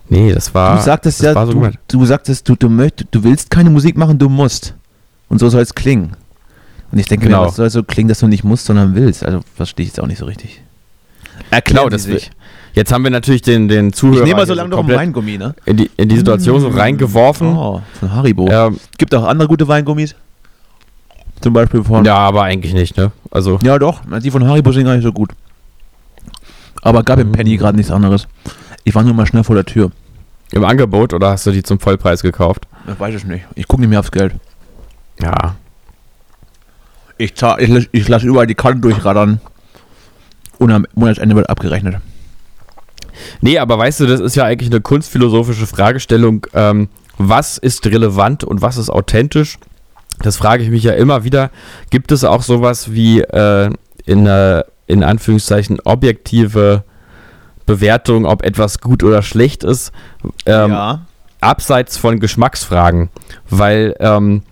Nee, 0.10 0.34
das 0.34 0.54
war. 0.54 0.78
du 0.78 0.84
sagtest 0.84 1.24
das 1.24 1.34
ja, 1.36 1.46
so 1.46 1.54
du, 1.54 1.70
du 1.88 2.06
sagtest, 2.06 2.48
du, 2.48 2.56
du, 2.56 2.70
möchtest, 2.70 3.08
du 3.12 3.24
willst 3.24 3.50
keine 3.50 3.70
Musik 3.70 3.98
machen, 3.98 4.20
du 4.20 4.30
musst. 4.30 4.76
Und 5.30 5.40
so 5.40 5.50
soll 5.50 5.62
es 5.62 5.74
klingen. 5.74 6.12
Und 6.92 7.00
ich 7.00 7.08
denke 7.08 7.26
Genau. 7.26 7.44
mir, 7.44 7.50
es 7.50 7.56
soll 7.56 7.70
so 7.70 7.84
klingen, 7.84 8.10
dass 8.10 8.20
du 8.20 8.28
nicht 8.28 8.44
musst, 8.44 8.66
sondern 8.66 8.94
willst. 8.96 9.26
Also 9.26 9.42
verstehe 9.56 9.84
ich 9.86 9.90
jetzt 9.92 10.00
auch 10.00 10.08
nicht 10.08 10.20
so 10.20 10.26
richtig. 10.26 10.62
Erklären 11.50 11.86
Genau, 11.86 11.90
das 11.90 12.04
sich. 12.04 12.30
Jetzt 12.74 12.92
haben 12.92 13.04
wir 13.04 13.12
natürlich 13.12 13.42
den, 13.42 13.68
den 13.68 13.94
Zuhörer 13.94 14.20
Ich 14.20 14.24
nehme 14.26 14.42
mal 14.42 14.48
so 14.48 14.54
lange 14.54 14.70
noch 14.70 14.80
einen 14.80 14.90
Weingummi, 14.90 15.38
ne? 15.38 15.56
in 15.66 15.78
die, 15.78 15.90
in 15.98 16.10
die 16.10 16.18
Situation 16.18 16.60
so 16.62 16.68
reingeworfen. 16.68 17.56
Oh, 17.56 17.82
von 18.00 18.12
Haribo. 18.14 18.48
Ähm, 18.50 18.78
Gibt 18.98 19.16
auch 19.16 19.24
andere 19.24 19.48
gute 19.48 19.68
Weingummis. 19.68 20.14
Zum 21.46 21.54
Beispiel 21.54 21.84
von. 21.84 22.04
ja, 22.04 22.18
aber 22.18 22.42
eigentlich 22.42 22.74
nicht, 22.74 22.98
ne? 22.98 23.12
Also, 23.30 23.60
Ja, 23.62 23.78
doch. 23.78 24.02
Die 24.24 24.32
von 24.32 24.48
Haribo 24.48 24.72
sind 24.72 24.86
gar 24.86 24.96
nicht 24.96 25.04
so 25.04 25.14
gut. 25.14 25.30
Aber 26.82 27.04
gab 27.04 27.20
im. 27.20 27.34
Penny 27.34 27.56
gerade 27.56 27.78
nichts 27.78 27.92
anderes. 27.92 28.28
Ich 28.84 28.96
war 28.96 29.04
nur 29.04 29.14
mal 29.14 29.28
schnell 29.28 29.44
vor 29.44 29.56
der 29.56 29.64
Tür. 29.64 29.92
im 30.52 30.66
Angebot 30.66 31.14
oder 31.14 31.30
hast 31.30 31.46
du 31.46 31.52
die 31.52 31.62
zum 31.62 31.80
Vollpreis 31.80 32.24
gekauft? 32.24 32.66
Ich 32.92 33.00
weiß 33.00 33.14
es 33.14 33.26
nicht. 33.26 33.46
Ich 33.54 33.68
gucke 33.68 33.82
nicht 33.84 33.92
mehr 33.92 34.00
aufs 34.00 34.10
Geld. 34.10 34.34
Ja. 35.22 35.54
Ich, 37.20 37.36
zahl, 37.36 37.62
ich, 37.62 37.90
ich 37.92 38.08
lasse 38.08 38.26
überall 38.26 38.48
die 38.48 38.56
Karten 38.56 38.82
durchraddern. 38.82 39.40
Und 40.58 40.72
am 40.72 40.88
Monatsende 40.96 41.36
wird 41.36 41.48
abgerechnet. 41.48 41.98
Nee, 43.42 43.60
aber 43.60 43.78
weißt 43.78 44.00
du, 44.00 44.08
das 44.08 44.20
ist 44.20 44.36
ja 44.36 44.46
eigentlich 44.46 44.72
eine 44.72 44.82
kunstphilosophische 44.82 45.68
Fragestellung. 45.68 46.48
Ähm, 46.56 46.90
was 47.20 47.60
ist 47.60 47.86
relevant 47.86 48.44
und 48.44 48.64
was 48.64 48.78
ist 48.78 48.90
authentisch? 48.90 49.60
Das 50.20 50.38
frage 50.38 50.64
ich 50.64 50.70
mich 50.70 50.84
ja 50.84 50.94
immer 50.94 51.24
wieder. 51.24 51.52
Gibt 51.90 52.12
es 52.12 52.24
auch 52.24 52.42
sowas 52.42 52.92
wie 52.94 53.22
äh, 53.22 53.70
in, 54.06 54.26
äh, 54.26 54.64
in 54.88 55.04
Anführungszeichen 55.04 55.80
objektive 55.84 56.84
Bewertung, 57.66 58.26
ob 58.26 58.44
etwas 58.44 58.80
gut 58.80 59.04
oder 59.04 59.22
schlecht 59.22 59.64
ist? 59.64 59.92
Ähm, 60.46 60.72
ja. 60.72 61.06
abseits 61.42 61.98
von 61.98 62.20
Geschmacksfragen, 62.20 63.10
weil 63.50 63.96
ähm, 64.00 64.44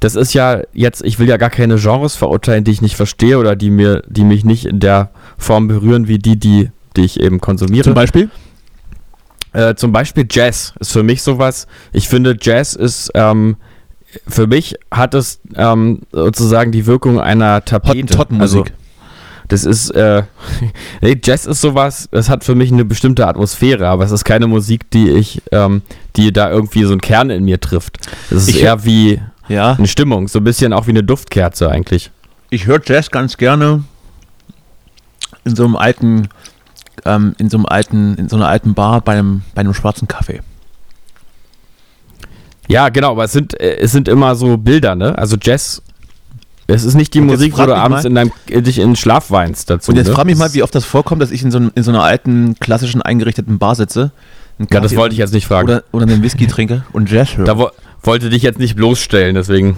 das 0.00 0.16
ist 0.16 0.34
ja 0.34 0.62
jetzt, 0.72 1.04
ich 1.04 1.18
will 1.18 1.28
ja 1.28 1.36
gar 1.36 1.50
keine 1.50 1.76
Genres 1.76 2.16
verurteilen, 2.16 2.64
die 2.64 2.72
ich 2.72 2.82
nicht 2.82 2.96
verstehe 2.96 3.38
oder 3.38 3.54
die 3.54 3.70
mir, 3.70 4.02
die 4.08 4.24
mich 4.24 4.44
nicht 4.44 4.64
in 4.64 4.80
der 4.80 5.10
Form 5.38 5.68
berühren 5.68 6.08
wie 6.08 6.18
die, 6.18 6.36
die, 6.36 6.70
die 6.96 7.04
ich 7.04 7.20
eben 7.20 7.40
konsumiere. 7.40 7.84
Zum 7.84 7.94
Beispiel? 7.94 8.28
Äh, 9.52 9.74
zum 9.76 9.92
Beispiel 9.92 10.26
Jazz 10.28 10.72
ist 10.80 10.92
für 10.92 11.02
mich 11.02 11.22
sowas. 11.22 11.66
Ich 11.92 12.08
finde, 12.08 12.36
Jazz 12.40 12.74
ist, 12.74 13.12
ähm, 13.14 13.56
für 14.28 14.46
mich 14.46 14.74
hat 14.90 15.14
es 15.14 15.40
ähm, 15.56 16.00
sozusagen 16.12 16.72
die 16.72 16.86
Wirkung 16.86 17.20
einer 17.20 17.64
Tapete. 17.64 18.18
Also, 18.38 18.64
das 19.48 19.64
ist, 19.64 19.90
äh, 19.90 20.22
nee, 21.02 21.18
Jazz 21.22 21.46
ist 21.46 21.60
sowas, 21.60 22.08
das 22.10 22.28
hat 22.28 22.44
für 22.44 22.54
mich 22.54 22.72
eine 22.72 22.84
bestimmte 22.84 23.26
Atmosphäre, 23.26 23.88
aber 23.88 24.04
es 24.04 24.10
ist 24.10 24.24
keine 24.24 24.46
Musik, 24.46 24.90
die 24.90 25.10
ich, 25.10 25.42
ähm, 25.52 25.82
die 26.16 26.32
da 26.32 26.50
irgendwie 26.50 26.84
so 26.84 26.92
einen 26.92 27.00
Kern 27.00 27.30
in 27.30 27.44
mir 27.44 27.60
trifft. 27.60 27.98
Es 28.30 28.42
ist 28.44 28.48
Ich- 28.50 28.62
eher 28.62 28.84
wie 28.84 29.20
Ja. 29.48 29.72
eine 29.74 29.88
Stimmung, 29.88 30.28
so 30.28 30.38
ein 30.40 30.44
bisschen 30.44 30.72
auch 30.72 30.86
wie 30.86 30.90
eine 30.90 31.02
Duftkerze 31.02 31.70
eigentlich. 31.70 32.10
Ich 32.50 32.66
höre 32.66 32.80
Jazz 32.84 33.10
ganz 33.10 33.36
gerne 33.36 33.84
in 35.44 35.56
so 35.56 35.64
einem 35.64 35.76
alten, 35.76 36.28
ähm, 37.04 37.34
in 37.38 37.50
so 37.50 37.56
einem 37.56 37.66
alten, 37.66 38.14
in 38.14 38.28
so 38.28 38.36
einer 38.36 38.48
alten 38.48 38.74
Bar 38.74 39.00
bei 39.00 39.12
einem, 39.18 39.42
bei 39.54 39.60
einem 39.60 39.74
schwarzen 39.74 40.06
Kaffee. 40.08 40.40
Ja, 42.68 42.88
genau, 42.88 43.12
aber 43.12 43.24
es 43.24 43.32
sind, 43.32 43.58
äh, 43.60 43.76
es 43.78 43.92
sind 43.92 44.08
immer 44.08 44.34
so 44.36 44.56
Bilder, 44.56 44.94
ne? 44.94 45.16
Also 45.18 45.36
Jazz, 45.40 45.82
es 46.68 46.84
ist 46.84 46.94
nicht 46.94 47.12
die 47.14 47.20
Musik, 47.20 47.58
wo 47.58 47.66
du 47.66 47.74
abends 47.74 48.04
mal- 48.04 48.08
in 48.08 48.14
deinem, 48.14 48.32
äh, 48.48 48.62
dich 48.62 48.78
in 48.78 48.90
den 48.90 48.96
Schlaf 48.96 49.30
weinst 49.30 49.68
dazu. 49.68 49.90
Und 49.90 49.96
jetzt 49.98 50.08
ne? 50.08 50.14
frage 50.14 50.26
mich 50.26 50.38
mal, 50.38 50.52
wie 50.54 50.62
oft 50.62 50.74
das 50.74 50.84
vorkommt, 50.84 51.20
dass 51.20 51.30
ich 51.30 51.42
in 51.42 51.50
so, 51.50 51.58
in 51.58 51.82
so 51.82 51.90
einer 51.90 52.02
alten, 52.02 52.54
klassischen, 52.60 53.02
eingerichteten 53.02 53.58
Bar 53.58 53.74
sitze. 53.74 54.12
Ja, 54.70 54.80
das 54.80 54.94
wollte 54.96 55.12
ich 55.14 55.18
jetzt 55.18 55.32
nicht 55.34 55.46
fragen. 55.46 55.68
Oder, 55.68 55.82
oder 55.92 56.06
einen 56.06 56.22
Whisky 56.22 56.46
trinke 56.46 56.84
und 56.92 57.10
Jazz 57.10 57.36
höre. 57.36 57.46
Da 57.46 57.58
wo, 57.58 57.70
wollte 58.02 58.30
dich 58.30 58.42
jetzt 58.42 58.58
nicht 58.58 58.76
bloßstellen, 58.76 59.34
deswegen 59.34 59.76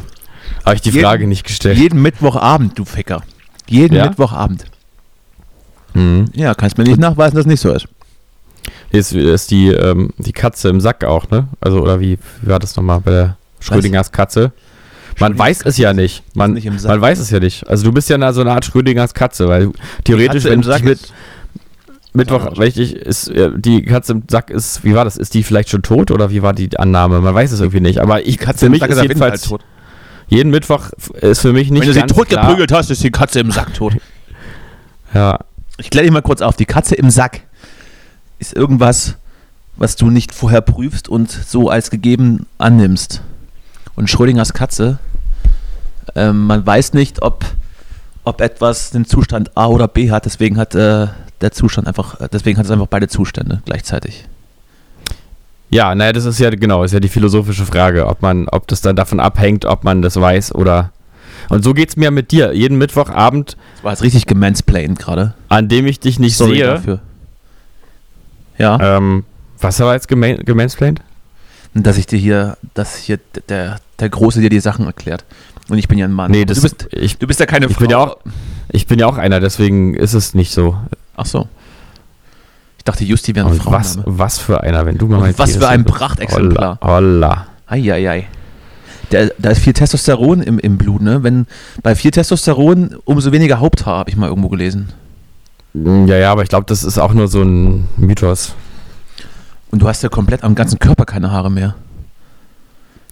habe 0.64 0.76
ich 0.76 0.82
die 0.82 0.90
Jeden- 0.90 1.02
Frage 1.04 1.26
nicht 1.26 1.44
gestellt. 1.46 1.78
Jeden 1.78 2.02
Mittwochabend, 2.02 2.78
du 2.78 2.84
Ficker. 2.84 3.22
Jeden 3.68 3.96
Ja? 3.96 4.06
Mittwochabend. 4.06 4.66
Mhm. 5.94 6.26
Ja, 6.34 6.54
kannst 6.54 6.76
mir 6.76 6.84
nicht 6.84 6.98
nachweisen, 6.98 7.36
dass 7.36 7.42
es 7.44 7.46
nicht 7.48 7.60
so 7.60 7.72
ist. 7.72 7.86
Ist, 8.94 9.12
ist 9.12 9.50
die, 9.50 9.68
ähm, 9.68 10.10
die 10.18 10.32
Katze 10.32 10.68
im 10.68 10.80
Sack 10.80 11.04
auch, 11.04 11.28
ne? 11.30 11.48
Also, 11.60 11.80
oder 11.80 12.00
wie, 12.00 12.18
wie 12.42 12.48
war 12.50 12.58
das 12.58 12.76
nochmal 12.76 13.00
bei 13.00 13.10
der 13.10 13.36
Schrödingers 13.60 14.12
Katze? 14.12 14.52
Man 15.20 15.38
weiß 15.38 15.62
es 15.64 15.76
ja 15.78 15.92
nicht. 15.92 16.22
Man, 16.34 16.54
nicht 16.54 16.66
man 16.66 17.00
weiß 17.00 17.18
es 17.18 17.30
ja 17.30 17.40
nicht. 17.40 17.68
Also 17.68 17.84
du 17.84 17.92
bist 17.92 18.08
ja 18.08 18.32
so 18.32 18.40
eine 18.40 18.52
Art 18.52 18.64
Schrödingers 18.64 19.14
Katze, 19.14 19.48
weil 19.48 19.70
theoretisch, 20.04 20.44
wenn 20.44 20.62
im 20.62 20.70
ich 20.70 20.82
mit 20.82 21.00
Mittwoch, 22.12 22.58
richtig, 22.58 22.94
ist 22.94 23.28
äh, 23.28 23.50
die 23.56 23.82
Katze 23.82 24.12
im 24.12 24.22
Sack 24.28 24.50
ist, 24.50 24.84
wie 24.84 24.94
war 24.94 25.04
das? 25.04 25.16
Ist 25.16 25.34
die 25.34 25.42
vielleicht 25.42 25.70
schon 25.70 25.82
tot 25.82 26.10
oder 26.10 26.30
wie 26.30 26.42
war 26.42 26.52
die 26.52 26.76
Annahme? 26.78 27.20
Man 27.20 27.34
weiß 27.34 27.52
es 27.52 27.60
irgendwie 27.60 27.80
nicht. 27.80 28.00
Aber 28.00 28.24
ich, 28.24 28.38
Katze 28.38 28.60
für 28.60 28.66
im 28.66 28.72
mich 28.72 28.80
Sack 28.80 28.90
ist 28.90 29.02
jedenfalls 29.02 29.42
tot. 29.42 29.64
jeden 30.28 30.50
Mittwoch 30.50 30.90
ist 31.20 31.40
für 31.40 31.52
mich 31.52 31.70
nicht 31.70 31.82
Wenn 31.82 31.88
du 31.88 31.94
sie 31.94 32.06
tot 32.06 32.28
klar. 32.28 32.46
geprügelt 32.46 32.72
hast, 32.72 32.90
ist 32.90 33.02
die 33.02 33.10
Katze 33.10 33.40
im 33.40 33.50
Sack 33.50 33.74
tot. 33.74 33.94
Ja, 35.12 35.40
Ich 35.78 35.90
kläre 35.90 36.04
dich 36.04 36.12
mal 36.12 36.22
kurz 36.22 36.40
auf. 36.40 36.56
Die 36.56 36.66
Katze 36.66 36.94
im 36.94 37.10
Sack 37.10 37.42
ist 38.48 38.56
irgendwas, 38.56 39.16
was 39.76 39.96
du 39.96 40.10
nicht 40.10 40.34
vorher 40.34 40.60
prüfst 40.60 41.08
und 41.08 41.30
so 41.30 41.68
als 41.70 41.90
gegeben 41.90 42.46
annimmst. 42.58 43.22
Und 43.96 44.10
Schrödingers 44.10 44.52
Katze, 44.52 44.98
ähm, 46.14 46.46
man 46.46 46.64
weiß 46.66 46.92
nicht, 46.94 47.22
ob, 47.22 47.44
ob 48.24 48.40
etwas 48.40 48.90
den 48.90 49.04
Zustand 49.04 49.56
A 49.56 49.66
oder 49.66 49.88
B 49.88 50.10
hat, 50.10 50.24
deswegen 50.26 50.58
hat 50.58 50.74
äh, 50.74 51.06
der 51.40 51.52
Zustand 51.52 51.88
einfach, 51.88 52.20
äh, 52.20 52.28
deswegen 52.32 52.58
hat 52.58 52.66
es 52.66 52.70
einfach 52.70 52.86
beide 52.86 53.08
Zustände 53.08 53.62
gleichzeitig. 53.64 54.26
Ja, 55.70 55.94
naja, 55.94 56.12
das 56.12 56.24
ist 56.24 56.38
ja 56.38 56.50
genau, 56.50 56.84
ist 56.84 56.92
ja 56.92 57.00
die 57.00 57.08
philosophische 57.08 57.66
Frage, 57.66 58.06
ob 58.06 58.22
man, 58.22 58.48
ob 58.48 58.68
das 58.68 58.80
dann 58.80 58.94
davon 58.96 59.18
abhängt, 59.18 59.64
ob 59.64 59.82
man 59.84 60.02
das 60.02 60.20
weiß 60.20 60.54
oder. 60.54 60.90
Und 61.48 61.64
so 61.64 61.74
geht's 61.74 61.96
mir 61.96 62.10
mit 62.10 62.30
dir. 62.30 62.54
Jeden 62.54 62.78
Mittwochabend, 62.78 63.56
Das 63.76 63.84
war 63.84 63.92
jetzt 63.92 64.02
richtig 64.02 64.26
gemansplained 64.26 64.98
gerade. 64.98 65.34
an 65.48 65.68
dem 65.68 65.86
ich 65.86 66.00
dich 66.00 66.18
nicht 66.18 66.36
Sorry 66.36 66.54
sehe. 66.56 66.64
dafür. 66.66 67.00
Ja, 68.58 68.78
Ähm, 68.96 69.24
was 69.60 69.80
war 69.80 69.94
jetzt 69.94 70.08
geman 70.08 70.38
gemansplained? 70.44 71.00
dass 71.76 71.96
ich 71.98 72.06
dir 72.06 72.18
hier, 72.18 72.56
dass 72.74 72.96
hier 72.96 73.18
der, 73.48 73.78
der 73.98 74.08
Große 74.08 74.40
dir 74.40 74.48
die 74.50 74.60
Sachen 74.60 74.86
erklärt. 74.86 75.24
Und 75.68 75.78
ich 75.78 75.88
bin 75.88 75.98
ja 75.98 76.06
ein 76.06 76.12
Mann. 76.12 76.30
Nee, 76.30 76.42
Aber 76.42 76.46
das 76.46 76.58
du 76.58 76.62
bist, 76.62 76.88
ich, 76.92 77.18
du 77.18 77.26
bist 77.26 77.40
ja 77.40 77.46
keine 77.46 77.66
ich 77.66 77.72
Frau. 77.72 77.80
bin 77.80 77.90
ja 77.90 77.98
auch, 77.98 78.16
ich 78.70 78.86
bin 78.86 79.00
ja 79.00 79.06
auch 79.06 79.16
einer, 79.18 79.40
deswegen 79.40 79.94
ist 79.94 80.12
es 80.14 80.34
nicht 80.34 80.52
so. 80.52 80.76
Ach 81.16 81.26
so. 81.26 81.48
Ich 82.78 82.84
dachte, 82.84 83.04
Justi 83.04 83.34
wäre 83.34 83.46
ein 83.48 83.52
Und 83.54 83.66
was, 83.66 83.98
was 84.04 84.38
für 84.38 84.60
einer, 84.62 84.86
wenn 84.86 84.98
du 84.98 85.06
mal 85.08 85.16
Und 85.16 85.22
mein 85.22 85.38
was 85.38 85.56
für 85.56 85.66
ein. 85.68 85.84
Prachtexemplar. 85.84 86.78
Holla. 86.80 87.46
Eieiei. 87.66 88.26
Der, 89.10 89.32
da 89.38 89.50
ist 89.50 89.58
viel 89.60 89.72
Testosteron 89.72 90.42
im, 90.42 90.58
im 90.60 90.78
Blut, 90.78 91.00
ne? 91.02 91.22
Wenn 91.24 91.46
bei 91.82 91.94
viel 91.96 92.10
Testosteron 92.12 92.96
umso 93.04 93.32
weniger 93.32 93.58
Haupthaar, 93.58 93.98
habe 93.98 94.10
ich 94.10 94.16
mal 94.16 94.28
irgendwo 94.28 94.48
gelesen. 94.48 94.90
Ja, 95.74 96.16
ja, 96.16 96.30
aber 96.32 96.42
ich 96.42 96.48
glaube, 96.48 96.66
das 96.66 96.84
ist 96.84 96.98
auch 96.98 97.12
nur 97.14 97.26
so 97.28 97.42
ein 97.42 97.88
Mythos. 97.96 98.54
Und 99.70 99.82
du 99.82 99.88
hast 99.88 100.02
ja 100.02 100.08
komplett 100.08 100.44
am 100.44 100.54
ganzen 100.54 100.78
Körper 100.78 101.04
keine 101.04 101.32
Haare 101.32 101.50
mehr. 101.50 101.74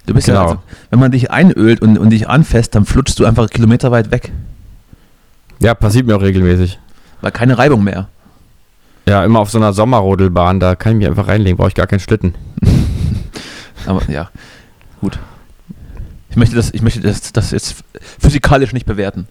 Du 0.06 0.14
bist 0.14 0.28
ja, 0.28 0.34
Genau. 0.34 0.44
also, 0.46 0.62
wenn 0.90 1.00
man 1.00 1.10
dich 1.10 1.30
einölt 1.30 1.80
und, 1.82 1.98
und 1.98 2.10
dich 2.10 2.28
anfasst, 2.28 2.74
dann 2.74 2.84
flutschst 2.86 3.18
du 3.18 3.24
einfach 3.24 3.48
kilometerweit 3.50 4.10
weg. 4.12 4.32
Ja, 5.58 5.74
passiert 5.74 6.06
mir 6.06 6.16
auch 6.16 6.22
regelmäßig. 6.22 6.78
Weil 7.20 7.32
keine 7.32 7.58
Reibung 7.58 7.82
mehr. 7.84 8.08
Ja, 9.08 9.24
immer 9.24 9.40
auf 9.40 9.50
so 9.50 9.58
einer 9.58 9.72
Sommerrodelbahn, 9.72 10.60
da 10.60 10.76
kann 10.76 10.92
ich 10.92 10.98
mich 10.98 11.06
einfach 11.08 11.26
reinlegen, 11.28 11.56
brauche 11.56 11.68
ich 11.68 11.74
gar 11.74 11.88
keinen 11.88 12.00
Schlitten. 12.00 12.34
Aber 13.86 14.02
ja, 14.08 14.30
gut. 15.00 15.18
Ich 16.30 16.36
möchte 16.36 16.54
das, 16.56 16.72
ich 16.72 16.82
möchte 16.82 17.00
das, 17.00 17.32
das 17.32 17.50
jetzt 17.50 17.82
physikalisch 18.20 18.72
nicht 18.72 18.86
bewerten. 18.86 19.26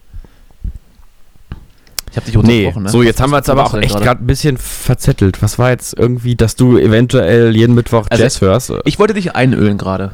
Ich 2.11 2.17
habe 2.17 2.25
dich 2.25 2.35
Nee, 2.35 2.65
unterbrochen, 2.65 2.83
ne? 2.83 2.89
so, 2.89 3.01
jetzt 3.03 3.15
Was- 3.19 3.23
haben 3.23 3.31
wir 3.31 3.37
uns 3.37 3.49
aber 3.49 3.65
auch 3.65 3.73
echt 3.75 3.95
gerade? 3.97 4.21
ein 4.21 4.27
bisschen 4.27 4.57
verzettelt. 4.57 5.41
Was 5.41 5.57
war 5.57 5.69
jetzt 5.69 5.97
irgendwie, 5.97 6.35
dass 6.35 6.55
du 6.57 6.77
eventuell 6.77 7.55
jeden 7.55 7.73
Mittwoch 7.73 8.05
Also, 8.09 8.23
Jazz 8.23 8.41
hörst? 8.41 8.73
Ich 8.83 8.99
wollte 8.99 9.13
dich 9.13 9.33
einölen 9.35 9.77
gerade. 9.77 10.11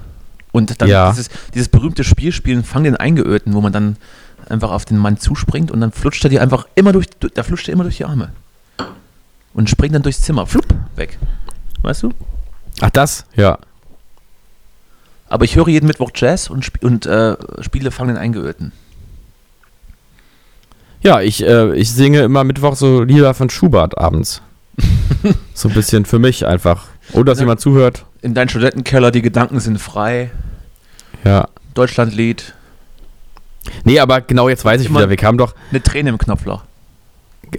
Und 0.51 0.79
dann 0.81 0.87
Ja. 0.89 1.09
dieses, 1.09 1.29
dieses 1.55 1.69
berühmte 1.69 2.03
Spiel 2.03 2.31
spielen, 2.31 2.63
fang 2.63 2.83
den 2.83 2.95
Eingeölten, 2.95 3.53
wo 3.53 3.61
man 3.61 3.73
dann 3.73 3.97
einfach 4.47 4.71
auf 4.71 4.85
den 4.85 4.97
Mann 4.97 5.17
zuspringt 5.17 5.71
und 5.71 5.81
dann 5.81 5.91
flutscht 5.91 6.23
er 6.23 6.29
dir 6.29 6.41
einfach 6.41 6.67
immer 6.75 6.93
durch, 6.93 7.07
du- 7.19 7.29
da 7.29 7.43
flutscht 7.43 7.67
er 7.67 7.73
immer 7.73 7.83
durch 7.83 7.97
die 7.97 8.05
Arme. 8.05 8.29
Und 9.53 9.69
springt 9.69 9.95
dann 9.95 10.03
durchs 10.03 10.21
Zimmer, 10.21 10.45
flupp, 10.45 10.67
weg. 10.95 11.17
Weißt 11.81 12.03
du? 12.03 12.11
Ach, 12.79 12.91
das? 12.91 13.25
Ja. 13.35 13.57
Aber 15.29 15.45
ich 15.45 15.55
höre 15.55 15.67
jeden 15.67 15.87
Mittwoch 15.87 16.11
Jazz 16.15 16.49
und, 16.49 16.61
sp 16.63 16.79
und 16.85 17.05
äh, 17.07 17.35
spiele 17.61 17.89
Fang 17.91 18.07
den 18.07 18.17
Eingeölten. 18.17 18.71
Ja, 21.01 21.21
ich, 21.21 21.43
äh, 21.43 21.75
ich 21.75 21.91
singe 21.91 22.21
immer 22.21 22.43
Mittwoch 22.43 22.75
so 22.75 23.03
Lieder 23.03 23.33
von 23.33 23.49
Schubert 23.49 23.97
abends. 23.97 24.41
so 25.53 25.69
ein 25.69 25.73
bisschen 25.73 26.05
für 26.05 26.19
mich 26.19 26.45
einfach. 26.45 26.85
Oder 27.13 27.25
dass 27.25 27.39
Ja. 27.39 27.43
jemand 27.43 27.59
zuhört. 27.61 28.05
In 28.21 28.33
deinem 28.33 28.49
Studentenkeller, 28.49 29.11
die 29.11 29.21
Gedanken 29.21 29.59
sind 29.59 29.79
frei. 29.79 30.31
Ja. 31.23 31.47
Deutschlandlied, 31.73 32.53
Nee, 33.83 33.99
aber 33.99 34.21
genau 34.21 34.47
jetzt 34.49 34.63
weiß 34.63 34.81
ich 34.81 34.87
Immer- 34.87 34.99
wieder. 34.99 35.09
Wir 35.09 35.17
kamen 35.17 35.37
doch, 35.37 35.53
eine 35.71 35.83
Träne 35.83 36.09
im 36.09 36.17
Knopfloch. 36.17 36.63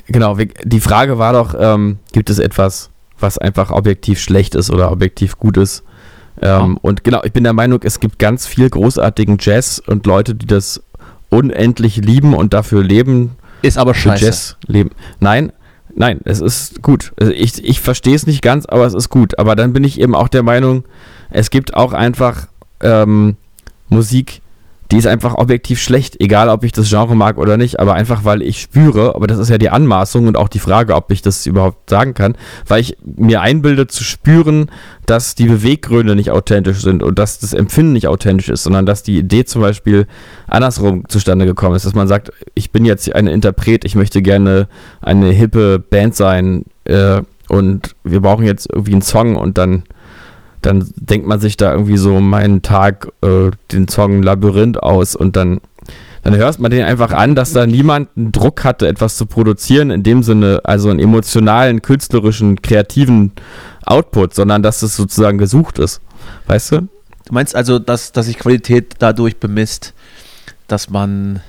genau, 0.06 0.38
wir, 0.38 0.46
die 0.64 0.80
Frage 0.80 1.18
war 1.18 1.32
doch, 1.34 1.54
ähm, 1.58 1.98
gibt 2.12 2.30
es 2.30 2.38
etwas, 2.38 2.90
was 3.20 3.36
einfach 3.38 3.70
objektiv 3.70 4.18
schlecht 4.20 4.54
ist 4.54 4.70
oder 4.70 4.90
objektiv 4.90 5.38
gut 5.38 5.56
ist? 5.58 5.82
Ähm, 6.40 6.78
Und 6.80 7.04
genau, 7.04 7.22
ich 7.24 7.32
bin 7.32 7.44
der 7.44 7.52
Meinung, 7.52 7.80
es 7.82 8.00
gibt 8.00 8.18
ganz 8.18 8.46
viel 8.46 8.70
großartigen 8.70 9.36
Jazz 9.40 9.82
und 9.86 10.06
Leute, 10.06 10.34
die 10.34 10.46
das 10.46 10.82
unendlich 11.30 11.96
lieben 11.96 12.32
und 12.34 12.54
dafür 12.54 12.82
leben, 12.82 13.32
Ist 13.62 13.78
aber 13.78 13.94
für 13.94 14.10
scheiße. 14.10 14.24
Jazz 14.24 14.56
leben. 14.66 14.90
Nein, 15.20 15.52
nein, 15.94 16.20
es 16.24 16.40
ist 16.40 16.82
gut. 16.82 17.12
Also 17.18 17.32
ich 17.32 17.64
ich 17.64 17.80
verstehe 17.80 18.14
es 18.14 18.26
nicht 18.26 18.42
ganz, 18.42 18.66
aber 18.66 18.86
es 18.86 18.94
ist 18.94 19.08
gut. 19.08 19.38
Aber 19.38 19.56
dann 19.56 19.72
bin 19.72 19.84
ich 19.84 20.00
eben 20.00 20.14
auch 20.14 20.28
der 20.28 20.42
Meinung, 20.42 20.84
es 21.30 21.50
gibt 21.50 21.74
auch 21.74 21.92
einfach 21.92 22.48
ähm, 22.80 23.36
Musik, 23.88 24.40
die 24.90 24.96
ist 24.96 25.06
einfach 25.06 25.34
objektiv 25.34 25.80
schlecht, 25.80 26.16
egal 26.20 26.48
ob 26.48 26.64
ich 26.64 26.72
das 26.72 26.88
Genre 26.88 27.14
mag 27.14 27.36
oder 27.36 27.58
nicht, 27.58 27.78
aber 27.78 27.94
einfach 27.94 28.24
weil 28.24 28.40
ich 28.40 28.60
spüre, 28.60 29.14
aber 29.14 29.26
das 29.26 29.38
ist 29.38 29.50
ja 29.50 29.58
die 29.58 29.68
Anmaßung 29.68 30.26
und 30.26 30.36
auch 30.36 30.48
die 30.48 30.60
Frage, 30.60 30.94
ob 30.94 31.10
ich 31.10 31.20
das 31.20 31.44
überhaupt 31.46 31.90
sagen 31.90 32.14
kann, 32.14 32.36
weil 32.66 32.80
ich 32.80 32.96
mir 33.04 33.42
einbilde 33.42 33.86
zu 33.86 34.02
spüren, 34.02 34.70
dass 35.04 35.34
die 35.34 35.46
Beweggründe 35.46 36.16
nicht 36.16 36.30
authentisch 36.30 36.80
sind 36.80 37.02
und 37.02 37.18
dass 37.18 37.38
das 37.38 37.52
Empfinden 37.52 37.92
nicht 37.92 38.08
authentisch 38.08 38.48
ist, 38.48 38.62
sondern 38.62 38.86
dass 38.86 39.02
die 39.02 39.18
Idee 39.18 39.44
zum 39.44 39.60
Beispiel 39.60 40.06
andersrum 40.46 41.06
zustande 41.08 41.44
gekommen 41.44 41.76
ist, 41.76 41.84
dass 41.84 41.94
man 41.94 42.08
sagt, 42.08 42.32
ich 42.54 42.70
bin 42.70 42.86
jetzt 42.86 43.14
ein 43.14 43.26
Interpret, 43.26 43.84
ich 43.84 43.94
möchte 43.94 44.22
gerne 44.22 44.68
eine 45.02 45.30
hippe 45.30 45.78
Band 45.78 46.14
sein 46.16 46.64
äh, 46.84 47.20
und 47.48 47.94
wir 48.04 48.20
brauchen 48.20 48.46
jetzt 48.46 48.68
irgendwie 48.72 48.92
einen 48.92 49.02
Song 49.02 49.36
und 49.36 49.58
dann, 49.58 49.84
dann 50.62 50.88
denkt 50.96 51.26
man 51.26 51.40
sich 51.40 51.56
da 51.56 51.72
irgendwie 51.72 51.96
so 51.96 52.20
meinen 52.20 52.62
Tag 52.62 53.08
äh, 53.22 53.50
den 53.72 53.88
Song 53.88 54.22
Labyrinth 54.22 54.82
aus 54.82 55.14
und 55.14 55.36
dann, 55.36 55.60
dann 56.22 56.36
hört 56.36 56.58
man 56.58 56.70
den 56.70 56.84
einfach 56.84 57.12
an, 57.12 57.34
dass 57.34 57.52
da 57.52 57.66
niemand 57.66 58.08
einen 58.16 58.32
Druck 58.32 58.64
hatte, 58.64 58.88
etwas 58.88 59.16
zu 59.16 59.26
produzieren, 59.26 59.90
in 59.90 60.02
dem 60.02 60.22
Sinne, 60.22 60.60
also 60.64 60.90
einen 60.90 60.98
emotionalen, 60.98 61.82
künstlerischen, 61.82 62.60
kreativen 62.60 63.32
Output, 63.86 64.34
sondern 64.34 64.62
dass 64.62 64.82
es 64.82 64.96
sozusagen 64.96 65.38
gesucht 65.38 65.78
ist. 65.78 66.00
Weißt 66.46 66.72
du? 66.72 66.80
Du 67.26 67.34
meinst 67.34 67.54
also, 67.54 67.78
dass, 67.78 68.12
dass 68.12 68.26
sich 68.26 68.38
Qualität 68.38 68.94
dadurch 68.98 69.36
bemisst, 69.36 69.94
dass 70.66 70.90
man 70.90 71.40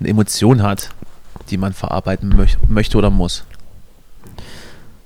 eine 0.00 0.08
Emotion 0.08 0.62
hat, 0.62 0.90
die 1.50 1.58
man 1.58 1.72
verarbeiten 1.72 2.30
möch 2.36 2.56
möchte 2.68 2.98
oder 2.98 3.10
muss? 3.10 3.44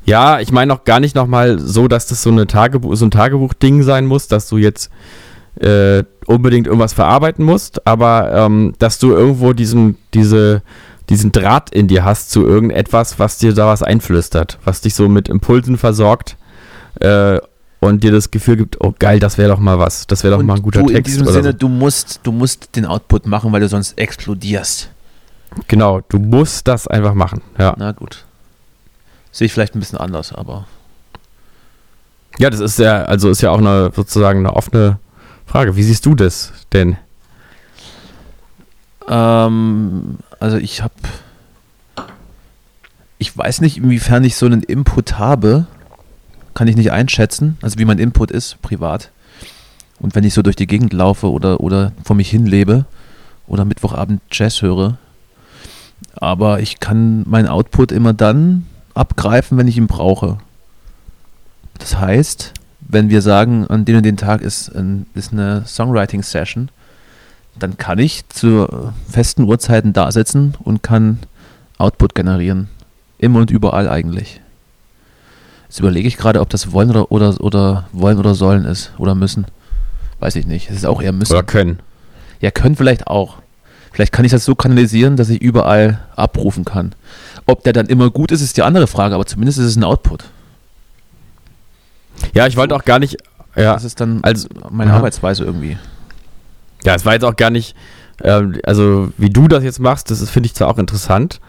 Ja, 0.06 0.38
ich 0.40 0.52
meine 0.52 0.72
auch 0.72 0.84
gar 0.84 1.00
nicht 1.00 1.16
nochmal 1.16 1.58
so, 1.58 1.88
dass 1.88 2.06
das 2.06 2.22
so, 2.22 2.30
eine 2.30 2.46
Tagebuch, 2.46 2.94
so 2.94 3.04
ein 3.04 3.10
Tagebuch-Ding 3.10 3.82
sein 3.82 4.06
muss, 4.06 4.28
dass 4.28 4.48
du 4.48 4.56
jetzt 4.56 4.90
äh, 5.60 6.04
unbedingt 6.26 6.66
irgendwas 6.66 6.92
verarbeiten 6.92 7.44
musst, 7.44 7.86
aber 7.86 8.32
ähm, 8.32 8.74
dass 8.78 8.98
du 8.98 9.10
irgendwo 9.10 9.52
diesen, 9.52 9.96
diese, 10.14 10.62
diesen 11.08 11.32
Draht 11.32 11.70
in 11.70 11.88
dir 11.88 12.04
hast 12.04 12.30
zu 12.30 12.46
irgendetwas, 12.46 13.18
was 13.18 13.38
dir 13.38 13.52
da 13.52 13.66
was 13.66 13.82
einflüstert, 13.82 14.58
was 14.64 14.80
dich 14.80 14.94
so 14.94 15.08
mit 15.08 15.28
Impulsen 15.28 15.76
versorgt 15.76 16.36
äh, 17.00 17.38
und 17.80 18.04
dir 18.04 18.12
das 18.12 18.30
Gefühl 18.30 18.56
gibt, 18.56 18.80
oh 18.80 18.94
geil, 18.96 19.18
das 19.18 19.38
wäre 19.38 19.48
doch 19.48 19.58
mal 19.58 19.78
was, 19.78 20.06
das 20.06 20.22
wäre 20.22 20.34
doch 20.34 20.40
Und 20.40 20.46
mal 20.46 20.54
ein 20.56 20.62
guter 20.62 20.82
du 20.82 20.86
Text. 20.86 20.98
in 20.98 21.04
diesem 21.04 21.26
Sinne, 21.32 21.52
so. 21.52 21.58
du 21.58 21.68
musst, 21.68 22.20
du 22.22 22.32
musst 22.32 22.76
den 22.76 22.86
Output 22.86 23.26
machen, 23.26 23.50
weil 23.50 23.60
du 23.60 23.68
sonst 23.68 23.98
explodierst. 23.98 24.90
Genau, 25.68 26.00
du 26.08 26.18
musst 26.18 26.68
das 26.68 26.86
einfach 26.86 27.14
machen. 27.14 27.40
Ja, 27.58 27.74
Na 27.78 27.92
gut. 27.92 28.25
Sehe 29.36 29.44
ich 29.44 29.52
vielleicht 29.52 29.74
ein 29.74 29.80
bisschen 29.80 29.98
anders, 29.98 30.32
aber 30.32 30.64
ja 32.38 32.48
das 32.48 32.60
ist 32.60 32.78
ja, 32.78 33.02
also 33.02 33.28
ist 33.28 33.42
ja 33.42 33.50
auch 33.50 33.58
eine 33.58 33.92
sozusagen 33.94 34.38
eine 34.38 34.56
offene 34.56 34.98
Frage. 35.44 35.76
Wie 35.76 35.82
siehst 35.82 36.06
du 36.06 36.14
das 36.14 36.54
denn? 36.72 36.96
Ähm, 39.06 40.16
also 40.40 40.56
ich 40.56 40.82
habe, 40.82 40.94
ich 43.18 43.36
weiß 43.36 43.60
nicht, 43.60 43.76
inwiefern 43.76 44.24
ich 44.24 44.36
so 44.36 44.46
einen 44.46 44.62
Input 44.62 45.18
habe, 45.18 45.66
kann 46.54 46.66
ich 46.66 46.76
nicht 46.76 46.92
einschätzen, 46.92 47.58
also 47.60 47.78
wie 47.78 47.84
mein 47.84 47.98
Input 47.98 48.30
ist, 48.30 48.62
privat. 48.62 49.10
Und 50.00 50.14
wenn 50.14 50.24
ich 50.24 50.32
so 50.32 50.40
durch 50.40 50.56
die 50.56 50.66
Gegend 50.66 50.94
laufe 50.94 51.30
oder, 51.30 51.60
oder 51.60 51.92
vor 52.04 52.16
mich 52.16 52.30
hin 52.30 52.46
lebe 52.46 52.86
oder 53.46 53.66
Mittwochabend 53.66 54.22
Jazz 54.32 54.62
höre, 54.62 54.96
aber 56.14 56.60
ich 56.60 56.80
kann 56.80 57.28
meinen 57.28 57.48
Output 57.48 57.92
immer 57.92 58.14
dann 58.14 58.64
abgreifen, 58.96 59.58
wenn 59.58 59.68
ich 59.68 59.76
ihn 59.76 59.86
brauche. 59.86 60.38
Das 61.78 61.98
heißt, 61.98 62.52
wenn 62.80 63.10
wir 63.10 63.22
sagen, 63.22 63.66
an 63.66 63.84
den 63.84 63.96
und 63.96 64.02
den 64.04 64.16
Tag 64.16 64.40
ist, 64.40 64.68
ein, 64.74 65.06
ist 65.14 65.32
eine 65.32 65.64
Songwriting-Session, 65.66 66.70
dann 67.58 67.78
kann 67.78 67.98
ich 67.98 68.28
zu 68.28 68.92
festen 69.08 69.44
Uhrzeiten 69.44 69.92
da 69.92 70.12
sitzen 70.12 70.54
und 70.62 70.82
kann 70.82 71.20
Output 71.78 72.14
generieren. 72.14 72.68
Immer 73.18 73.40
und 73.40 73.50
überall 73.50 73.88
eigentlich. 73.88 74.40
Jetzt 75.68 75.80
überlege 75.80 76.06
ich 76.06 76.16
gerade, 76.16 76.40
ob 76.40 76.50
das 76.50 76.72
wollen 76.72 76.90
oder, 76.90 77.10
oder, 77.10 77.40
oder 77.40 77.88
wollen 77.92 78.18
oder 78.18 78.34
sollen 78.34 78.64
ist 78.64 78.92
oder 78.98 79.14
müssen. 79.14 79.46
Weiß 80.20 80.36
ich 80.36 80.46
nicht. 80.46 80.70
Es 80.70 80.76
ist 80.76 80.86
auch 80.86 81.02
eher 81.02 81.12
müssen. 81.12 81.32
Oder 81.32 81.42
können? 81.42 81.80
Ja, 82.40 82.50
können 82.50 82.76
vielleicht 82.76 83.06
auch. 83.06 83.38
Vielleicht 83.96 84.12
kann 84.12 84.26
ich 84.26 84.30
das 84.30 84.44
so 84.44 84.54
kanalisieren, 84.54 85.16
dass 85.16 85.30
ich 85.30 85.40
überall 85.40 86.00
abrufen 86.16 86.66
kann. 86.66 86.94
Ob 87.46 87.64
der 87.64 87.72
dann 87.72 87.86
immer 87.86 88.10
gut 88.10 88.30
ist, 88.30 88.42
ist 88.42 88.58
die 88.58 88.62
andere 88.62 88.86
Frage, 88.88 89.14
aber 89.14 89.24
zumindest 89.24 89.58
ist 89.58 89.64
es 89.64 89.76
ein 89.76 89.84
Output. 89.84 90.24
Ja, 92.34 92.46
ich 92.46 92.58
wollte 92.58 92.74
auch 92.76 92.84
gar 92.84 92.98
nicht. 92.98 93.16
Ja, 93.56 93.72
Das 93.72 93.84
ist 93.84 93.98
dann 93.98 94.20
also- 94.22 94.48
meine 94.68 94.90
aha. 94.90 94.98
Arbeitsweise 94.98 95.44
irgendwie. 95.44 95.78
Ja, 96.84 96.94
es 96.94 97.06
war 97.06 97.14
jetzt 97.14 97.24
auch 97.24 97.36
gar 97.36 97.48
nicht, 97.48 97.74
ähm, 98.22 98.60
also 98.64 99.08
wie 99.16 99.30
du 99.30 99.48
das 99.48 99.64
jetzt 99.64 99.80
machst, 99.80 100.10
das 100.10 100.28
finde 100.28 100.48
ich 100.48 100.54
zwar 100.54 100.68
auch 100.68 100.76
interessant, 100.76 101.40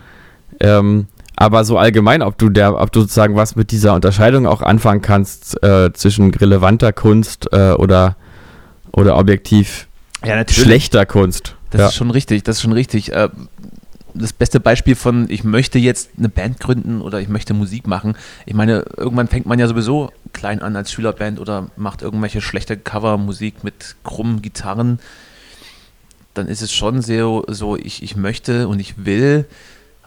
ähm, 0.61 1.07
aber 1.35 1.65
so 1.65 1.77
allgemein, 1.77 2.21
ob 2.21 2.37
du 2.37 2.47
der, 2.47 2.79
ob 2.79 2.93
du 2.93 3.01
sozusagen 3.01 3.35
was 3.35 3.57
mit 3.57 3.71
dieser 3.71 3.93
Unterscheidung 3.93 4.47
auch 4.47 4.61
anfangen 4.61 5.01
kannst 5.01 5.61
äh, 5.63 5.91
zwischen 5.91 6.33
relevanter 6.33 6.93
Kunst 6.93 7.49
äh, 7.51 7.71
oder, 7.73 8.15
oder 8.93 9.17
objektiv 9.17 9.89
Ja, 10.23 10.47
schlechter 10.49 11.05
Kunst. 11.05 11.56
Das 11.71 11.79
ja. 11.81 11.87
ist 11.87 11.95
schon 11.95 12.11
richtig, 12.11 12.43
das 12.43 12.57
ist 12.57 12.61
schon 12.61 12.73
richtig. 12.73 13.11
Äh, 13.13 13.29
Das 14.13 14.33
beste 14.33 14.59
Beispiel 14.59 14.95
von, 14.95 15.29
ich 15.29 15.43
möchte 15.43 15.77
jetzt 15.77 16.09
eine 16.17 16.29
Band 16.29 16.59
gründen 16.59 17.01
oder 17.01 17.21
ich 17.21 17.27
möchte 17.27 17.53
Musik 17.53 17.85
machen. 17.85 18.15
Ich 18.47 18.55
meine, 18.55 18.83
irgendwann 18.97 19.27
fängt 19.27 19.45
man 19.45 19.59
ja 19.59 19.67
sowieso 19.67 20.11
klein 20.33 20.63
an 20.63 20.75
als 20.75 20.91
Schülerband 20.91 21.39
oder 21.39 21.69
macht 21.75 22.01
irgendwelche 22.01 22.41
schlechte 22.41 22.77
Covermusik 22.77 23.63
mit 23.63 23.95
krummen 24.03 24.41
Gitarren. 24.41 24.99
Dann 26.33 26.47
ist 26.47 26.63
es 26.63 26.73
schon 26.73 27.03
sehr 27.03 27.43
so, 27.47 27.77
ich, 27.77 28.01
ich 28.01 28.15
möchte 28.15 28.67
und 28.67 28.79
ich 28.79 29.05
will. 29.05 29.45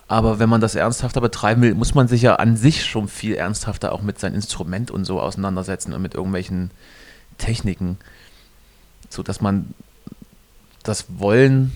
Aber 0.08 0.40
wenn 0.40 0.48
man 0.48 0.60
das 0.60 0.74
ernsthafter 0.74 1.20
betreiben 1.20 1.62
will, 1.62 1.74
muss 1.74 1.94
man 1.94 2.08
sich 2.08 2.22
ja 2.22 2.34
an 2.34 2.56
sich 2.56 2.84
schon 2.84 3.06
viel 3.06 3.34
ernsthafter 3.34 3.92
auch 3.92 4.02
mit 4.02 4.18
seinem 4.18 4.34
Instrument 4.34 4.90
und 4.90 5.04
so 5.04 5.20
auseinandersetzen 5.20 5.92
und 5.92 6.02
mit 6.02 6.14
irgendwelchen 6.14 6.72
Techniken. 7.38 7.96
So 9.08 9.22
dass 9.22 9.40
man 9.40 9.72
das 10.82 11.06
Wollen 11.18 11.72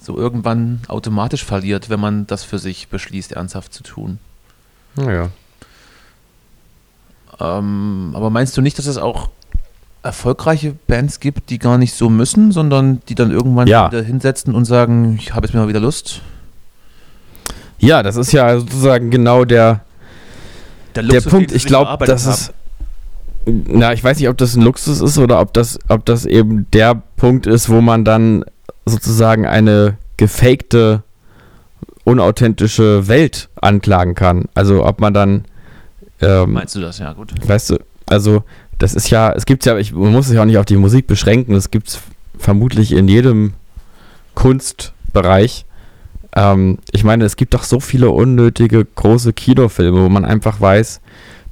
so 0.00 0.16
irgendwann 0.18 0.80
automatisch 0.88 1.44
verliert, 1.44 1.88
wenn 1.88 2.00
man 2.00 2.26
das 2.26 2.44
für 2.44 2.58
sich 2.58 2.88
beschließt, 2.88 3.32
ernsthaft 3.32 3.72
zu 3.72 3.82
tun. 3.82 4.18
ja. 4.98 5.30
Ähm, 7.40 8.12
aber 8.14 8.30
meinst 8.30 8.56
du 8.56 8.60
nicht, 8.62 8.78
dass 8.78 8.86
es 8.86 8.96
auch 8.96 9.28
erfolgreiche 10.02 10.74
Bands 10.86 11.18
gibt, 11.18 11.50
die 11.50 11.58
gar 11.58 11.78
nicht 11.78 11.94
so 11.94 12.10
müssen, 12.10 12.52
sondern 12.52 13.00
die 13.08 13.14
dann 13.14 13.30
irgendwann 13.30 13.66
Ja. 13.66 13.90
wieder 13.90 14.02
hinsetzen 14.02 14.54
und 14.54 14.66
sagen, 14.66 15.16
ich 15.18 15.34
habe 15.34 15.46
jetzt 15.46 15.54
mal 15.54 15.66
wieder 15.68 15.80
Lust? 15.80 16.20
ja, 17.78 18.02
das 18.02 18.16
ist 18.16 18.32
ja 18.32 18.58
sozusagen 18.58 19.10
genau 19.10 19.44
der, 19.44 19.80
der 20.94 21.02
Luxus, 21.02 21.24
Punkt. 21.26 21.50
den 21.50 21.50
sie 21.50 21.56
Ich 21.56 21.66
glaube, 21.66 22.04
das 22.06 22.24
ist. 22.26 22.52
Na, 23.46 23.92
ich 23.92 24.02
weiß 24.02 24.18
nicht, 24.18 24.28
ob 24.28 24.38
das 24.38 24.56
ein 24.56 24.62
Luxus 24.62 25.00
ist 25.00 25.18
oder 25.18 25.40
ob 25.40 25.52
das, 25.52 25.78
ob 25.88 26.04
das 26.04 26.24
eben 26.24 26.66
der 26.72 27.02
Punkt 27.16 27.46
ist, 27.46 27.68
wo 27.68 27.80
man 27.80 28.04
dann 28.04 28.44
sozusagen 28.86 29.46
eine 29.46 29.98
gefakte, 30.16 31.02
unauthentische 32.04 33.08
Welt 33.08 33.48
anklagen 33.60 34.14
kann. 34.14 34.44
Also 34.54 34.84
ob 34.84 35.00
man 35.00 35.14
dann, 35.14 35.44
ähm, 36.20 36.52
Meinst 36.52 36.74
du 36.74 36.80
das? 36.80 36.98
Ja, 36.98 37.12
gut. 37.12 37.32
weißt 37.46 37.70
du, 37.70 37.78
also 38.06 38.44
das 38.78 38.94
ist 38.94 39.10
ja, 39.10 39.32
es 39.32 39.46
gibt 39.46 39.64
ja, 39.66 39.78
ich, 39.78 39.92
man 39.92 40.12
muss 40.12 40.30
ja 40.30 40.40
auch 40.40 40.46
nicht 40.46 40.58
auf 40.58 40.66
die 40.66 40.76
Musik 40.76 41.06
beschränken, 41.06 41.54
es 41.54 41.70
gibt 41.70 41.88
es 41.88 42.00
vermutlich 42.38 42.92
in 42.92 43.08
jedem 43.08 43.54
Kunstbereich. 44.34 45.64
Ähm, 46.36 46.78
ich 46.92 47.04
meine, 47.04 47.24
es 47.24 47.36
gibt 47.36 47.54
doch 47.54 47.62
so 47.62 47.80
viele 47.80 48.10
unnötige 48.10 48.84
große 48.84 49.32
Kinofilme, 49.32 50.02
wo 50.02 50.08
man 50.08 50.24
einfach 50.24 50.60
weiß, 50.60 51.00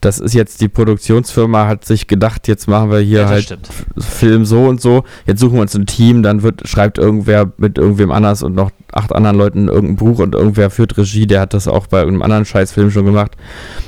das 0.03 0.19
ist 0.19 0.35
jetzt 0.35 0.61
die 0.61 0.69
Produktionsfirma, 0.69 1.69
hat 1.69 1.85
sich 1.85 2.09
gedacht, 2.09 2.49
jetzt 2.49 2.67
machen 2.67 2.91
wir 2.91 2.99
hier 2.99 3.21
Ja, 3.21 3.29
halt 3.29 3.45
stimmt. 3.45 3.69
Film 3.99 4.45
so 4.45 4.67
und 4.67 4.81
so, 4.81 5.05
jetzt 5.27 5.39
suchen 5.39 5.55
wir 5.55 5.63
uns 5.63 5.75
ein 5.77 5.87
Team, 5.87 6.23
dann 6.25 6.43
wird, 6.43 6.69
schreibt 6.69 6.99
irgendwer 6.99 7.53
mit 7.57 7.79
irgendwem 7.79 8.11
anders 8.11 8.43
und 8.43 8.55
noch 8.55 8.71
acht 8.91 9.15
anderen 9.15 9.37
Leuten 9.37 9.69
irgendein 9.69 9.97
Buch 9.97 10.19
und 10.19 10.35
irgendwer 10.35 10.71
führt 10.71 10.99
Regie, 10.99 11.27
der 11.27 11.41
hat 11.41 11.55
das 11.55 11.69
auch 11.69 11.87
bei 11.87 12.01
irgendeinem 12.01 12.23
anderen 12.23 12.45
Scheißfilm 12.45 12.91
schon 12.91 13.07
gemacht. 13.07 13.37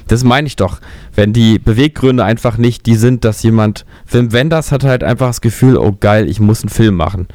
Das 0.06 0.22
meine 0.22 0.46
ich 0.46 0.54
doch. 0.54 0.80
Wenn 1.16 1.32
die 1.32 1.58
Beweggründe 1.58 2.24
einfach 2.24 2.58
nicht 2.58 2.86
die 2.86 2.94
sind, 2.94 3.24
dass 3.24 3.42
jemand, 3.42 3.84
Wim 4.08 4.32
Wenders 4.32 4.70
hat 4.70 4.84
halt 4.84 5.02
einfach 5.02 5.26
das 5.28 5.40
Gefühl, 5.40 5.76
oh 5.76 5.96
geil, 5.98 6.28
ich 6.28 6.38
muss 6.38 6.62
einen 6.62 6.70
Film 6.70 6.94
machen. 6.94 7.26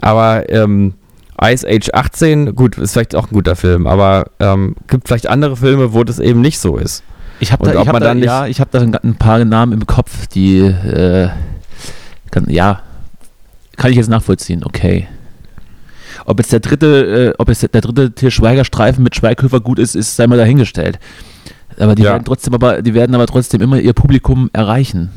Aber 0.00 0.50
ähm, 0.50 0.94
Ice 1.42 1.66
Age 1.66 1.90
18, 1.94 2.54
gut, 2.54 2.76
ist 2.76 2.92
vielleicht 2.92 3.14
auch 3.14 3.28
ein 3.28 3.34
guter 3.34 3.56
Film, 3.56 3.86
aber 3.86 4.26
ähm, 4.38 4.74
gibt 4.88 5.08
vielleicht 5.08 5.28
andere 5.28 5.56
Filme, 5.56 5.94
wo 5.94 6.04
das 6.04 6.18
eben 6.18 6.42
nicht 6.42 6.58
so 6.58 6.76
ist. 6.76 7.02
Ich 7.40 7.52
habe 7.52 7.64
da, 7.64 7.80
ich 7.80 7.88
hab 7.88 8.00
da, 8.00 8.12
ja, 8.14 8.46
ich 8.46 8.60
hab 8.60 8.70
da 8.70 8.80
ein, 8.80 9.14
paar 9.16 9.44
Namen 9.44 9.72
im 9.72 9.86
Kopf, 9.86 10.26
die, 10.26 10.58
äh, 10.58 11.28
kann, 12.30 12.48
ja, 12.48 12.82
kann 13.76 13.90
ich 13.90 13.96
jetzt 13.96 14.10
nachvollziehen, 14.10 14.64
okay. 14.64 15.06
Ob 16.24 16.38
jetzt 16.38 16.52
der 16.52 16.60
dritte, 16.60 17.32
äh, 17.32 17.34
ob 17.38 17.48
jetzt 17.48 17.62
der 17.62 17.80
dritte 17.80 18.12
Til 18.12 18.30
Schweiger 18.30 18.64
Streifen 18.64 19.02
mit 19.02 19.14
Schweighöfer 19.14 19.60
gut 19.60 19.78
ist, 19.78 19.94
ist 19.94 20.16
sei 20.16 20.26
mal 20.26 20.36
dahingestellt. 20.36 20.98
Aber 21.78 21.94
die 21.94 22.02
Ja. 22.02 22.10
werden 22.12 22.24
trotzdem 22.24 22.54
aber, 22.54 22.82
die 22.82 22.94
werden 22.94 23.14
aber 23.14 23.26
trotzdem 23.26 23.60
immer 23.60 23.78
ihr 23.78 23.92
Publikum 23.92 24.50
erreichen. 24.52 25.10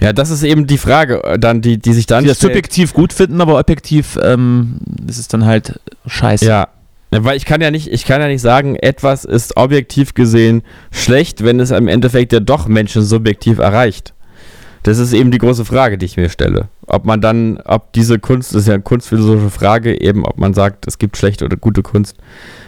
Ja, 0.00 0.12
das 0.12 0.30
ist 0.30 0.42
eben 0.42 0.66
die 0.66 0.78
Frage, 0.78 1.22
äh, 1.24 1.38
dann, 1.38 1.60
die, 1.60 1.78
die 1.78 1.92
sich 1.92 2.06
dann 2.06 2.24
Die 2.24 2.28
das 2.28 2.40
subjektiv 2.40 2.94
gut 2.94 3.12
finden, 3.12 3.40
aber 3.40 3.58
objektiv 3.58 4.18
ähm, 4.22 4.78
ist 5.06 5.18
es 5.18 5.28
dann 5.28 5.44
halt 5.44 5.80
scheiße. 6.06 6.46
Ja. 6.46 6.68
Ja, 7.14 7.24
Weil 7.24 7.36
ich 7.36 7.44
kann 7.44 7.60
ja 7.60 7.70
nicht, 7.70 7.86
ich 7.86 8.04
kann 8.04 8.20
ja 8.20 8.26
nicht 8.26 8.40
sagen, 8.42 8.74
etwas 8.74 9.24
ist 9.24 9.56
objektiv 9.56 10.14
gesehen 10.14 10.62
schlecht, 10.90 11.44
wenn 11.44 11.60
es 11.60 11.70
im 11.70 11.86
Endeffekt 11.86 12.32
ja 12.32 12.40
doch 12.40 12.66
Menschen 12.66 13.02
subjektiv 13.02 13.58
erreicht. 13.58 14.14
Das 14.82 14.98
ist 14.98 15.12
eben 15.12 15.30
die 15.30 15.38
große 15.38 15.64
Frage, 15.64 15.96
die 15.96 16.06
ich 16.06 16.16
mir 16.16 16.28
stelle. 16.28 16.68
Ob 16.88 17.04
man 17.04 17.20
dann, 17.20 17.58
ob 17.64 17.92
diese 17.92 18.18
Kunst, 18.18 18.52
das 18.52 18.62
ist 18.62 18.68
ja 18.68 18.74
eine 18.74 18.82
kunstphilosophische 18.82 19.50
Frage, 19.50 19.98
eben, 19.98 20.26
ob 20.26 20.38
man 20.38 20.54
sagt, 20.54 20.88
es 20.88 20.98
gibt 20.98 21.16
schlechte 21.16 21.44
oder 21.44 21.56
gute 21.56 21.82
Kunst, 21.82 22.16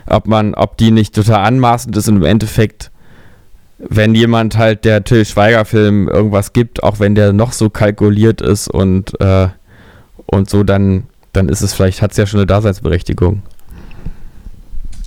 ob 0.07 0.29
man, 0.29 0.55
ob 0.55 0.77
die 0.77 0.93
nicht 0.93 1.15
total 1.15 1.45
anmaßend 1.45 1.97
ist 1.97 2.09
und 2.09 2.17
im 2.17 2.25
Endeffekt 2.25 2.93
wenn 3.79 4.15
jemand 4.15 4.57
halt 4.57 4.87
der 4.87 5.05
Till 5.05 5.27
Schweiger-Film 5.27 6.09
irgendwas 6.09 6.55
gibt, 6.55 6.83
auch 6.83 6.99
wenn 6.99 7.15
der 7.15 7.35
noch 7.35 7.53
so 7.53 7.69
kalkuliert 7.69 8.41
ist 8.41 8.69
und, 8.69 9.21
äh, 9.21 9.49
und 10.25 10.49
so, 10.49 10.65
dann, 10.65 11.09
dann 11.35 11.51
ist 11.51 11.61
es 11.61 11.75
vielleicht, 11.75 12.01
hat 12.01 12.13
es 12.13 12.17
ja 12.17 12.25
schon 12.25 12.41
eine 12.41 12.47
Daseinsberechtigung. 12.47 13.43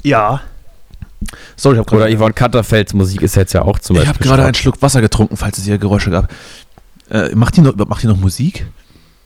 Ja. 0.10 0.42
Sorry, 1.56 1.76
ich 1.76 1.86
habe 1.86 1.96
Oder 1.96 2.10
Yvonne 2.18 2.34
Katterfelds 2.34 2.94
Musik 2.94 3.22
ist 3.22 3.36
jetzt 3.36 3.54
ja 3.54 3.62
auch 3.64 3.78
zum 3.80 3.98
Ich 3.98 4.02
Beispiel. 4.04 4.14
habe 4.16 4.24
gerade 4.24 4.46
einen 4.46 4.56
Schluck 4.56 4.82
Wasser 4.82 5.02
getrunken, 5.02 5.38
falls 5.38 5.58
es 5.58 5.66
hier 5.66 5.78
Geräusche 5.78 6.10
gab. 6.12 6.32
Äh, 7.10 7.36
macht, 7.36 7.58
die 7.58 7.62
noch, 7.62 7.76
macht 7.76 8.04
die 8.04 8.08
noch 8.08 8.18
Musik? 8.18 8.66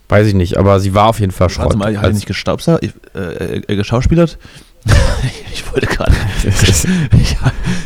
Weiß 0.09 0.27
ich 0.27 0.33
nicht, 0.33 0.57
aber 0.57 0.79
sie 0.79 0.93
war 0.93 1.07
auf 1.07 1.19
jeden 1.19 1.31
Fall 1.31 1.49
Schrott. 1.49 1.65
Warte 1.65 1.77
mal, 1.77 1.85
hat 1.95 2.03
die 2.03 2.07
Als- 2.07 2.15
nicht 2.15 2.25
gestaubsaugt, 2.27 2.83
äh, 2.83 3.19
äh, 3.19 3.61
äh, 3.67 3.75
geschauspielert? 3.75 4.37
ich 5.53 5.71
wollte 5.71 5.87
gerade. 5.87 6.13
ich 6.43 7.37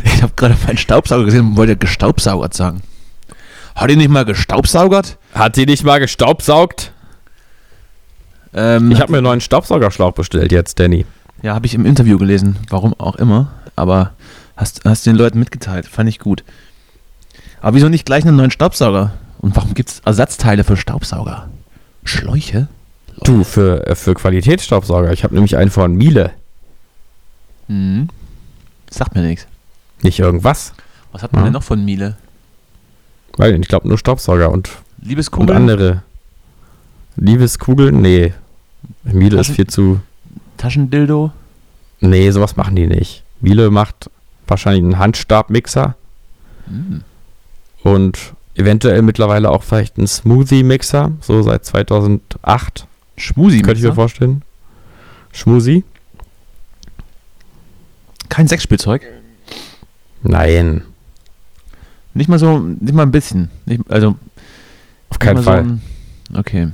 ich 0.04 0.22
habe 0.24 0.34
gerade 0.36 0.56
meinen 0.66 0.78
Staubsauger 0.78 1.26
gesehen 1.26 1.42
und 1.52 1.58
wollte 1.58 1.76
gestaubsaugert 1.78 2.54
sagen. 2.54 2.82
Hat 3.76 3.90
die 3.92 3.96
nicht 3.96 4.10
mal 4.10 4.26
gestaubsaugert? 4.26 5.18
Hat 5.34 5.56
die 5.58 5.66
nicht 5.68 5.84
mal 5.84 6.00
gestaubsaugt? 6.00 6.92
Ähm, 8.54 8.92
Ich 8.92 9.00
habe 9.00 9.12
mir 9.12 9.18
einen 9.20 9.26
neuen 9.26 9.42
Staubsaugerschlauch 9.42 10.14
bestellt 10.14 10.52
jetzt, 10.52 10.80
Danny. 10.80 11.06
Ja, 11.42 11.54
habe 11.54 11.66
ich 11.66 11.74
im 11.76 11.86
Interview 11.86 12.18
gelesen, 12.18 12.58
warum 12.70 12.94
auch 13.00 13.16
immer. 13.16 13.52
Aber 13.76 14.12
hast, 14.56 14.82
hast 14.86 15.06
den 15.06 15.16
Leuten 15.16 15.40
mitgeteilt, 15.40 15.86
fand 15.86 16.10
ich 16.10 16.20
gut. 16.20 16.44
Aber 17.62 17.76
wieso 17.76 17.90
nicht 17.90 18.06
gleich 18.06 18.26
einen 18.26 18.38
neuen 18.38 18.52
Staubsauger? 18.52 19.14
Und 19.40 19.56
warum 19.56 19.74
gibt 19.74 19.90
es 19.90 20.00
Ersatzteile 20.00 20.64
für 20.64 20.78
Staubsauger? 20.78 21.48
Schläuche? 22.04 22.68
Du, 23.24 23.44
für, 23.44 23.86
äh, 23.88 23.96
für 23.96 24.14
Qualitätsstaubsauger. 24.14 25.12
Ich 25.12 25.24
habe 25.24 25.34
nämlich 25.36 25.58
einen 25.58 25.72
von 25.72 25.96
Miele. 25.96 26.32
Mhm. 27.68 28.10
Sagt 28.90 29.16
mir 29.16 29.22
nichts. 29.22 29.48
Nicht 30.02 30.20
irgendwas. 30.20 30.74
Was 31.12 31.24
hat 31.24 31.34
man 31.34 31.42
Ja. 31.42 31.46
denn 31.48 31.54
noch 31.54 31.64
von 31.64 31.84
Miele? 31.84 32.16
Weil 33.38 33.60
ich 33.60 33.68
glaube 33.68 33.88
nur 33.88 33.98
Staubsauger 33.98 34.52
und, 34.52 34.70
und 35.00 35.08
Liebeskugel? 35.08 35.56
andere. 35.56 36.04
Liebeskugeln? 37.16 38.02
Nee. 38.02 38.34
Miele 39.04 39.40
ist 39.40 39.52
viel 39.52 39.68
zu. 39.68 40.00
Taschendildo? 40.58 41.32
Nee, 42.00 42.30
sowas 42.32 42.56
machen 42.56 42.76
die 42.76 42.88
nicht. 42.88 43.24
Miele 43.42 43.70
macht 43.72 44.10
wahrscheinlich 44.48 44.84
einen 44.84 44.98
Handstabmixer 45.00 45.96
Mhm. 46.68 47.04
und 47.84 48.34
eventuell 48.56 49.02
mittlerweile 49.02 49.50
auch 49.52 49.64
vielleicht 49.64 49.98
einen 49.98 50.08
Smoothie-Mixer, 50.08 51.12
so 51.22 51.42
seit 51.44 51.64
2008. 51.66 52.88
Schmusi. 53.16 53.62
Könnte 53.62 53.80
ich 53.80 53.86
mir 53.86 53.94
vorstellen. 53.94 54.42
Schmusi? 55.32 55.84
Kein 58.30 58.48
Sexspielzeug? 58.48 59.02
Nein, 60.24 60.82
Nicht 62.14 62.30
mal 62.30 62.40
so, 62.40 62.58
nicht 62.60 62.94
mal 62.94 63.04
ein 63.04 63.12
bisschen. 63.12 63.50
Nicht, 63.66 63.82
also, 63.92 64.16
auf 65.10 65.20
keinen 65.20 65.44
Fall. 65.44 65.64
So 65.64 65.70
ein, 65.70 65.82
okay. 66.36 66.70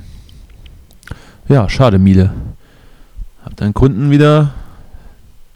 Ja, 1.48 1.68
schade, 1.68 1.98
Miele. 1.98 2.32
Hab 3.54 3.58
deinen 3.58 3.72
Kunden 3.74 4.10
wieder 4.10 4.52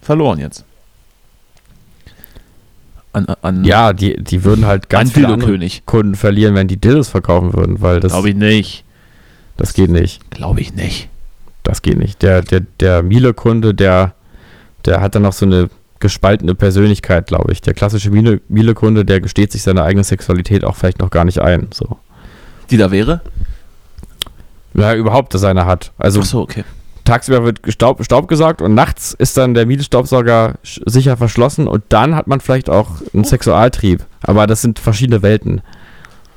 verloren 0.00 0.38
jetzt. 0.38 0.64
An, 3.12 3.26
an 3.42 3.64
ja, 3.64 3.92
die, 3.92 4.22
die 4.22 4.44
würden 4.44 4.66
halt 4.66 4.88
ganz 4.88 5.10
an 5.10 5.14
viele 5.14 5.26
Dildo-König. 5.36 5.82
Kunden 5.84 6.14
verlieren, 6.14 6.54
wenn 6.54 6.68
die 6.68 6.76
Dildos 6.76 7.08
verkaufen 7.08 7.54
würden, 7.54 7.80
weil 7.80 7.98
das, 7.98 8.12
Glaube 8.12 8.30
ich 8.30 8.36
nicht. 8.36 8.84
das 9.56 9.72
geht 9.72 9.90
nicht. 9.90 10.30
Glaube 10.30 10.60
ich 10.60 10.74
nicht. 10.74 11.08
Das 11.64 11.82
geht 11.82 11.98
nicht. 11.98 12.22
Der, 12.22 12.42
der, 12.42 12.60
der 12.78 13.02
Miele-Kunde, 13.02 13.74
der, 13.74 14.14
der 14.84 15.00
hat 15.00 15.16
dann 15.16 15.22
noch 15.22 15.32
so 15.32 15.44
eine 15.44 15.68
gespaltene 15.98 16.54
Persönlichkeit, 16.54 17.26
glaube 17.26 17.50
ich. 17.50 17.62
Der 17.62 17.74
klassische 17.74 18.10
Miele- 18.10 18.40
Miele-Kunde, 18.48 19.04
der 19.04 19.20
gesteht 19.20 19.50
sich 19.50 19.62
seine 19.64 19.82
eigene 19.82 20.04
Sexualität 20.04 20.62
auch 20.62 20.76
vielleicht 20.76 21.00
noch 21.00 21.10
gar 21.10 21.24
nicht 21.24 21.40
ein. 21.40 21.66
So. 21.74 21.98
Die 22.70 22.76
da 22.76 22.92
wäre? 22.92 23.22
Ja, 24.74 24.94
überhaupt, 24.94 25.34
dass 25.34 25.42
einer 25.42 25.66
hat. 25.66 25.90
Also 25.98 26.20
Ach 26.20 26.24
so, 26.26 26.40
okay. 26.42 26.62
Tagsüber 27.08 27.44
wird 27.44 27.60
Staub, 27.68 28.04
Staub 28.04 28.28
gesaugt 28.28 28.62
und 28.62 28.74
nachts 28.74 29.12
ist 29.14 29.36
dann 29.36 29.54
der 29.54 29.66
Miele-Staubsauger 29.66 30.54
sch- 30.64 30.82
sicher 30.88 31.16
verschlossen 31.16 31.66
und 31.66 31.82
dann 31.88 32.14
hat 32.14 32.26
man 32.26 32.40
vielleicht 32.40 32.70
auch 32.70 32.90
einen 33.12 33.24
Sexualtrieb. 33.24 34.04
Aber 34.22 34.46
das 34.46 34.60
sind 34.62 34.78
verschiedene 34.78 35.22
Welten. 35.22 35.62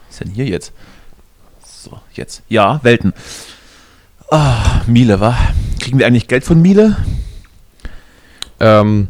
Was 0.08 0.16
ist 0.16 0.22
denn 0.22 0.32
hier 0.32 0.46
jetzt? 0.46 0.72
So, 1.66 2.00
jetzt. 2.14 2.42
Ja, 2.50 2.80
Welten. 2.84 3.14
Ah, 4.30 4.82
Miele, 4.88 5.20
wa? 5.20 5.38
Kriegen 5.80 6.00
wir 6.00 6.08
eigentlich 6.08 6.28
Geld 6.28 6.44
von 6.44 6.62
Miele? 6.62 6.96
Ähm, 8.60 9.08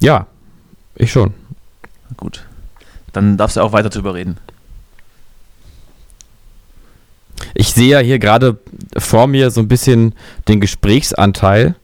ja, 0.00 0.26
ich 0.96 1.10
schon. 1.12 1.34
Gut. 2.16 2.44
Dann 3.12 3.36
darfst 3.36 3.56
du 3.56 3.60
auch 3.62 3.72
weiter 3.72 3.88
drüber 3.88 4.14
reden. 4.14 4.36
Ich 7.54 7.68
sehe 7.72 7.88
ja 7.88 7.98
hier 7.98 8.18
gerade 8.18 8.58
vor 8.96 9.26
mir 9.26 9.50
so 9.50 9.60
ein 9.60 9.68
bisschen 9.68 10.14
den 10.48 10.60
Gesprächsanteil, 10.60 11.74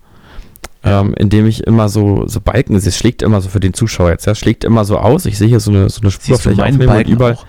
ähm, 0.82 1.14
indem 1.16 1.46
ich 1.46 1.64
immer 1.64 1.88
so, 1.88 2.26
so 2.26 2.40
Balken, 2.40 2.76
es 2.76 2.96
schlägt 2.96 3.22
immer 3.22 3.40
so 3.40 3.48
für 3.48 3.60
den 3.60 3.74
Zuschauer 3.74 4.10
jetzt, 4.10 4.26
ja, 4.26 4.32
es 4.32 4.38
schlägt 4.38 4.64
immer 4.64 4.84
so 4.84 4.98
aus. 4.98 5.26
Ich 5.26 5.38
sehe 5.38 5.48
hier 5.48 5.60
so 5.60 5.70
eine, 5.70 5.88
so 5.88 6.00
eine 6.00 6.10
Spurfläche 6.10 6.62
aufnehmen 6.62 6.88
und 6.96 7.08
überall. 7.08 7.34
auch? 7.34 7.46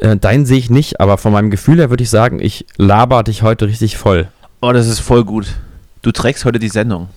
Äh, 0.00 0.16
deinen 0.16 0.46
sehe 0.46 0.58
ich 0.58 0.68
nicht, 0.68 1.00
aber 1.00 1.16
von 1.18 1.32
meinem 1.32 1.50
Gefühl 1.50 1.78
her 1.78 1.90
würde 1.90 2.02
ich 2.02 2.10
sagen, 2.10 2.40
ich 2.40 2.66
laber 2.76 3.22
dich 3.22 3.42
heute 3.42 3.68
richtig 3.68 3.96
voll. 3.96 4.28
Oh, 4.60 4.72
das 4.72 4.88
ist 4.88 4.98
voll 5.00 5.24
gut. 5.24 5.46
Du 6.02 6.10
trägst 6.10 6.44
heute 6.44 6.58
die 6.58 6.68
Sendung. 6.68 7.08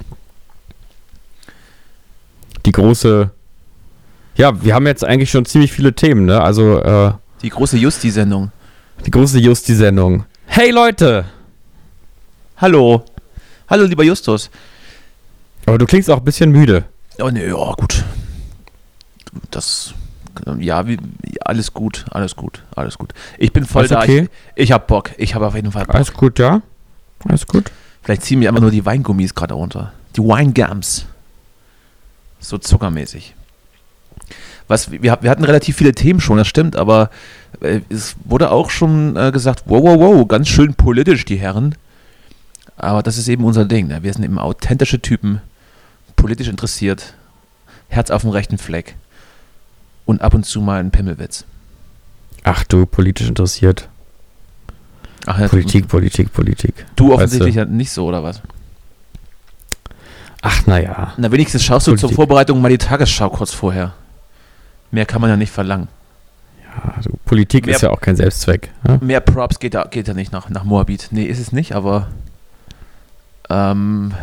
Die 2.66 2.72
große. 2.72 3.32
Ja, 4.38 4.64
wir 4.64 4.74
haben 4.76 4.86
jetzt 4.86 5.04
eigentlich 5.06 5.32
schon 5.32 5.46
ziemlich 5.46 5.72
viele 5.72 5.94
Themen, 5.94 6.26
ne? 6.26 6.42
Also, 6.42 6.80
äh, 6.82 7.14
Die 7.42 7.50
große 7.50 7.78
Justi-Sendung. 7.78 8.52
Die 9.06 9.12
große 9.12 9.40
Justi-Sendung. 9.40 10.26
Hey 10.48 10.72
Leute! 10.72 11.26
Hallo. 12.58 13.04
Hallo, 13.68 13.86
lieber 13.86 14.04
Justus. 14.04 14.50
Aber 15.66 15.78
du 15.78 15.86
klingst 15.86 16.10
auch 16.10 16.20
ein 16.20 16.24
bisschen 16.24 16.52
müde. 16.52 16.86
Oh, 17.20 17.30
ne, 17.30 17.48
ja, 17.48 17.74
gut. 17.74 18.04
Das. 19.52 19.94
Ja, 20.60 20.86
wie, 20.86 20.98
alles 21.42 21.74
gut, 21.74 22.06
alles 22.12 22.36
gut, 22.36 22.62
alles 22.76 22.98
gut. 22.98 23.14
Ich 23.38 23.54
bin 23.54 23.66
voll 23.66 23.82
Alles 23.82 23.92
da. 23.92 24.00
okay? 24.02 24.30
Ich, 24.56 24.64
ich 24.66 24.72
hab 24.72 24.88
Bock. 24.88 25.12
Ich 25.18 25.34
habe 25.34 25.48
auf 25.48 25.56
jeden 25.56 25.72
Fall 25.72 25.86
Bock. 25.86 25.96
Alles 25.96 26.14
gut, 26.14 26.40
ja? 26.40 26.62
Alles 27.28 27.48
gut. 27.48 27.72
Vielleicht 28.04 28.24
ziehen 28.24 28.40
mir 28.40 28.50
einfach 28.50 28.62
nur 28.62 28.72
die 28.72 28.86
Weingummis 28.86 29.34
gerade 29.34 29.54
runter. 29.54 29.94
Die 30.16 30.22
Weingums. 30.22 31.06
So 32.40 32.58
zuckermäßig. 32.58 33.34
Was, 34.68 34.92
wir, 34.92 35.02
wir 35.02 35.30
hatten 35.30 35.44
relativ 35.44 35.78
viele 35.78 35.94
Themen 35.94 36.20
schon, 36.20 36.38
das 36.38 36.48
stimmt, 36.48 36.76
aber 36.76 37.10
äh, 37.62 37.82
es 37.90 38.16
wurde 38.24 38.52
auch 38.52 38.70
schon 38.70 39.16
äh, 39.16 39.32
gesagt, 39.32 39.64
wow, 39.66 39.84
wow, 39.84 40.00
wow, 40.00 40.28
ganz 40.28 40.48
schön 40.48 40.74
politisch, 40.74 41.26
die 41.26 41.38
Herren. 41.38 41.76
Aber 42.78 43.04
das 43.04 43.18
ist 43.18 43.28
eben 43.28 43.44
unser 43.44 43.66
Ding. 43.66 43.88
Ne? 43.88 44.04
Wir 44.04 44.12
sind 44.12 44.24
eben 44.24 44.40
authentische 44.40 45.02
Typen, 45.02 45.42
politisch 46.16 46.48
interessiert, 46.48 47.14
Herz 47.88 48.10
auf 48.10 48.22
dem 48.22 48.32
rechten 48.32 48.58
Fleck 48.58 48.96
und 50.06 50.22
ab 50.22 50.34
und 50.34 50.46
zu 50.46 50.62
mal 50.62 50.80
ein 50.80 50.92
Pimmelwitz. 50.92 51.46
Ach 52.44 52.64
du, 52.64 52.86
politisch 52.86 53.28
interessiert. 53.28 53.88
Ach 55.26 55.40
ja, 55.40 55.48
Politik, 55.48 55.88
Politik, 55.88 56.32
Politik. 56.32 56.86
Du 56.96 57.06
Weißt 57.06 57.16
offensichtlich 57.16 57.56
du. 57.56 57.62
ja 57.62 57.66
nicht 57.66 57.92
so, 57.92 58.06
oder 58.06 58.24
was? 58.24 58.42
Ach, 60.42 60.68
naja. 60.68 61.14
Na, 61.18 61.32
wenigstens 61.32 61.64
schaust 61.64 61.88
du 61.88 61.92
zur 61.92 62.02
Politik. 62.02 62.16
Vorbereitung 62.16 62.62
mal 62.62 62.70
die 62.70 62.78
Tagesschau 62.78 63.32
kurz 63.32 63.52
vorher. 63.52 63.94
Mehr 64.96 65.06
kann 65.06 65.20
man 65.20 65.30
ja 65.30 65.36
nicht 65.36 65.52
verlangen. 65.52 65.90
Also, 66.96 67.10
Politik 67.26 67.66
Mehr- 67.66 67.76
ist 67.76 67.82
ja 67.82 67.90
auch 67.90 68.00
kein 68.00 68.16
Selbstzweck. 68.16 68.72
Ja? 68.88 68.98
Mehr 69.02 69.20
Props 69.20 69.60
geht 69.60 69.74
da, 69.74 69.84
geht 69.84 70.08
da 70.08 70.14
nicht 70.14 70.32
nach, 70.32 70.50
nach 70.50 70.64
Moabit. 70.64 71.10
Nee, 71.12 71.26
ist 71.26 71.40
es 71.40 71.52
nicht, 71.52 71.74
aber 71.76 72.08
ähm, 73.50 74.14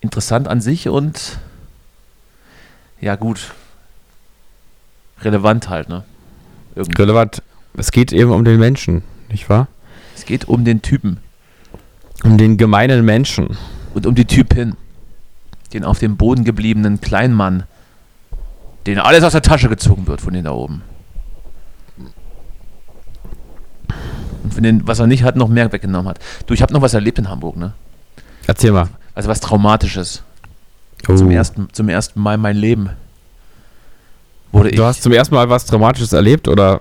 interessant 0.00 0.48
an 0.48 0.60
sich 0.60 0.88
und 0.88 1.38
ja 3.00 3.14
gut. 3.14 3.52
Relevant 5.22 5.68
halt, 5.68 5.88
ne? 5.88 6.02
Irgendwie. 6.74 7.00
Relevant. 7.00 7.42
Es 7.76 7.92
geht 7.92 8.12
eben 8.12 8.32
um 8.32 8.44
den 8.44 8.58
Menschen, 8.58 9.04
nicht 9.30 9.48
wahr? 9.48 9.68
Es 10.16 10.24
geht 10.24 10.46
um 10.48 10.64
den 10.64 10.82
Typen 10.82 11.18
Um 12.24 12.38
den 12.38 12.56
gemeinen 12.56 13.04
Menschen. 13.04 13.56
und 13.94 14.04
um 14.04 14.16
die 14.16 14.24
Typin. 14.24 14.74
Den 15.72 15.84
auf 15.84 16.00
dem 16.00 16.16
Boden 16.16 16.42
gebliebenen 16.42 17.00
Kleinmann, 17.00 17.62
den 18.86 18.98
alles 18.98 19.24
aus 19.24 19.32
der 19.32 19.42
Tasche 19.42 19.68
gezogen 19.68 20.06
wird 20.06 20.20
von 20.20 20.32
denen 20.32 20.44
da 20.44 20.52
oben. 20.52 20.82
Und 24.44 24.54
von 24.54 24.62
den, 24.62 24.86
was 24.86 25.00
er 25.00 25.06
nicht 25.06 25.24
hat, 25.24 25.36
noch 25.36 25.48
mehr 25.48 25.72
weggenommen 25.72 26.08
hat. 26.08 26.20
Du, 26.46 26.54
ich 26.54 26.62
habe 26.62 26.72
noch 26.72 26.82
was 26.82 26.94
erlebt 26.94 27.18
in 27.18 27.28
Hamburg, 27.28 27.56
ne? 27.56 27.72
Erzähl 28.46 28.70
mal. 28.70 28.88
Also 29.14 29.28
was 29.28 29.40
Traumatisches. 29.40 30.22
Oh. 31.08 31.14
Zum, 31.14 31.30
ersten, 31.30 31.68
zum 31.72 31.88
ersten 31.88 32.20
Mal 32.20 32.34
in 32.34 32.40
meinem 32.40 32.60
Leben 32.60 32.90
wurde 34.52 34.70
ich 34.70 34.76
Du 34.76 34.84
hast 34.84 35.02
zum 35.02 35.12
ersten 35.12 35.34
Mal 35.34 35.48
was 35.48 35.66
Dramatisches 35.66 36.12
erlebt 36.12 36.48
oder? 36.48 36.80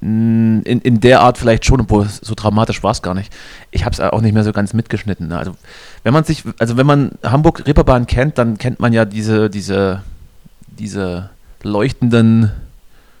In, 0.00 0.62
in 0.64 1.00
der 1.00 1.20
Art 1.20 1.38
vielleicht 1.38 1.64
schon, 1.64 1.80
obwohl 1.80 2.04
es 2.04 2.16
so 2.16 2.34
dramatisch 2.34 2.82
war 2.82 2.90
es 2.90 3.00
gar 3.00 3.14
nicht. 3.14 3.32
Ich 3.70 3.84
habe 3.84 3.92
es 3.92 4.00
auch 4.00 4.20
nicht 4.20 4.34
mehr 4.34 4.42
so 4.42 4.52
ganz 4.52 4.72
mitgeschnitten. 4.72 5.28
Ne? 5.28 5.38
Also 5.38 5.54
wenn 6.02 6.12
man 6.12 6.24
sich, 6.24 6.42
also 6.58 6.76
wenn 6.76 6.86
man 6.86 7.12
Hamburg 7.22 7.64
Reeperbahn 7.66 8.06
kennt, 8.06 8.38
dann 8.38 8.58
kennt 8.58 8.80
man 8.80 8.92
ja 8.92 9.04
diese, 9.04 9.50
diese, 9.50 10.02
diese 10.78 11.30
leuchtenden 11.62 12.50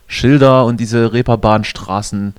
Schilder 0.06 0.64
und 0.64 0.78
diese 0.78 1.12
Reeperbahnstraßen, 1.12 2.34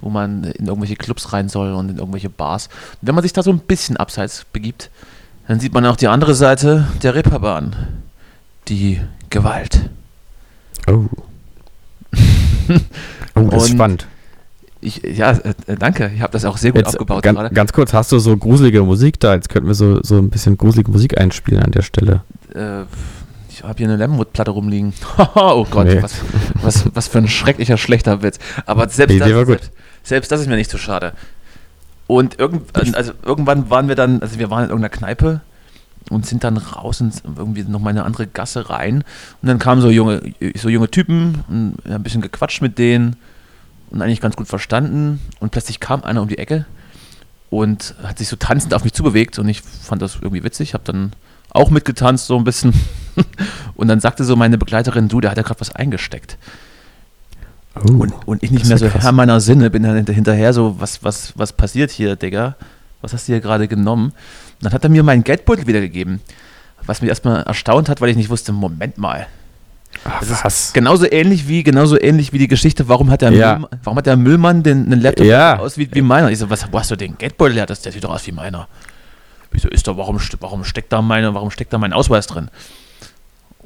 wo 0.00 0.10
man 0.10 0.44
in 0.44 0.66
irgendwelche 0.66 0.96
Clubs 0.96 1.32
rein 1.32 1.48
soll 1.48 1.72
und 1.72 1.90
in 1.90 1.98
irgendwelche 1.98 2.30
Bars. 2.30 2.68
Und 3.00 3.08
wenn 3.08 3.14
man 3.14 3.22
sich 3.22 3.32
da 3.32 3.42
so 3.42 3.50
ein 3.50 3.60
bisschen 3.60 3.96
abseits 3.96 4.44
begibt, 4.52 4.90
dann 5.48 5.60
sieht 5.60 5.74
man 5.74 5.84
auch 5.86 5.96
die 5.96 6.08
andere 6.08 6.34
Seite 6.34 6.86
der 7.02 7.14
Reeperbahn. 7.14 7.76
Die 8.68 9.00
Gewalt. 9.30 9.90
Oh. 10.86 11.06
oh, 13.34 13.48
das 13.50 13.64
ist 13.64 13.70
spannend. 13.70 14.06
Ich, 14.80 15.02
ja, 15.02 15.32
äh, 15.32 15.76
danke. 15.78 16.10
Ich 16.14 16.20
habe 16.20 16.32
das 16.32 16.44
auch 16.44 16.58
sehr 16.58 16.72
gut 16.72 16.80
Jetzt, 16.82 16.88
aufgebaut 16.88 17.22
ganz, 17.22 17.36
gerade. 17.36 17.54
ganz 17.54 17.72
kurz, 17.72 17.94
hast 17.94 18.12
du 18.12 18.18
so 18.18 18.36
gruselige 18.36 18.82
Musik 18.82 19.18
da? 19.18 19.34
Jetzt 19.34 19.48
könnten 19.48 19.66
wir 19.66 19.74
so, 19.74 20.02
so 20.02 20.18
ein 20.18 20.28
bisschen 20.28 20.58
gruselige 20.58 20.90
Musik 20.90 21.18
einspielen 21.18 21.62
an 21.62 21.72
der 21.72 21.82
Stelle. 21.82 22.20
Äh, 22.54 22.84
habe 23.64 23.78
hier 23.78 23.88
eine 23.88 23.96
Lemonwood-Platte 23.96 24.50
rumliegen. 24.50 24.92
oh 25.34 25.66
Gott, 25.70 25.86
Nee. 25.86 26.02
was, 26.02 26.20
was, 26.62 26.84
was 26.94 27.08
für 27.08 27.18
ein 27.18 27.28
schrecklicher, 27.28 27.76
schlechter 27.76 28.22
Witz. 28.22 28.38
Aber 28.66 28.88
selbst, 28.88 29.20
das. 29.20 29.28
Selbst, 29.28 29.70
selbst 30.02 30.32
das 30.32 30.40
ist 30.40 30.46
mir 30.48 30.56
nicht 30.56 30.70
so 30.70 30.78
schade. 30.78 31.12
Und 32.06 32.38
irgend, 32.38 32.70
also 32.94 33.12
irgendwann 33.24 33.70
waren 33.70 33.88
wir 33.88 33.94
dann, 33.94 34.20
also 34.20 34.38
wir 34.38 34.50
waren 34.50 34.64
in 34.64 34.70
irgendeiner 34.70 34.94
Kneipe 34.94 35.40
und 36.10 36.26
sind 36.26 36.44
dann 36.44 36.58
raus 36.58 37.00
und 37.00 37.14
irgendwie 37.24 37.62
noch 37.62 37.80
mal 37.80 37.90
in 37.90 37.96
eine 37.96 38.06
andere 38.06 38.26
Gasse 38.26 38.68
rein. 38.68 39.04
Und 39.40 39.48
dann 39.48 39.58
kamen 39.58 39.80
so 39.80 39.90
junge, 39.90 40.20
so 40.54 40.68
junge 40.68 40.90
Typen 40.90 41.44
und 41.48 41.76
ein 41.86 42.02
bisschen 42.02 42.20
gequatscht 42.20 42.60
mit 42.60 42.78
denen 42.78 43.16
und 43.90 44.02
eigentlich 44.02 44.20
ganz 44.20 44.36
gut 44.36 44.48
verstanden. 44.48 45.20
Und 45.40 45.50
plötzlich 45.50 45.80
kam 45.80 46.04
einer 46.04 46.20
um 46.20 46.28
die 46.28 46.38
Ecke 46.38 46.66
und 47.48 47.94
hat 48.02 48.18
sich 48.18 48.28
so 48.28 48.36
tanzend 48.36 48.74
auf 48.74 48.84
mich 48.84 48.92
zubewegt 48.92 49.38
und 49.38 49.48
ich 49.48 49.62
fand 49.62 50.02
das 50.02 50.16
irgendwie 50.16 50.44
witzig, 50.44 50.74
habe 50.74 50.84
dann 50.84 51.12
auch 51.54 51.70
mitgetanzt 51.70 52.26
so 52.26 52.36
ein 52.36 52.44
bisschen. 52.44 52.74
und 53.76 53.88
dann 53.88 54.00
sagte 54.00 54.24
so 54.24 54.36
meine 54.36 54.58
Begleiterin, 54.58 55.08
du, 55.08 55.20
der 55.22 55.30
hat 55.30 55.38
ja 55.38 55.42
gerade 55.42 55.60
was 55.60 55.74
eingesteckt. 55.74 56.36
Oh. 57.76 57.92
Und, 57.92 58.12
und 58.26 58.42
ich 58.42 58.50
nicht 58.50 58.66
mehr 58.66 58.74
ist 58.76 58.82
so 58.82 58.88
krass. 58.88 59.02
Herr 59.02 59.12
meiner 59.12 59.40
Sinne, 59.40 59.70
bin 59.70 59.82
dann 59.82 59.96
hinter- 59.96 60.12
hinterher 60.12 60.52
so, 60.52 60.76
was, 60.78 61.02
was, 61.02 61.32
was 61.36 61.52
passiert 61.52 61.90
hier, 61.90 62.14
Digga? 62.16 62.56
Was 63.00 63.12
hast 63.12 63.26
du 63.28 63.32
hier 63.32 63.40
gerade 63.40 63.66
genommen? 63.68 64.06
Und 64.06 64.14
dann 64.64 64.72
hat 64.72 64.84
er 64.84 64.90
mir 64.90 65.02
meinen 65.02 65.24
Geldbeutel 65.24 65.66
wiedergegeben. 65.66 66.20
Was 66.86 67.00
mich 67.00 67.08
erstmal 67.08 67.42
erstaunt 67.44 67.88
hat, 67.88 68.00
weil 68.00 68.10
ich 68.10 68.16
nicht 68.16 68.30
wusste, 68.30 68.52
Moment 68.52 68.98
mal. 68.98 69.26
Ach, 70.04 70.20
Das 70.20 70.30
ist 70.30 70.44
was? 70.44 70.72
genauso 70.72 71.06
ähnlich 71.10 71.48
wie, 71.48 71.62
genauso 71.62 71.98
ähnlich 72.00 72.32
wie 72.32 72.38
die 72.38 72.48
Geschichte, 72.48 72.88
warum 72.88 73.10
hat 73.10 73.22
der, 73.22 73.30
Ja. 73.32 73.52
Müllmann, 73.54 73.80
warum 73.82 73.98
hat 73.98 74.06
der 74.06 74.16
Müllmann 74.16 74.62
den, 74.62 74.86
einen 74.86 75.00
Laptop 75.00 75.26
Ja. 75.26 75.58
aus 75.58 75.78
wie, 75.78 75.88
wie 75.92 76.02
meiner? 76.02 76.30
Ich 76.30 76.38
so, 76.38 76.50
was, 76.50 76.66
wo 76.72 76.78
hast 76.78 76.90
du 76.90 76.96
den 76.96 77.16
Geldbeutel 77.18 77.56
her? 77.56 77.66
Das, 77.66 77.80
der 77.82 77.92
sieht 77.92 78.04
doch 78.04 78.10
aus 78.10 78.26
wie 78.26 78.32
meiner. 78.32 78.68
Wieso 79.54 79.68
ist 79.68 79.86
da, 79.86 79.96
warum, 79.96 80.18
warum 80.40 80.64
steckt 80.64 80.92
da 80.92 81.00
meine, 81.00 81.32
warum 81.32 81.50
steckt 81.50 81.72
da 81.72 81.78
mein 81.78 81.92
Ausweis 81.92 82.26
drin? 82.26 82.50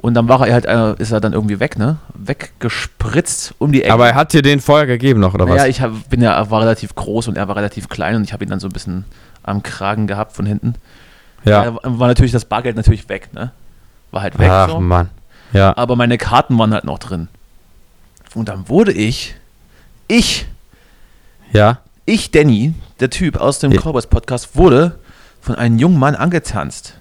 Und 0.01 0.15
dann 0.15 0.29
war 0.29 0.47
er 0.47 0.53
halt, 0.55 0.67
äh, 0.67 0.95
ist 1.03 1.11
er 1.11 1.21
dann 1.21 1.33
irgendwie 1.33 1.59
weg, 1.59 1.77
ne? 1.77 1.97
Weggespritzt 2.15 3.55
um 3.59 3.73
die 3.73 3.83
Ecke. 3.83 3.93
Aber 3.93 4.07
er 4.07 4.15
hat 4.15 4.33
dir 4.33 4.43
den 4.43 4.61
vorher 4.61 4.87
gegeben 4.87 5.19
noch, 5.19 5.35
oder 5.35 5.49
was? 5.49 5.57
Ja, 5.57 5.67
ich 5.67 5.81
hab, 5.81 6.09
bin 6.11 6.21
ja, 6.21 6.35
er 6.35 6.51
war 6.51 6.61
relativ 6.61 6.95
groß 6.95 7.27
und 7.29 7.37
er 7.37 7.49
war 7.49 7.57
relativ 7.57 7.89
klein 7.89 8.15
und 8.15 8.23
ich 8.23 8.33
habe 8.33 8.45
ihn 8.45 8.51
dann 8.51 8.61
so 8.61 8.69
ein 8.69 8.73
bisschen 8.73 9.07
am 9.43 9.63
Kragen 9.63 10.07
gehabt 10.07 10.33
von 10.37 10.47
hinten. 10.47 10.75
ja. 11.45 11.65
Da 11.71 11.79
war 11.83 12.07
natürlich 12.09 12.33
das 12.33 12.45
Bargeld 12.45 12.77
natürlich 12.77 13.09
weg, 13.09 13.31
ne? 13.33 13.51
War 14.11 14.23
halt 14.23 14.39
weg 14.39 14.51
Ach, 14.51 14.69
so. 14.69 14.81
Mann. 14.81 15.09
Ja. 15.53 15.77
Aber 15.77 15.97
meine 15.97 16.19
Karten 16.19 16.57
waren 16.59 16.73
halt 16.75 16.85
noch 16.85 16.99
drin. 16.99 17.29
Und 18.35 18.49
dann 18.51 18.69
wurde 18.69 18.93
ich, 18.93 19.35
ich, 20.07 20.47
Ja. 21.53 21.79
ich, 22.05 22.31
Danny, 22.31 22.75
der 23.01 23.11
Typ 23.11 23.37
aus 23.39 23.59
dem 23.59 23.73
Ja. 23.73 23.81
Cowboys 23.81 24.07
Podcast, 24.07 24.55
wurde 24.55 24.99
von 25.41 25.55
einem 25.55 25.79
jungen 25.79 25.99
Mann 25.99 26.15
angetanzt. 26.15 26.95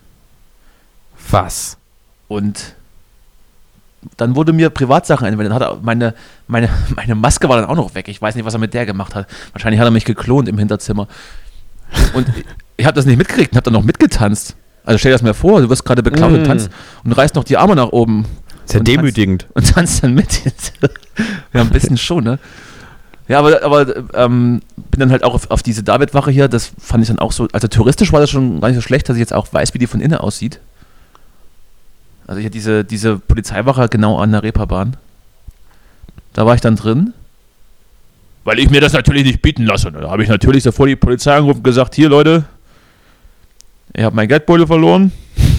Was? 1.30 1.78
Und 2.28 2.76
dann 4.18 4.36
wurde 4.36 4.54
mir 4.54 4.70
Privatsachen 4.70 5.26
eingewendet. 5.26 5.52
Dann 5.52 5.62
hat 5.62 5.70
er 5.78 5.80
meine, 5.82 6.14
meine, 6.48 6.70
meine 6.96 7.16
Maske 7.16 7.50
war 7.50 7.58
dann 7.58 7.66
auch 7.70 7.76
noch 7.76 7.96
weg. 7.96 8.08
Ich 8.08 8.22
weiß 8.22 8.36
nicht, 8.36 8.46
was 8.46 8.54
er 8.54 8.60
mit 8.60 8.74
der 8.74 8.86
gemacht 8.86 9.16
hat. 9.16 9.28
Wahrscheinlich 9.54 9.80
hat 9.80 9.88
er 9.88 9.92
mich 9.92 10.06
geklont 10.06 10.48
im 10.48 10.58
Hinterzimmer. 10.58 11.08
Und 12.14 12.28
ich 12.78 12.86
habe 12.86 12.96
das 12.96 13.06
nicht 13.06 13.18
mitgekriegt 13.18 13.52
und 13.52 13.58
habe 13.58 13.64
dann 13.66 13.74
noch 13.74 13.84
mitgetanzt. 13.84 14.56
Also 14.86 14.98
stell 15.00 15.12
dir 15.12 15.16
das 15.16 15.22
mal 15.24 15.34
vor, 15.34 15.62
du 15.62 15.70
wirst 15.70 15.84
gerade 15.84 16.04
beklaut 16.04 16.32
und 16.32 16.44
Mm. 16.44 16.46
tanzt 16.46 16.70
und 17.04 17.12
reißt 17.12 17.36
noch 17.36 17.44
die 17.44 17.58
Arme 17.58 17.76
nach 17.76 17.90
oben 17.90 18.26
Sehr 18.66 18.80
Und 18.82 18.88
demütigend. 18.88 19.48
und 19.54 19.70
tanzt 19.74 20.04
dann 20.04 20.14
mit. 20.14 20.42
ja, 21.54 21.62
ein 21.62 21.70
bisschen 21.70 21.98
schon, 21.98 22.24
ne? 22.24 22.40
Ja, 23.28 23.40
aber, 23.40 23.62
aber 23.64 24.14
ähm, 24.14 24.62
bin 24.76 25.00
dann 25.00 25.12
halt 25.12 25.24
auch 25.24 25.34
auf, 25.34 25.52
auf 25.52 25.62
diese 25.62 25.84
David-Wache 25.84 26.32
hier, 26.32 26.48
das 26.48 26.72
fand 26.80 27.04
ich 27.04 27.10
dann 27.10 27.20
auch 27.20 27.34
so, 27.34 27.48
also 27.52 27.68
touristisch 27.68 28.14
war 28.14 28.22
das 28.22 28.30
schon 28.30 28.62
gar 28.62 28.70
nicht 28.70 28.78
so 28.78 28.82
schlecht, 28.82 29.10
dass 29.10 29.18
ich 29.18 29.22
jetzt 29.22 29.34
auch 29.34 29.52
weiß, 29.52 29.74
wie 29.74 29.80
die 29.80 29.88
von 29.88 30.00
innen 30.00 30.18
aussieht. 30.18 30.62
Also 32.26 32.40
hier 32.40 32.50
diese, 32.50 32.86
diese 32.86 33.20
Polizeiwache 33.20 33.90
genau 33.90 34.18
an 34.18 34.32
der 34.32 34.44
Reeperbahn. 34.44 34.98
Da 36.34 36.46
war 36.46 36.56
ich 36.56 36.62
dann 36.62 36.76
drin. 36.76 37.14
Weil 38.44 38.60
ich 38.60 38.70
mir 38.70 38.80
das 38.80 38.94
natürlich 38.94 39.26
nicht 39.26 39.42
bieten 39.42 39.66
lasse. 39.66 39.92
Da 39.92 40.10
habe 40.10 40.24
ich 40.24 40.30
natürlich 40.30 40.64
sofort 40.64 40.90
die 40.90 40.96
Polizei 40.96 41.36
angerufen 41.36 41.58
und 41.58 41.64
gesagt, 41.64 41.96
hier 41.96 42.08
Leute, 42.08 42.46
ich 43.94 44.04
habe 44.04 44.16
mein 44.16 44.28
Geldbeutel 44.28 44.68
verloren. 44.68 45.12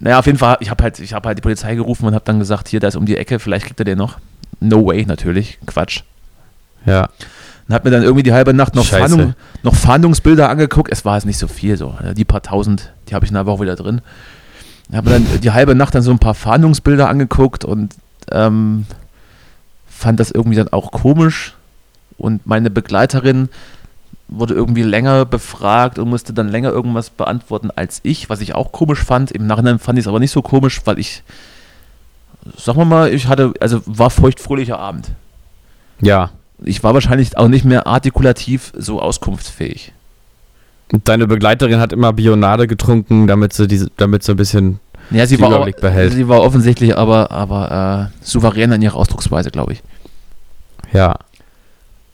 Naja, 0.00 0.20
auf 0.20 0.26
jeden 0.26 0.38
Fall, 0.38 0.58
ich 0.60 0.70
habe 0.70 0.84
halt, 0.84 1.00
ich 1.00 1.12
hab 1.12 1.26
halt 1.26 1.38
die 1.38 1.42
Polizei 1.42 1.74
gerufen 1.74 2.06
und 2.06 2.14
habe 2.14 2.24
dann 2.24 2.38
gesagt, 2.38 2.68
hier, 2.68 2.78
der 2.78 2.90
ist 2.90 2.94
um 2.94 3.04
die 3.04 3.16
Ecke, 3.16 3.40
vielleicht 3.40 3.66
kriegt 3.66 3.80
er 3.80 3.84
den 3.84 3.98
noch. 3.98 4.18
No 4.60 4.84
way, 4.86 5.04
natürlich, 5.06 5.58
Quatsch. 5.66 6.02
Ja. 6.86 7.08
Und 7.68 7.74
habe 7.74 7.88
mir 7.88 7.94
dann 7.94 8.02
irgendwie 8.02 8.22
die 8.22 8.32
halbe 8.32 8.54
Nacht 8.54 8.74
noch. 8.74 8.86
Fahndung, 8.86 9.34
noch 9.62 9.74
Fahndungsbilder 9.74 10.48
angeguckt. 10.48 10.90
Es 10.90 11.04
war 11.04 11.16
jetzt 11.16 11.26
nicht 11.26 11.38
so 11.38 11.48
viel, 11.48 11.76
so. 11.76 11.94
Die 12.16 12.24
paar 12.24 12.42
tausend, 12.42 12.92
die 13.08 13.14
habe 13.14 13.24
ich 13.24 13.30
in 13.30 13.34
der 13.34 13.46
Woche 13.46 13.62
wieder 13.62 13.76
drin. 13.76 14.00
Habe 14.92 15.10
dann 15.10 15.26
die 15.42 15.50
halbe 15.50 15.74
Nacht 15.74 15.94
dann 15.94 16.02
so 16.02 16.10
ein 16.10 16.18
paar 16.18 16.34
Fahndungsbilder 16.34 17.08
angeguckt 17.08 17.64
und 17.64 17.94
ähm, 18.32 18.86
fand 19.86 20.18
das 20.18 20.30
irgendwie 20.30 20.56
dann 20.56 20.68
auch 20.68 20.92
komisch. 20.92 21.54
Und 22.16 22.46
meine 22.46 22.70
Begleiterin 22.70 23.50
wurde 24.28 24.54
irgendwie 24.54 24.82
länger 24.82 25.24
befragt 25.24 25.98
und 25.98 26.08
musste 26.08 26.32
dann 26.32 26.48
länger 26.48 26.70
irgendwas 26.70 27.10
beantworten 27.10 27.70
als 27.74 28.00
ich, 28.02 28.28
was 28.28 28.40
ich 28.40 28.54
auch 28.54 28.72
komisch 28.72 29.02
fand. 29.02 29.30
Im 29.30 29.46
Nachhinein 29.46 29.78
fand 29.78 29.98
ich 29.98 30.04
es 30.04 30.08
aber 30.08 30.20
nicht 30.20 30.30
so 30.30 30.42
komisch, 30.42 30.80
weil 30.84 30.98
ich, 30.98 31.22
sagen 32.56 32.78
wir 32.78 32.84
mal, 32.84 33.12
ich 33.12 33.26
hatte, 33.26 33.52
also 33.60 33.80
war 33.86 34.10
feuchtfröhlicher 34.10 34.78
Abend. 34.78 35.10
Ja. 36.00 36.30
Ich 36.64 36.82
war 36.82 36.94
wahrscheinlich 36.94 37.36
auch 37.36 37.48
nicht 37.48 37.64
mehr 37.64 37.86
artikulativ 37.86 38.72
so 38.76 39.00
auskunftsfähig. 39.00 39.92
Und 40.92 41.06
Deine 41.08 41.26
Begleiterin 41.26 41.80
hat 41.80 41.92
immer 41.92 42.12
Bionade 42.12 42.66
getrunken, 42.66 43.26
damit 43.26 43.52
sie 43.52 43.68
diese, 43.68 43.90
damit 43.96 44.22
sie 44.22 44.32
ein 44.32 44.36
bisschen. 44.36 44.80
Ja, 45.10 45.26
sie 45.26 45.40
war, 45.40 45.50
Überblick 45.50 45.80
behält. 45.80 46.12
sie 46.12 46.28
war 46.28 46.40
offensichtlich 46.42 46.96
aber, 46.96 47.30
aber 47.30 48.10
äh, 48.20 48.24
souverän 48.24 48.72
in 48.72 48.82
ihrer 48.82 48.96
Ausdrucksweise, 48.96 49.50
glaube 49.50 49.74
ich. 49.74 49.82
Ja. 50.92 51.16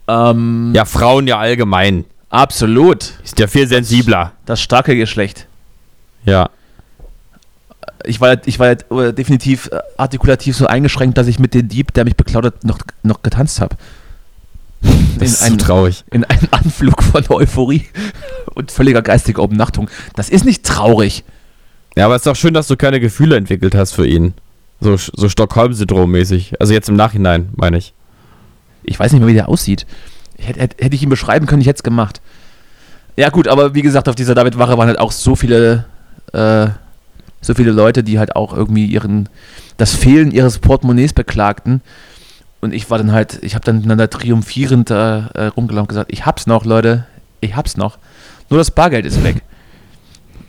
Ähm, 0.09 0.73
Ja, 0.75 0.85
Frauen 0.85 1.27
ja 1.27 1.39
allgemein. 1.39 2.05
absolut. 2.31 3.13
Ist 3.25 3.39
ja 3.39 3.47
viel 3.47 3.67
sensibler. 3.67 4.33
Das 4.45 4.61
starke 4.61 4.97
Geschlecht. 4.97 5.47
Ja. 6.25 6.51
Ich 8.07 8.21
war, 8.21 8.37
ich 8.47 8.59
war 8.59 8.69
äh, 8.71 9.13
definitiv 9.13 9.71
äh, 9.73 9.79
artikulativ 9.97 10.57
so 10.57 10.67
eingeschränkt, 10.67 11.17
dass 11.19 11.27
ich 11.27 11.39
mit 11.39 11.55
dem 11.55 11.69
Dieb, 11.69 11.93
der 11.95 12.05
mich 12.05 12.17
beklaut 12.17 12.45
hat, 12.45 12.65
noch, 12.65 12.79
noch 13.03 13.23
getanzt 13.23 13.61
habe. 13.61 13.77
Das 15.19 15.31
ist 15.33 15.41
so 15.41 15.47
ein- 15.47 15.59
traurig. 15.59 16.05
In 16.11 16.25
einem 16.25 16.49
Anflug 16.51 17.03
von 17.03 17.25
Euphorie 17.31 17.87
und 18.55 18.71
völliger 18.71 19.03
geistiger 19.03 19.43
Umnachtung. 19.43 19.89
Das 20.15 20.29
ist 20.29 20.45
nicht 20.45 20.65
traurig. 20.65 21.25
Ja, 21.97 22.07
aber 22.07 22.17
es 22.17 22.21
ist 22.21 22.27
doch 22.27 22.37
schön, 22.37 22.55
dass 22.55 22.67
du 22.67 22.77
keine 22.77 23.01
Gefühle 23.01 23.37
entwickelt 23.37 23.75
hast 23.75 23.93
für 23.93 24.07
ihn. 24.07 24.35
So, 24.81 24.97
so 24.97 25.29
Stockholm-Syndrom-mäßig. 25.29 26.61
Also 26.61 26.73
jetzt 26.75 26.89
im 26.89 26.97
Nachhinein, 26.97 27.49
meine 27.57 27.79
ich. 27.79 27.95
Ich 28.83 28.99
weiß 28.99 29.13
nicht 29.13 29.21
mehr, 29.21 29.29
wie 29.29 29.35
der 29.35 29.49
aussieht. 29.49 29.87
Hätte, 30.37 30.61
hätte, 30.61 30.85
hätte 30.85 30.95
ich 30.97 31.03
ihn 31.03 31.09
beschreiben 31.09 31.47
können, 31.47 31.63
ich 31.63 31.69
hätte 31.69 31.79
es 31.79 31.83
gemacht. 31.85 32.21
Ja, 33.17 33.31
gut, 33.31 33.47
aber 33.49 33.75
wie 33.75 33.83
gesagt, 33.83 34.09
auf 34.09 34.17
dieser 34.17 34.35
David-Wache 34.35 34.77
waren 34.77 34.89
halt 34.89 34.99
auch 34.99 35.13
so 35.13 35.37
viele, 35.37 35.87
äh, 36.33 36.67
so 37.45 37.55
viele 37.55 37.73
Leute, 37.73 38.03
die 38.03 38.19
halt 38.19 38.37
auch 38.37 38.55
irgendwie 38.55 38.87
ihren, 38.87 39.29
das 39.77 39.95
Fehlen 39.95 40.31
ihres 40.31 40.59
Portemonnaies 40.59 41.13
beklagten. 41.13 41.83
Und 42.61 42.73
ich 42.73 42.91
war 42.91 42.97
dann 42.97 43.13
halt, 43.13 43.39
ich 43.43 43.55
habe 43.55 43.65
dann, 43.65 43.87
da 43.99 44.07
triumphierend 44.07 44.91
äh, 44.91 44.95
rumgelaufen 44.95 45.83
und 45.83 45.89
gesagt, 45.89 46.13
ich 46.13 46.25
hab's 46.25 46.47
noch, 46.47 46.65
Leute, 46.65 47.07
ich 47.41 47.55
hab's 47.55 47.77
noch. 47.77 47.99
Nur 48.49 48.59
das 48.59 48.71
Bargeld 48.71 49.05
ist 49.05 49.23
weg. 49.23 49.43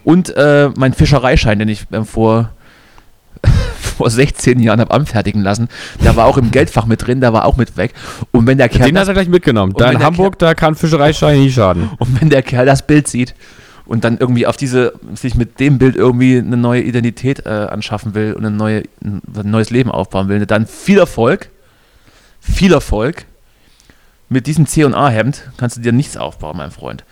Und 0.05 0.33
äh, 0.37 0.69
mein 0.77 0.93
Fischereischein, 0.93 1.59
den 1.59 1.67
ich 1.67 1.85
äh, 1.91 2.05
vor, 2.05 2.51
vor 3.97 4.09
16 4.09 4.59
Jahren 4.61 4.79
habe 4.79 4.93
anfertigen 4.93 5.41
lassen, 5.41 5.67
der 6.01 6.15
war 6.15 6.27
auch 6.27 6.37
im 6.37 6.51
Geldfach 6.51 6.85
mit 6.85 7.05
drin, 7.05 7.19
der 7.19 7.33
war 7.33 7.43
auch 7.43 7.57
mit 7.57 7.75
weg. 7.75 7.93
Und 8.31 8.47
wenn 8.47 8.57
der 8.57 8.69
Kerl 8.69 8.85
Den 8.85 8.95
das 8.95 9.01
hat 9.01 9.09
er 9.09 9.13
gleich 9.15 9.27
mitgenommen. 9.27 9.73
Da 9.75 9.91
in 9.91 10.01
Hamburg, 10.01 10.39
da 10.39 10.53
kann 10.53 10.75
Fischereischein 10.75 11.39
nie 11.39 11.51
schaden. 11.51 11.89
Und 11.99 12.21
wenn 12.21 12.29
der 12.29 12.41
Kerl 12.41 12.65
das 12.65 12.87
Bild 12.87 13.09
sieht 13.09 13.35
und 13.85 14.03
dann 14.03 14.17
irgendwie 14.17 14.47
auf 14.47 14.57
diese, 14.57 14.93
sich 15.13 15.35
mit 15.35 15.59
dem 15.59 15.77
Bild 15.77 15.95
irgendwie 15.95 16.37
eine 16.37 16.57
neue 16.57 16.81
Identität 16.81 17.45
äh, 17.45 17.49
anschaffen 17.49 18.15
will 18.15 18.33
und 18.33 18.45
eine 18.45 18.55
neue, 18.55 18.83
ein 19.03 19.21
neues 19.43 19.69
Leben 19.69 19.91
aufbauen 19.91 20.27
will, 20.27 20.45
dann 20.45 20.65
viel 20.65 20.97
Erfolg. 20.97 21.49
Viel 22.39 22.73
Erfolg. 22.73 23.25
Mit 24.29 24.47
diesem 24.47 24.65
C&A-Hemd 24.65 25.51
kannst 25.57 25.77
du 25.77 25.81
dir 25.81 25.91
nichts 25.91 26.17
aufbauen, 26.17 26.57
mein 26.57 26.71
Freund. 26.71 27.03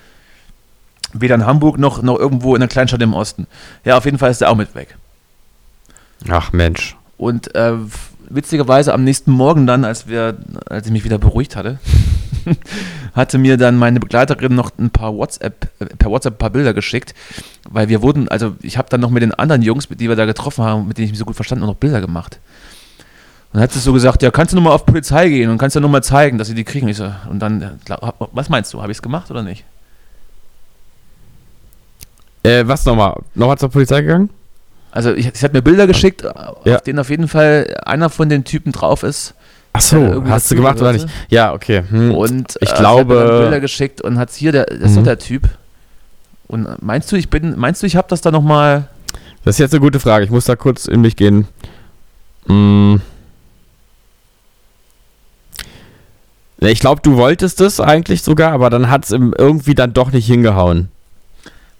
Weder 1.13 1.35
in 1.35 1.45
Hamburg 1.45 1.77
noch, 1.77 2.01
noch 2.01 2.17
irgendwo 2.17 2.55
in 2.55 2.61
einer 2.61 2.69
Kleinstadt 2.69 3.01
im 3.01 3.13
Osten. 3.13 3.45
Ja, 3.85 3.97
auf 3.97 4.05
jeden 4.05 4.17
Fall 4.17 4.31
ist 4.31 4.41
der 4.41 4.49
auch 4.49 4.55
mit 4.55 4.73
weg. 4.73 4.97
Ach 6.29 6.51
Mensch. 6.51 6.95
Und 7.17 7.53
äh, 7.53 7.73
witzigerweise 8.29 8.93
am 8.93 9.03
nächsten 9.03 9.31
Morgen 9.31 9.67
dann, 9.67 9.85
als 9.85 10.07
wir, 10.07 10.37
als 10.65 10.87
ich 10.87 10.91
mich 10.91 11.03
wieder 11.03 11.19
beruhigt 11.19 11.55
hatte, 11.55 11.79
hatte 13.13 13.37
mir 13.37 13.57
dann 13.57 13.77
meine 13.77 13.99
Begleiterin 13.99 14.55
noch 14.55 14.71
ein 14.77 14.89
paar 14.89 15.15
WhatsApp, 15.15 15.67
äh, 15.79 15.85
per 15.85 16.09
WhatsApp 16.11 16.35
ein 16.35 16.37
paar 16.37 16.49
Bilder 16.49 16.73
geschickt, 16.73 17.13
weil 17.69 17.89
wir 17.89 18.01
wurden, 18.01 18.27
also 18.27 18.55
ich 18.61 18.77
habe 18.77 18.89
dann 18.89 19.01
noch 19.01 19.09
mit 19.09 19.23
den 19.23 19.33
anderen 19.33 19.61
Jungs, 19.61 19.89
mit 19.89 19.99
die 19.99 20.09
wir 20.09 20.15
da 20.15 20.25
getroffen 20.25 20.63
haben, 20.63 20.87
mit 20.87 20.97
denen 20.97 21.05
ich 21.05 21.11
mich 21.11 21.19
so 21.19 21.25
gut 21.25 21.35
verstanden, 21.35 21.65
noch 21.65 21.75
Bilder 21.75 22.01
gemacht. 22.01 22.39
Und 23.51 23.57
dann 23.57 23.63
hat 23.63 23.71
sie 23.71 23.79
so 23.79 23.93
gesagt, 23.93 24.23
ja, 24.23 24.31
kannst 24.31 24.51
du 24.53 24.55
nochmal 24.55 24.73
auf 24.73 24.85
Polizei 24.85 25.29
gehen 25.29 25.49
und 25.49 25.57
kannst 25.59 25.75
ja 25.75 25.81
nochmal 25.81 26.03
zeigen, 26.03 26.37
dass 26.39 26.47
sie 26.47 26.55
die 26.55 26.63
kriegen. 26.63 26.87
Ich 26.87 26.97
so, 26.97 27.11
und 27.29 27.39
dann, 27.39 27.61
äh, 27.61 27.69
was 28.31 28.49
meinst 28.49 28.73
du, 28.73 28.81
habe 28.81 28.91
ich 28.91 28.97
es 28.97 29.01
gemacht 29.01 29.29
oder 29.29 29.43
nicht? 29.43 29.63
Äh, 32.43 32.67
was 32.67 32.85
nochmal? 32.85 33.21
Nochmal 33.35 33.57
zur 33.57 33.69
Polizei 33.69 34.01
gegangen? 34.01 34.29
Also 34.91 35.13
ich, 35.13 35.29
sie 35.33 35.45
hat 35.45 35.53
mir 35.53 35.61
Bilder 35.61 35.87
geschickt, 35.87 36.21
Ja. 36.21 36.75
auf 36.75 36.81
denen 36.81 36.99
auf 36.99 37.09
jeden 37.09 37.27
Fall 37.27 37.75
einer 37.85 38.09
von 38.09 38.29
den 38.29 38.43
Typen 38.43 38.71
drauf 38.71 39.03
ist. 39.03 39.33
Ach 39.75 39.81
so, 39.81 39.97
irgendwie 39.97 40.31
hast 40.31 40.51
du 40.51 40.55
gemacht 40.55 40.79
oder 40.79 40.93
nicht? 40.93 41.07
Ja, 41.29 41.51
okay. 41.53 41.83
Hm. 41.89 42.13
Und 42.13 42.57
Ich 42.61 42.71
äh, 42.71 42.75
glaube- 42.75 43.15
dann 43.15 43.27
Bilder 43.41 43.59
geschickt 43.59 44.01
und 44.01 44.19
hat 44.19 44.31
hier, 44.31 44.51
der, 44.51 44.65
das 44.65 44.89
ist 44.91 44.95
doch 44.95 45.01
Mhm. 45.01 45.05
der 45.05 45.19
Typ. 45.19 45.49
Und 46.47 46.65
äh, 46.67 46.75
meinst 46.79 47.11
du, 47.11 47.15
ich 47.15 47.29
bin, 47.29 47.57
meinst 47.57 47.81
du, 47.81 47.87
ich 47.87 47.95
habe 47.95 48.07
das 48.07 48.21
da 48.21 48.29
nochmal 48.31 48.87
Das 49.43 49.55
ist 49.55 49.59
jetzt 49.59 49.73
eine 49.73 49.81
gute 49.81 49.99
Frage. 49.99 50.23
Ich 50.25 50.31
muss 50.31 50.45
da 50.45 50.55
kurz 50.55 50.85
in 50.85 51.01
mich 51.01 51.15
gehen. 51.15 51.47
Hm. 52.47 53.01
Ich 56.59 56.79
glaube, 56.79 57.01
du 57.03 57.17
wolltest 57.17 57.59
es 57.59 57.79
eigentlich 57.79 58.21
sogar, 58.21 58.53
aber 58.53 58.69
dann 58.69 58.89
hat 58.89 59.03
es 59.05 59.11
irgendwie 59.11 59.75
dann 59.75 59.91
doch 59.93 60.11
nicht 60.11 60.25
hingehauen. 60.27 60.89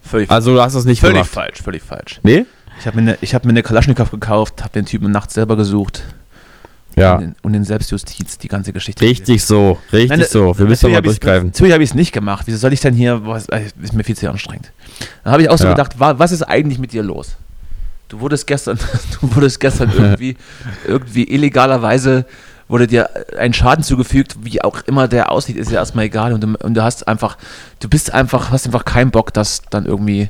völlig, 0.02 0.30
Also 0.30 0.54
du 0.54 0.60
hast 0.60 0.74
es 0.74 0.84
nicht 0.84 1.00
völlig 1.00 1.14
gemacht. 1.16 1.30
falsch, 1.30 1.62
völlig 1.62 1.82
falsch. 1.82 2.20
Nee? 2.22 2.44
Ich 2.80 2.86
habe 2.86 2.96
mir, 3.00 3.02
eine- 3.12 3.18
ich 3.22 3.34
hab 3.34 3.44
mir 3.44 3.50
eine 3.50 3.62
Kalaschnikow 3.62 4.10
gekauft, 4.10 4.62
habe 4.62 4.72
den 4.74 4.84
Typen 4.84 5.10
nachts 5.10 5.34
selber 5.34 5.56
gesucht 5.56 6.02
Ja. 6.96 7.16
und, 7.16 7.22
in, 7.22 7.34
und 7.42 7.54
in 7.54 7.64
Selbstjustiz 7.64 8.38
die 8.38 8.48
ganze 8.48 8.72
Geschichte. 8.72 9.04
Richtig 9.04 9.44
so, 9.44 9.78
richtig 9.92 10.18
Nein, 10.18 10.26
so. 10.28 10.56
Wir 10.58 10.66
müssen 10.66 10.90
mal 10.92 11.02
durchgreifen. 11.02 11.48
Natürlich 11.48 11.72
habe 11.72 11.82
ich 11.82 11.90
es 11.90 11.94
nicht 11.94 12.12
gemacht. 12.12 12.46
Wieso 12.46 12.58
soll 12.58 12.72
ich 12.72 12.80
denn 12.80 12.94
hier, 12.94 13.26
was, 13.26 13.48
äh, 13.48 13.62
ist 13.82 13.92
mir 13.92 14.04
viel 14.04 14.16
zu 14.16 14.30
anstrengend. 14.30 14.70
Dann 15.24 15.32
habe 15.32 15.42
ich 15.42 15.50
auch 15.50 15.58
so 15.58 15.64
Ja. 15.64 15.70
gedacht, 15.70 15.98
wa, 15.98 16.18
was 16.18 16.32
ist 16.32 16.42
eigentlich 16.42 16.78
mit 16.78 16.92
dir 16.92 17.02
los? 17.02 17.36
Du 18.08 18.20
wurdest 18.20 18.46
gestern, 18.46 18.78
du 19.20 19.34
wurdest 19.34 19.60
gestern 19.60 19.90
irgendwie, 19.92 20.36
irgendwie 20.86 21.24
illegalerweise 21.24 22.26
wurde 22.68 22.86
dir 22.86 23.10
ein 23.38 23.52
Schaden 23.52 23.84
zugefügt, 23.84 24.36
wie 24.42 24.62
auch 24.62 24.80
immer 24.86 25.06
der 25.08 25.30
aussieht, 25.30 25.56
ist 25.56 25.70
ja 25.70 25.78
erstmal 25.78 26.06
egal. 26.06 26.32
Und 26.32 26.42
du, 26.42 26.54
und 26.62 26.74
du 26.74 26.82
hast 26.82 27.06
einfach, 27.08 27.36
du 27.80 27.88
bist 27.88 28.12
einfach, 28.12 28.50
hast 28.50 28.66
einfach 28.66 28.84
keinen 28.84 29.10
Bock, 29.10 29.34
das 29.34 29.62
dann 29.70 29.84
irgendwie 29.84 30.28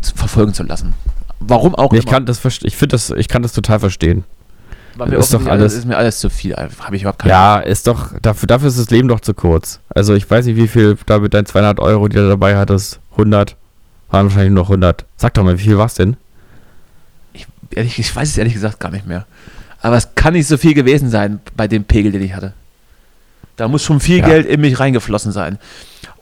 zu 0.00 0.14
verfolgen 0.14 0.54
zu 0.54 0.62
lassen. 0.62 0.94
Warum 1.40 1.74
auch 1.74 1.92
ich 1.92 2.04
immer. 2.04 2.12
kann 2.12 2.26
das 2.26 2.42
ich 2.44 2.76
finde 2.76 2.94
das, 2.94 3.10
ich 3.10 3.28
kann 3.28 3.42
das 3.42 3.52
total 3.52 3.80
verstehen. 3.80 4.24
War 4.96 5.08
mir 5.08 5.16
ist 5.16 5.34
doch 5.34 5.44
alles- 5.46 5.74
ist 5.74 5.86
mir 5.86 5.96
alles 5.96 6.20
zu 6.20 6.30
viel. 6.30 6.54
Habe 6.54 6.94
ich 6.96 7.02
überhaupt 7.02 7.18
keine 7.20 7.32
Ja, 7.32 7.58
ist 7.58 7.86
doch, 7.86 8.10
dafür, 8.22 8.46
dafür 8.46 8.68
ist 8.68 8.78
das 8.78 8.90
Leben 8.90 9.08
doch 9.08 9.20
zu 9.20 9.34
kurz. 9.34 9.80
Also 9.88 10.14
ich 10.14 10.30
weiß 10.30 10.46
nicht, 10.46 10.56
wie 10.56 10.68
viel 10.68 10.96
da 11.06 11.18
mit 11.18 11.34
deinen 11.34 11.46
200 11.46 11.80
Euro, 11.80 12.08
die 12.08 12.16
du 12.16 12.28
dabei 12.28 12.56
hattest, 12.56 13.00
100, 13.12 13.56
waren 14.10 14.26
wahrscheinlich 14.26 14.52
nur 14.52 14.62
noch 14.64 14.68
100. 14.70 15.04
Sag 15.16 15.34
doch 15.34 15.42
mal, 15.42 15.58
wie 15.58 15.62
viel 15.64 15.78
war's 15.78 15.94
denn? 15.94 16.16
Ich, 17.32 17.46
ehrlich, 17.70 17.98
ich 17.98 18.14
weiß 18.14 18.28
es 18.28 18.38
ehrlich 18.38 18.54
gesagt 18.54 18.78
gar 18.80 18.92
nicht 18.92 19.06
mehr. 19.06 19.26
Aber 19.80 19.96
es 19.96 20.14
kann 20.14 20.34
nicht 20.34 20.46
so 20.46 20.56
viel 20.56 20.74
gewesen 20.74 21.10
sein 21.10 21.40
bei 21.56 21.66
dem 21.68 21.84
Pegel, 21.84 22.12
den 22.12 22.22
ich 22.22 22.34
hatte. 22.34 22.52
Da 23.56 23.68
muss 23.68 23.82
schon 23.82 24.00
viel 24.00 24.18
Ja. 24.18 24.26
Geld 24.26 24.46
in 24.46 24.60
mich 24.60 24.78
reingeflossen 24.80 25.32
sein. 25.32 25.58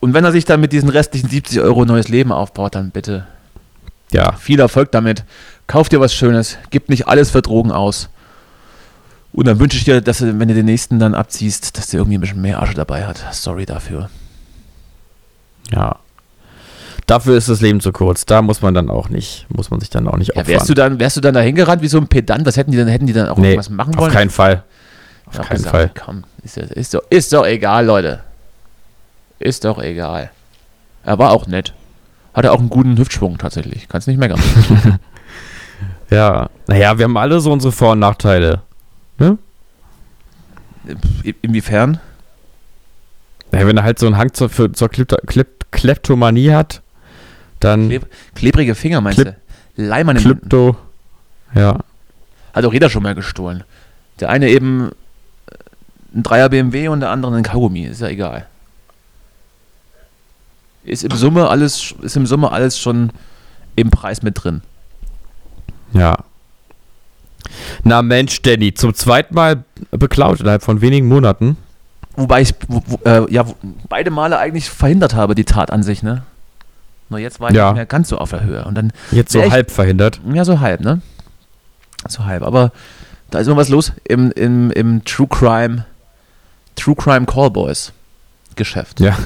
Und 0.01 0.15
wenn 0.15 0.25
er 0.25 0.33
sich 0.33 0.45
dann 0.45 0.61
mit 0.61 0.73
diesen 0.73 0.89
restlichen 0.89 1.29
70 1.29 1.61
Euro 1.61 1.85
neues 1.85 2.09
Leben 2.09 2.33
aufbaut, 2.33 2.75
dann 2.75 2.91
bitte 2.91 3.27
Ja, 4.11 4.33
viel 4.33 4.61
Erfolg 4.61 4.91
damit. 4.93 5.25
Kauf 5.67 5.89
dir 5.89 6.01
was 6.01 6.13
Schönes. 6.15 6.59
Gib 6.71 6.89
nicht 6.91 7.09
alles 7.09 7.31
für 7.31 7.41
Drogen 7.41 7.71
aus. 7.73 8.09
Und 9.33 9.47
dann 9.47 9.59
wünsche 9.59 9.79
ich 9.79 9.85
dir, 9.85 10.01
dass 10.01 10.19
du, 10.19 10.39
wenn 10.39 10.49
du 10.49 10.55
den 10.55 10.67
nächsten 10.67 10.99
dann 10.99 11.15
abziehst, 11.15 11.77
dass 11.79 11.87
der 11.89 12.01
irgendwie 12.01 12.19
ein 12.19 12.21
bisschen 12.21 12.41
mehr 12.43 12.63
Asche 12.63 12.75
dabei 12.75 13.07
hat. 13.07 13.25
Sorry 13.33 13.67
dafür. 13.67 14.11
ja. 15.71 15.97
Dafür 17.07 17.37
ist 17.37 17.49
das 17.49 17.61
Leben 17.61 17.81
zu 17.81 17.91
kurz. 17.91 18.27
Da 18.27 18.43
muss 18.43 18.63
man 18.63 18.75
dann 18.75 18.89
auch 18.89 19.09
nicht, 19.09 19.47
muss 19.49 19.71
man 19.73 19.81
sich 19.81 19.91
dann 19.91 20.07
auch 20.07 20.17
nicht 20.17 20.29
Ja, 20.29 20.41
opfern. 20.43 20.55
wärst 20.55 20.69
du 20.69 20.75
dann, 20.75 21.01
wärst 21.01 21.17
du 21.17 21.21
dann 21.21 21.35
da 21.35 21.41
hingerannt 21.41 21.83
wie 21.83 21.89
so 21.89 21.99
ein 21.99 22.07
Pedant? 22.07 22.47
Was 22.47 22.57
hätten 22.57 22.71
die 22.71 22.79
dann, 22.79 22.87
hätten 22.87 23.07
die 23.07 23.13
dann 23.13 23.29
auch 23.29 23.37
nee, 23.39 23.49
irgendwas 23.51 23.71
machen 23.71 23.97
wollen? 23.99 24.07
auf 24.09 24.15
keinen 24.15 24.31
Fall. 24.31 24.63
Auf 25.27 25.41
keinen 25.41 25.57
gesagt, 25.57 25.75
Fall. 25.77 25.91
Komm, 26.05 26.23
ist, 26.45 26.57
ist, 26.59 26.95
doch, 26.95 27.03
ist 27.11 27.33
doch 27.33 27.45
egal, 27.45 27.87
Leute. 27.87 28.21
Ist 29.41 29.65
doch 29.65 29.83
egal. 29.83 30.31
Er 31.05 31.19
war 31.19 31.33
auch 31.33 31.49
nett. 31.49 31.75
Hatte 32.35 32.53
auch 32.53 32.61
einen 32.61 32.71
guten 32.71 32.97
Hüftschwung 32.97 33.37
tatsächlich. 33.37 33.89
Kannst 33.89 34.07
nicht 34.07 34.19
meckern. 34.19 34.41
Ja, 36.11 36.51
naja, 36.67 36.99
wir 36.99 37.05
haben 37.05 37.17
alle 37.17 37.41
so 37.41 37.51
unsere 37.53 37.73
Vor- 37.73 37.93
und 37.93 37.99
Nachteile. 37.99 38.61
In- 40.87 41.35
Inwiefern? 41.43 42.01
Naja, 43.51 43.67
wenn 43.67 43.77
er 43.77 43.83
halt 43.85 43.99
so 43.99 44.07
einen 44.07 44.17
Hang 44.17 44.33
zur, 44.33 44.49
für, 44.49 44.73
zur 44.73 44.89
Klep 44.89 45.15
Klep 45.27 45.71
Kleptomanie 45.71 46.51
hat, 46.53 46.83
dann 47.61 47.89
Kleb 47.89 48.07
klebrige 48.35 48.75
Finger 48.75 49.01
meinst 49.01 49.21
Klip- 49.21 49.35
du? 49.77 49.83
Leimern 49.83 50.17
im. 50.17 50.23
Klypto. 50.23 50.77
Ja. 51.55 51.79
Hat 52.55 52.65
auch 52.65 52.73
jeder 52.73 52.91
schon 52.91 53.03
mal 53.03 53.15
gestohlen. 53.15 53.65
Der 54.21 54.29
eine 54.31 54.49
eben 54.49 54.91
äh, 55.47 55.55
ein 56.15 56.23
Dreier 56.23 56.49
BMW 56.49 56.89
und 56.89 57.01
der 57.01 57.11
andere 57.11 57.35
ein 57.37 57.43
Kaugummi. 57.43 57.85
Ist 57.85 58.01
ja 58.01 58.09
egal. 58.09 58.47
Ist 60.85 61.05
im 61.05 61.13
Summe 61.13 61.49
alles, 61.49 61.95
ist 62.03 62.17
im 62.17 62.27
Summe 62.27 62.51
alles 62.51 62.79
schon 62.79 63.11
im 63.77 63.91
Preis 63.91 64.23
mit 64.23 64.43
drin. 64.43 64.63
Ja. 65.93 66.17
Na 67.85 68.03
Mensch, 68.03 68.43
Danny, 68.43 68.75
zum 68.75 68.95
zweiten 68.95 69.35
Mal 69.35 69.65
beklaut 69.91 70.41
innerhalb 70.41 70.63
von 70.63 70.81
wenigen 70.81 71.09
Monaten. 71.09 71.57
Wobei 72.17 72.43
ich 72.43 72.55
wo, 72.69 72.83
wo, 72.87 72.99
äh, 73.09 73.31
ja, 73.33 73.47
wo, 73.49 73.55
beide 73.89 74.11
Male 74.11 74.39
eigentlich 74.39 74.69
verhindert 74.71 75.15
habe, 75.15 75.35
die 75.35 75.45
Tat 75.45 75.71
an 75.71 75.83
sich, 75.83 76.03
ne? 76.03 76.23
Nur 77.09 77.19
jetzt 77.21 77.41
war 77.41 77.51
ich 77.51 77.57
Ja. 77.57 77.69
nicht 77.69 77.77
mehr 77.77 77.87
ganz 77.87 78.09
so 78.09 78.19
auf 78.19 78.31
der 78.31 78.43
Höhe. 78.45 78.65
Und 78.65 78.75
dann, 78.75 78.93
Jetzt 79.11 79.33
so 79.33 79.41
ich- 79.43 79.51
halb 79.51 79.71
verhindert. 79.71 80.21
ja, 80.33 80.45
so 80.45 80.61
halb, 80.61 80.81
ne? 80.81 81.01
So 82.09 82.25
halb. 82.25 82.43
Aber 82.43 82.73
da 83.31 83.39
ist 83.39 83.47
immer 83.47 83.57
was 83.57 83.69
los 83.69 83.93
im, 84.05 84.31
im, 84.33 84.71
im 84.73 85.05
True 85.05 85.29
Crime, 85.29 85.85
True 86.77 86.95
Crime 86.97 87.27
Callboys 87.27 87.93
Geschäft. 88.57 89.01
Ja. 89.01 89.17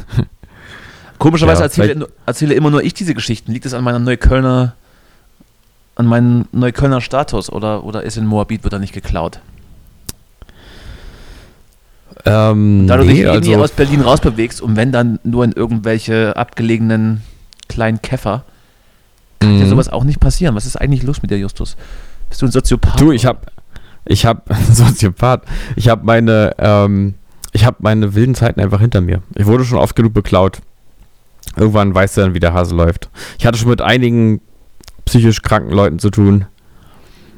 Komischerweise 1.19 1.61
Ja, 1.61 1.65
erzähle, 1.67 2.09
erzähle 2.27 2.55
immer 2.55 2.71
nur 2.71 2.83
ich 2.85 2.95
diese 2.95 3.15
Geschichten. 3.15 3.53
Liegt 3.53 3.67
es 3.67 3.75
an 3.75 3.83
meiner 3.83 3.99
Neuköllner, 3.99 4.75
an 5.97 6.07
meinem 6.07 6.47
Neuköllner 6.53 7.01
Status 7.01 7.51
oder, 7.51 7.85
oder 7.85 8.03
ist 8.03 8.17
in 8.17 8.27
Moabit 8.27 8.63
wird 8.65 8.73
er 8.75 8.79
nicht 8.79 8.93
geklaut? 8.93 9.41
Ähm, 12.25 12.87
Da 12.87 12.97
du 12.97 13.05
dich 13.05 13.15
nee, 13.15 13.21
eh 13.23 13.41
nie 13.41 13.53
also, 13.55 13.63
aus 13.65 13.73
Berlin 13.73 14.01
rausbewegst 14.01 14.61
und 14.61 14.77
wenn 14.77 14.93
dann 14.93 15.19
nur 15.23 15.45
in 15.45 15.53
irgendwelche 15.53 16.37
abgelegenen 16.37 17.23
kleinen 17.69 18.01
Käfer, 18.03 18.45
kann 19.41 19.59
dir 19.59 19.65
Mhm. 19.65 19.71
sowas 19.71 19.89
auch 19.89 20.05
nicht 20.05 20.21
passieren. 20.21 20.55
Was 20.55 20.67
ist 20.67 20.77
eigentlich 20.77 21.03
los 21.03 21.23
mit 21.23 21.31
dir, 21.31 21.39
Justus? 21.39 21.77
Bist 22.29 22.43
du 22.43 22.47
ein 22.47 22.53
Soziopath? 22.53 23.01
Du, 23.01 23.13
ich 23.13 23.27
hab, 23.27 23.51
ich 24.05 24.25
hab, 24.27 24.49
Soziopath, 24.73 25.43
ich 25.77 25.89
hab 25.89 26.05
meine, 26.05 26.53
ähm, 26.59 27.15
ich 27.53 27.65
hab 27.65 27.81
meine 27.81 28.15
wilden 28.15 28.35
Zeiten 28.35 28.61
einfach 28.61 28.81
hinter 28.81 29.01
mir. 29.01 29.23
Ich 29.35 29.47
wurde 29.47 29.65
schon 29.65 29.79
oft 29.79 29.95
genug 29.95 30.15
beklaut. 30.15 30.61
Irgendwann 31.57 31.95
weißt 31.95 32.17
du 32.17 32.21
dann, 32.23 32.35
wie 32.35 32.41
der 32.41 32.53
Hase 32.55 32.75
läuft. 32.75 33.09
Ich 33.39 33.47
hatte 33.47 33.57
schon 33.59 33.69
mit 33.71 33.81
einigen 33.81 34.41
psychisch 35.07 35.41
kranken 35.43 35.73
Leuten 35.73 35.99
zu 35.99 36.11
tun. 36.11 36.45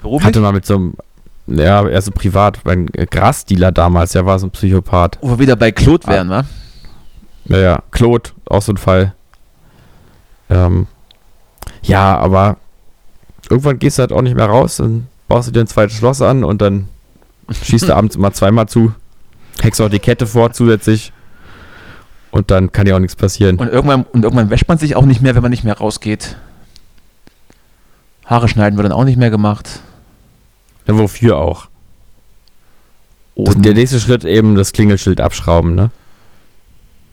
Beruflich? 0.03 0.27
Hatte 0.27 0.41
mal 0.41 0.53
mit 0.53 0.67
so 0.67 0.75
einem, 0.77 0.95
ja, 1.47 1.87
er 1.87 2.03
so 2.03 2.11
privat, 2.11 2.59
mein 2.65 2.87
Grasdealer 2.87 3.71
damals, 3.73 4.13
der 4.13 4.27
war 4.27 4.39
so 4.39 4.47
ein 4.47 4.51
Psychopath. 4.51 5.19
Wo 5.21 5.29
wir 5.31 5.39
wieder 5.39 5.57
bei 5.57 5.71
Claude 5.71 6.07
Ah. 6.09 6.11
wären, 6.13 6.31
wa? 6.31 6.45
Ja, 7.47 7.59
ja, 7.59 7.83
Claude, 7.93 8.31
auch 8.47 8.63
so 8.63 8.73
ein 8.73 8.77
Fall. 8.77 9.15
Ähm, 10.51 10.87
ja, 11.83 12.17
aber 12.19 12.57
irgendwann 13.51 13.79
gehst 13.79 13.99
du 13.99 14.01
halt 14.03 14.13
auch 14.13 14.23
nicht 14.23 14.37
mehr 14.37 14.47
raus, 14.47 14.77
dann 14.77 15.07
baust 15.29 15.49
du 15.49 15.53
dir 15.53 15.61
ein 15.61 15.67
zweites 15.67 15.97
Schloss 15.97 16.21
an 16.23 16.45
und 16.45 16.61
dann 16.63 16.89
schießt 17.51 17.89
du 17.89 17.95
abends 17.97 18.17
immer 18.17 18.33
zweimal 18.33 18.69
zu, 18.69 18.93
hängst 19.61 19.81
auch 19.81 19.89
die 19.89 19.99
Kette 19.99 20.27
vor 20.27 20.53
zusätzlich 20.53 21.13
und 22.31 22.51
dann 22.51 22.73
kann 22.73 22.87
ja 22.87 22.95
auch 22.97 23.01
nichts 23.01 23.17
passieren. 23.17 23.57
Und 23.57 23.69
irgendwann, 23.69 24.05
und 24.05 24.25
irgendwann 24.25 24.51
wäscht 24.51 24.69
man 24.69 24.79
sich 24.79 24.97
auch 24.97 25.05
nicht 25.07 25.23
mehr, 25.23 25.35
wenn 25.35 25.43
man 25.43 25.51
nicht 25.51 25.65
mehr 25.65 25.77
rausgeht. 25.79 26.37
Haare 28.29 28.49
schneiden 28.49 28.77
wird 28.77 28.85
dann 28.85 28.93
auch 28.93 29.05
nicht 29.05 29.19
mehr 29.19 29.31
gemacht. 29.31 29.81
Ja, 30.87 30.99
wofür 30.99 31.39
auch? 31.39 31.67
Das, 33.37 33.55
Und, 33.55 33.65
der 33.65 33.75
nächste 33.75 34.01
Schritt 34.01 34.25
eben 34.25 34.55
das 34.55 34.73
Klingelschild 34.73 35.21
abschrauben, 35.21 35.75
ne? 35.75 35.91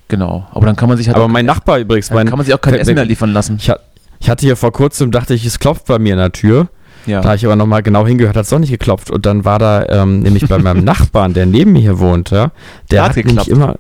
genau. 0.07 0.47
Aber 0.51 0.65
dann 0.65 0.75
kann 0.75 0.89
man 0.89 0.97
sich 0.97 1.07
halt 1.07 1.15
Aber 1.15 1.25
auch, 1.25 1.29
mein 1.29 1.45
Nachbar 1.45 1.79
übrigens, 1.79 2.09
mein, 2.11 2.27
kann 2.27 2.37
man 2.37 2.45
sich 2.45 2.53
auch 2.53 2.61
kein 2.61 2.73
Essen 2.73 2.95
mehr 2.95 3.05
liefern 3.05 3.31
lassen. 3.31 3.57
ich, 3.59 3.71
ich 4.19 4.29
hatte 4.29 4.45
hier 4.45 4.55
vor 4.55 4.71
kurzem, 4.71 5.11
dachte 5.11 5.33
ich, 5.33 5.45
es 5.45 5.59
klopft 5.59 5.85
bei 5.85 5.99
mir 5.99 6.13
in 6.13 6.19
der 6.19 6.31
Tür. 6.31 6.67
Ja. 7.05 7.21
Da 7.21 7.29
habe 7.29 7.35
ich 7.37 7.45
aber 7.45 7.55
nochmal 7.55 7.83
genau 7.83 8.05
hingehört, 8.05 8.35
hat 8.35 8.43
es 8.43 8.49
doch 8.49 8.59
nicht 8.59 8.71
geklopft. 8.71 9.11
Und 9.11 9.25
dann 9.25 9.45
war 9.45 9.59
da 9.59 9.85
ähm, 9.89 10.21
nämlich 10.21 10.47
bei 10.47 10.57
meinem 10.57 10.83
Nachbarn, 10.83 11.33
der 11.33 11.45
neben 11.45 11.73
mir 11.73 11.81
hier 11.81 11.99
wohnt, 11.99 12.31
ja, 12.31 12.51
der 12.91 13.03
hat 13.03 13.15
hat's 13.15 13.25
nämlich 13.25 13.47
immer, 13.47 13.75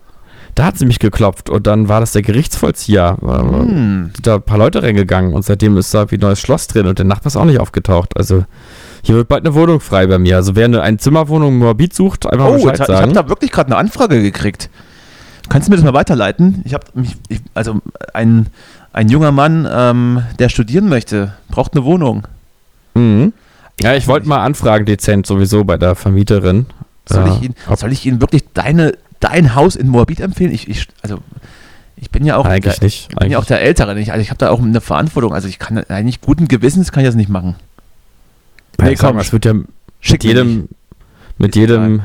da 0.55 0.65
hat 0.65 0.77
sie 0.77 0.85
mich 0.85 0.99
geklopft 0.99 1.49
und 1.49 1.67
dann 1.67 1.89
war 1.89 1.99
das 1.99 2.13
der 2.13 2.21
Gerichtsvollzieher. 2.21 3.17
Äh, 3.21 3.25
Hm. 3.25 4.11
Sind 4.13 4.25
da 4.27 4.35
ein 4.35 4.41
paar 4.41 4.57
Leute 4.57 4.81
reingegangen 4.83 5.33
und 5.33 5.43
seitdem 5.45 5.77
ist 5.77 5.93
da 5.93 6.09
wie 6.11 6.15
ein 6.15 6.21
neues 6.21 6.39
Schloss 6.39 6.67
drin 6.67 6.87
und 6.87 6.97
der 6.97 7.05
Nachbar 7.05 7.27
ist 7.27 7.35
auch 7.37 7.45
nicht 7.45 7.59
aufgetaucht. 7.59 8.15
Also 8.17 8.45
Hier 9.03 9.15
wird 9.15 9.27
bald 9.27 9.45
eine 9.45 9.53
Wohnung 9.53 9.79
frei 9.81 10.07
bei 10.07 10.17
mir. 10.17 10.35
Also 10.37 10.55
wer 10.55 10.65
eine 10.65 10.81
Einzimmerwohnung 10.81 11.53
in 11.53 11.59
Moabit 11.59 11.93
sucht, 11.93 12.25
einfach 12.25 12.47
Oh, 12.47 12.53
Bescheid 12.53 12.79
jetzt, 12.79 12.89
ich 12.89 12.95
habe 12.95 12.97
sagen. 13.03 13.13
da 13.13 13.29
wirklich 13.29 13.51
gerade 13.51 13.67
eine 13.67 13.77
Anfrage 13.77 14.21
gekriegt. 14.21 14.69
Kannst 15.47 15.67
du 15.67 15.71
mir 15.71 15.75
das 15.77 15.85
mal 15.85 15.93
weiterleiten? 15.93 16.61
Ich 16.65 16.73
habe 16.73 16.85
mich, 16.95 17.15
ich, 17.29 17.39
also 17.53 17.81
ein, 18.15 18.47
ein 18.93 19.09
junger 19.09 19.31
Mann, 19.31 19.67
ähm, 19.71 20.23
der 20.39 20.49
studieren 20.49 20.89
möchte, 20.89 21.33
braucht 21.49 21.73
eine 21.75 21.83
Wohnung. 21.85 22.27
Mhm. 22.95 23.33
Ja, 23.79 23.93
ich 23.93 24.07
wollte 24.07 24.27
mal 24.27 24.43
anfragen, 24.43 24.85
dezent 24.85 25.27
sowieso 25.27 25.63
bei 25.65 25.77
der 25.77 25.93
Vermieterin. 25.95 26.65
Soll, 27.07 27.27
Ja, 27.27 27.35
ich, 27.35 27.43
ihn, 27.43 27.55
soll 27.75 27.91
ich 27.91 28.05
Ihnen 28.07 28.21
wirklich 28.21 28.45
deine, 28.55 28.93
dein 29.25 29.55
Haus 29.55 29.75
in 29.75 29.89
Moabit 29.89 30.19
empfehlen? 30.19 30.51
Ich, 30.51 30.69
ich, 30.69 30.87
also, 31.01 31.19
ich 31.95 32.09
bin 32.11 32.25
ja 32.25 32.37
auch 32.37 32.45
Eigentlich 32.45 32.75
der, 32.75 32.83
nicht. 32.83 33.07
Ich 33.09 33.15
bin 33.15 33.31
ja 33.31 33.39
auch 33.39 33.45
der 33.45 33.61
Ältere. 33.61 33.95
Nicht? 33.95 34.11
Also 34.11 34.21
ich 34.21 34.29
habe 34.29 34.37
da 34.37 34.49
auch 34.49 34.61
eine 34.61 34.81
Verantwortung. 34.81 35.33
Also 35.33 35.47
ich 35.47 35.59
kann 35.59 35.77
eigentlich 35.77 36.21
guten 36.21 36.47
Gewissens 36.47 36.91
kann 36.91 37.03
ich 37.03 37.07
das 37.07 37.15
nicht 37.15 37.29
machen. 37.29 37.55
Ja, 38.79 38.85
Nee, 38.85 38.91
ich 38.91 38.99
sag 38.99 39.09
komm, 39.09 39.19
es 39.19 39.31
wird 39.31 39.45
ja 39.45 39.53
mit 39.53 40.23
jedem, 40.23 40.69
mit 41.37 41.55
jedem 41.55 42.03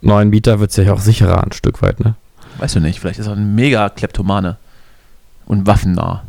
neuen 0.00 0.30
Mieter 0.30 0.60
wird 0.60 0.70
es 0.70 0.76
ja 0.76 0.92
auch 0.92 1.00
sicherer 1.00 1.42
ein 1.42 1.52
Stück 1.52 1.82
weit, 1.82 2.00
ne? 2.00 2.14
Weißt 2.58 2.76
du 2.76 2.80
nicht, 2.80 3.00
vielleicht 3.00 3.18
ist 3.18 3.26
er 3.26 3.34
ein 3.34 3.54
mega 3.54 3.88
Kleptomane 3.88 4.56
und 5.46 5.66
waffennah 5.66 6.22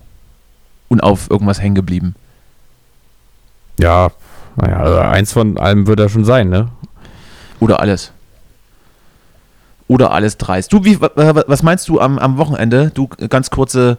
und 0.87 1.01
auf 1.01 1.29
irgendwas 1.29 1.61
hängen 1.61 1.75
geblieben. 1.75 2.15
Ja, 3.79 4.09
naja, 4.55 4.77
also 4.77 4.97
eins 4.99 5.31
von 5.31 5.57
allem 5.57 5.87
wird 5.87 5.99
er 5.99 6.09
schon 6.09 6.25
sein, 6.25 6.49
ne? 6.49 6.69
Oder 7.59 7.79
alles. 7.79 8.11
Oder 9.89 10.11
alles 10.11 10.37
dreist. 10.37 10.71
Du, 10.71 10.85
wie, 10.85 11.01
wa- 11.01 11.11
wa- 11.15 11.43
was 11.47 11.63
meinst 11.63 11.89
du 11.89 11.99
am, 11.99 12.17
am 12.19 12.37
Wochenende? 12.37 12.91
Du, 12.93 13.07
ganz 13.07 13.49
kurze, 13.49 13.97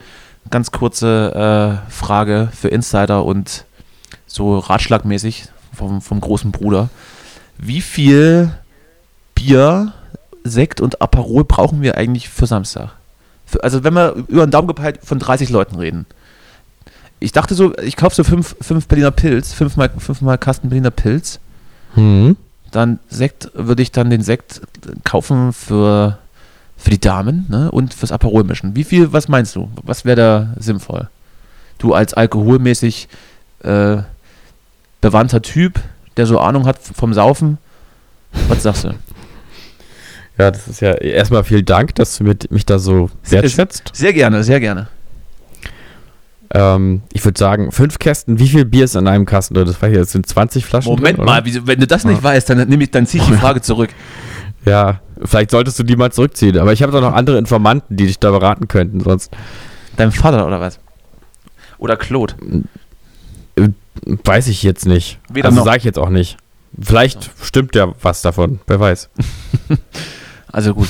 ganz 0.49 0.71
kurze 0.71 1.83
äh, 1.89 1.91
Frage 1.91 2.49
für 2.55 2.69
Insider 2.69 3.25
und 3.25 3.65
so 4.27 4.59
ratschlagmäßig 4.59 5.49
vom, 5.75 6.01
vom 6.01 6.21
großen 6.21 6.53
Bruder. 6.53 6.89
Wie 7.59 7.81
viel 7.83 8.53
Bier, 9.35 9.93
Sekt 10.45 10.81
und 10.81 11.03
Aperol 11.03 11.45
brauchen 11.45 11.83
wir 11.83 11.97
eigentlich 11.99 12.29
für 12.29 12.47
Samstag? 12.47 12.93
Für, 13.45 13.63
also 13.65 13.83
wenn 13.85 13.93
wir 13.95 14.15
über 14.29 14.45
einen 14.45 14.53
Daumen 14.53 14.69
gepeilt 14.69 15.01
von 15.03 15.19
30 15.19 15.51
Leuten 15.51 15.75
reden. 15.77 16.07
Ich 17.19 17.33
dachte 17.33 17.55
so, 17.55 17.77
ich 17.79 17.97
kaufe 17.97 18.15
so 18.15 18.25
fünf, 18.25 18.57
fünf 18.61 18.87
Berliner 18.89 19.11
Pilz, 19.11 19.53
fünfmal, 19.53 19.91
fünfmal 19.99 20.39
Kasten 20.39 20.69
Berliner 20.71 20.91
Pilz 20.93 21.41
Hm. 21.95 22.37
Dann 22.71 22.99
Sekt 23.09 23.51
würde 23.55 23.83
ich 23.83 23.93
dann 23.93 24.11
den 24.11 24.23
Sekt 24.23 24.61
kaufen 25.05 25.53
für, 25.53 26.19
für 26.77 26.91
die 26.91 27.01
Damen 27.01 27.47
ne? 27.49 27.71
und 27.71 27.95
fürs 27.95 28.13
Aperol 28.13 28.45
mischen. 28.45 28.77
Wie 28.77 28.85
viel, 28.85 29.13
was 29.13 29.29
meinst 29.29 29.57
du? 29.57 29.71
Was 29.83 30.05
wäre 30.05 30.17
da 30.17 30.55
sinnvoll? 30.59 31.09
Du 31.79 31.95
als 31.95 32.15
alkoholmäßig 32.15 33.09
äh, 33.63 33.99
bewandter 35.01 35.43
Typ, 35.43 35.81
der 36.17 36.27
so 36.27 36.39
Ahnung 36.39 36.67
hat 36.67 36.79
vom 36.81 37.15
Saufen, 37.15 37.59
was 38.49 38.63
sagst 38.63 38.85
du? 38.85 38.95
Ja, 40.39 40.51
das 40.51 40.69
ist 40.69 40.81
ja 40.81 40.93
erstmal 40.93 41.45
vielen 41.45 41.65
Dank, 41.65 41.95
dass 41.97 42.17
du 42.17 42.25
mit, 42.25 42.51
mich 42.51 42.65
da 42.65 42.79
so 42.79 43.11
wertschätzt. 43.29 43.91
Sehr 43.93 44.13
gerne, 44.13 44.43
sehr 44.45 44.61
gerne. 44.61 44.89
Ähm, 46.53 47.03
ich 47.13 47.25
würde 47.25 47.39
sagen, 47.39 47.71
fünf 47.71 47.99
Kästen, 47.99 48.39
wie 48.41 48.49
viel 48.49 48.65
Bier 48.65 48.85
ist 48.85 48.97
in 48.97 49.07
einem 49.07 49.25
Kasten? 49.27 49.55
Das 49.55 49.81
war 49.81 49.89
hier, 49.89 49.99
das 50.01 50.13
sind 50.13 50.27
20 50.27 50.65
Flaschen. 50.65 50.93
Moment 50.93 51.19
drin, 51.19 51.25
mal, 51.27 51.45
wieso- 51.45 51.67
wenn 51.67 51.79
du 51.79 51.87
das 51.87 52.05
nicht 52.05 52.19
Ja. 52.19 52.25
weißt, 52.25 52.51
dann, 52.51 52.81
ich, 52.81 52.91
dann 52.91 53.07
ziehe 53.07 53.23
ich 53.23 53.29
die 53.31 53.37
Frage 53.39 53.61
zurück. 53.61 53.91
Ja, 54.65 55.01
vielleicht 55.25 55.51
solltest 55.53 55.79
du 55.79 55.85
die 55.85 55.97
mal 55.97 56.11
zurückziehen. 56.13 56.59
Aber 56.59 56.73
ich 56.73 56.83
habe 56.83 56.93
da 56.93 57.01
noch 57.01 57.15
andere 57.15 57.39
Informanten, 57.39 57.97
die 57.97 58.07
dich 58.07 58.19
da 58.19 58.31
beraten 58.31 58.67
könnten. 58.69 59.01
Sonst 59.01 59.31
Dein 59.97 60.11
Vater 60.13 60.47
oder 60.47 60.61
was? 60.61 60.79
Oder 61.79 61.97
Claude? 61.97 62.35
weiß 64.25 64.49
ich 64.49 64.63
jetzt 64.63 64.87
nicht. 64.87 65.19
Weder 65.31 65.49
also 65.51 65.63
sage 65.65 65.79
ich 65.79 65.85
jetzt 65.85 65.99
auch 65.99 66.09
nicht. 66.11 66.37
Vielleicht 66.81 67.31
stimmt 67.43 67.75
ja 67.75 67.93
was 68.03 68.23
davon. 68.23 68.61
Wer 68.67 68.81
weiß. 68.81 69.09
Also 70.53 70.75
gut. 70.75 70.89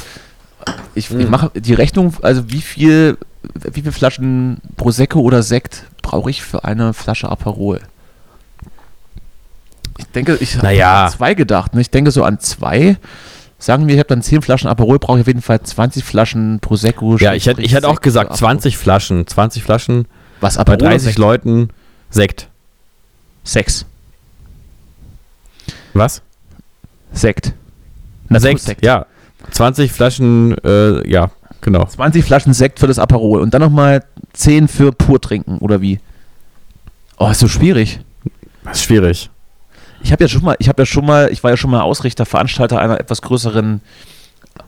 Ich, 0.94 1.10
ich 1.10 1.26
Mhm. 1.26 1.30
mache 1.30 1.50
die 1.54 1.74
Rechnung, 1.74 2.14
also 2.22 2.50
wie 2.50 2.62
viel, 2.62 3.18
wie 3.42 3.80
viele 3.80 3.92
Flaschen 3.92 4.58
Prosecco 4.76 5.20
oder 5.20 5.42
Sekt 5.42 5.84
brauche 6.02 6.30
ich 6.30 6.42
für 6.42 6.64
eine 6.64 6.92
Flasche 6.92 7.28
Aperol? 7.28 7.80
Ich 9.98 10.06
denke, 10.06 10.36
ich 10.40 10.54
habe 10.56 10.66
Naja. 10.66 11.06
an 11.06 11.12
zwei 11.12 11.34
gedacht. 11.34 11.74
Ne? 11.74 11.80
Ich 11.80 11.90
denke 11.90 12.10
so 12.10 12.24
an 12.24 12.40
zwei. 12.40 12.96
Sagen 13.58 13.86
wir, 13.86 13.94
ich 13.94 13.98
habe 13.98 14.08
dann 14.08 14.22
10 14.22 14.40
Flaschen 14.40 14.70
Aperol, 14.70 14.98
brauche 14.98 15.18
ich 15.18 15.22
auf 15.22 15.26
jeden 15.26 15.42
Fall 15.42 15.60
20 15.60 16.02
Flaschen 16.02 16.60
Prosecco. 16.60 17.18
Ja, 17.18 17.34
ich 17.34 17.44
hätte, 17.44 17.60
ich 17.60 17.74
hätte 17.74 17.88
auch 17.88 17.92
Sekt 17.96 18.02
gesagt 18.04 18.30
oder 18.30 18.38
20 18.38 18.78
Flaschen. 18.78 19.26
20 19.26 19.62
Flaschen. 19.62 20.06
Was 20.40 20.54
bei 20.54 20.62
Aperol? 20.62 20.76
oder 20.78 20.88
30 20.92 21.04
Sekt? 21.04 21.18
Leuten 21.18 21.68
Sekt. 22.08 22.48
Sechs. 23.44 23.84
Was? 25.92 26.22
Sekt. 27.12 27.52
Sekt, 28.30 28.82
ja. 28.84 29.06
20 29.50 29.92
Flaschen, 29.92 30.56
äh, 30.64 31.06
ja, 31.08 31.30
genau. 31.60 31.84
20 31.84 32.24
Flaschen 32.24 32.52
Sekt 32.52 32.78
für 32.78 32.86
das 32.86 32.98
Aperol 32.98 33.40
und 33.40 33.54
dann 33.54 33.62
nochmal 33.62 34.04
10 34.32 34.68
für 34.68 34.92
pur 34.92 35.20
trinken, 35.20 35.58
oder 35.58 35.80
wie? 35.80 36.00
Oh, 37.18 37.28
ist 37.28 37.40
so 37.40 37.48
schwierig. 37.48 38.00
Das 38.64 38.78
ist 38.78 38.84
schwierig. 38.84 39.30
Ich 40.02 40.12
habe 40.12 40.24
ja 40.24 40.28
schon 40.28 40.42
mal, 40.42 40.56
ich 40.58 40.68
habe 40.68 40.82
ja 40.82 40.86
schon 40.86 41.04
mal, 41.04 41.30
ich 41.30 41.42
war 41.42 41.50
ja 41.50 41.56
schon 41.56 41.70
mal 41.70 41.82
Ausrichter, 41.82 42.24
Veranstalter 42.24 42.80
einer 42.80 42.98
etwas 42.98 43.20
größeren 43.22 43.80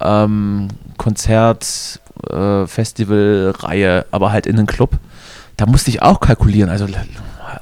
ähm, 0.00 0.68
Konzert, 0.98 2.00
äh, 2.28 2.66
Festivalreihe, 2.66 4.06
aber 4.10 4.32
halt 4.32 4.46
in 4.46 4.58
einem 4.58 4.66
Club. 4.66 4.98
Da 5.56 5.66
musste 5.66 5.90
ich 5.90 6.02
auch 6.02 6.20
kalkulieren. 6.20 6.70
Also 6.70 6.86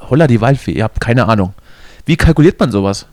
holla 0.09 0.27
die 0.27 0.41
Waldfee, 0.41 0.73
ihr 0.73 0.85
habt 0.85 1.01
keine 1.01 1.29
Ahnung. 1.29 1.55
Wie 2.07 2.17
kalkuliert 2.17 2.59
man 2.59 2.73
sowas? 2.73 3.07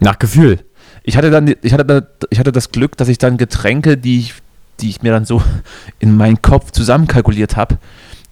Nach 0.00 0.18
Gefühl. 0.18 0.64
Ich 1.04 1.16
hatte 1.16 1.30
dann, 1.30 1.54
ich 1.62 1.72
hatte, 1.72 1.84
da, 1.84 2.02
ich 2.30 2.38
hatte 2.38 2.52
das 2.52 2.70
Glück, 2.70 2.96
dass 2.96 3.08
ich 3.08 3.18
dann 3.18 3.36
Getränke, 3.36 3.96
die 3.96 4.20
ich, 4.20 4.34
die 4.80 4.88
ich 4.90 5.02
mir 5.02 5.12
dann 5.12 5.24
so 5.24 5.42
in 5.98 6.16
meinen 6.16 6.40
Kopf 6.42 6.70
zusammenkalkuliert 6.70 7.56
habe, 7.56 7.78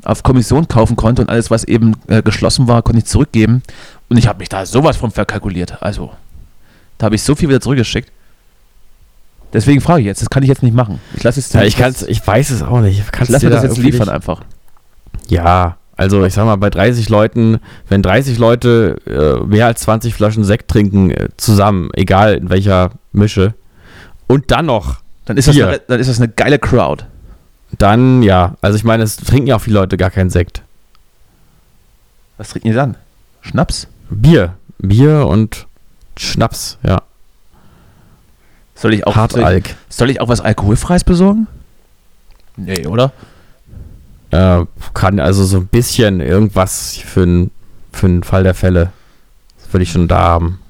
auf 0.04 0.22
Kommission 0.22 0.66
kaufen 0.68 0.96
konnte 0.96 1.22
und 1.22 1.28
alles, 1.30 1.50
was 1.50 1.64
eben 1.64 1.94
äh, 2.08 2.22
geschlossen 2.22 2.68
war, 2.68 2.82
konnte 2.82 3.00
ich 3.00 3.04
zurückgeben. 3.06 3.62
Und 4.08 4.16
ich 4.16 4.26
habe 4.28 4.38
mich 4.38 4.48
da 4.48 4.64
sowas 4.66 4.96
von 4.96 5.10
verkalkuliert. 5.10 5.82
Also, 5.82 6.12
da 6.98 7.06
habe 7.06 7.16
ich 7.16 7.22
so 7.22 7.34
viel 7.34 7.48
wieder 7.48 7.60
zurückgeschickt. 7.60 8.10
Deswegen 9.52 9.80
frage 9.80 10.00
ich 10.00 10.06
jetzt, 10.06 10.22
das 10.22 10.30
kann 10.30 10.42
ich 10.44 10.48
jetzt 10.48 10.62
nicht 10.62 10.74
machen. 10.74 11.00
Ich 11.16 11.22
lasse 11.24 11.40
es 11.40 11.52
Ja, 11.52 11.62
ich 11.64 11.76
kann's, 11.76 12.02
ich 12.02 12.24
weiß 12.24 12.50
es 12.50 12.62
auch 12.62 12.80
nicht. 12.80 13.00
ich 13.00 13.10
Kannst 13.12 13.32
lasse 13.32 13.46
dir 13.46 13.50
mir 13.50 13.54
das 13.56 13.62
da 13.64 13.68
jetzt 13.68 13.78
liefern 13.78 14.06
nicht- 14.06 14.10
einfach. 14.14 14.42
Ja, 15.28 15.76
also 16.00 16.24
ich 16.24 16.32
sag 16.32 16.46
mal, 16.46 16.56
bei 16.56 16.70
30 16.70 17.10
Leuten, 17.10 17.60
wenn 17.90 18.02
30 18.02 18.38
Leute 18.38 18.96
äh, 19.06 19.44
mehr 19.44 19.66
als 19.66 19.82
20 19.82 20.14
Flaschen 20.14 20.44
Sekt 20.44 20.70
trinken 20.70 21.10
äh, 21.10 21.28
zusammen, 21.36 21.90
egal 21.92 22.36
in 22.36 22.48
welcher 22.48 22.92
Mische, 23.12 23.52
und 24.26 24.50
dann 24.50 24.64
noch, 24.64 25.02
Dann 25.26 25.36
ist, 25.36 25.46
das 25.46 25.54
Bier. 25.54 25.68
eine, 25.68 25.80
dann 25.86 26.00
ist 26.00 26.08
das 26.08 26.18
eine 26.18 26.28
geile 26.30 26.58
Crowd. 26.58 27.04
dann 27.76 28.22
ja, 28.22 28.54
also 28.62 28.78
ich 28.78 28.84
meine, 28.84 29.02
es 29.02 29.16
trinken 29.18 29.46
ja 29.48 29.56
auch 29.56 29.60
viele 29.60 29.78
Leute 29.78 29.98
gar 29.98 30.10
keinen 30.10 30.30
Sekt. 30.30 30.62
Was 32.38 32.48
trinken 32.48 32.68
die 32.68 32.74
dann? 32.74 32.96
Schnaps? 33.42 33.86
Bier. 34.08 34.54
Bier 34.78 35.26
und 35.26 35.66
Schnaps, 36.16 36.78
ja. 36.82 37.02
Soll 38.74 38.94
ich 38.94 39.06
auch, 39.06 39.28
soll 39.28 39.52
ich, 39.52 39.74
soll 39.90 40.08
ich 40.08 40.22
auch 40.22 40.28
was 40.28 40.40
Alkoholfreies 40.40 41.04
besorgen? 41.04 41.46
Nee, 42.56 42.86
oder? 42.86 43.12
Äh, 44.30 44.64
kann 44.94 45.18
also 45.18 45.44
so 45.44 45.58
ein 45.58 45.66
bisschen 45.66 46.20
irgendwas 46.20 46.96
für 46.96 47.22
einen 47.22 47.50
für 47.92 48.22
Fall 48.22 48.44
der 48.44 48.54
Fälle. 48.54 48.92
Das 49.58 49.72
würde 49.72 49.82
ich 49.82 49.90
schon 49.90 50.08
da 50.08 50.20
haben. 50.20 50.60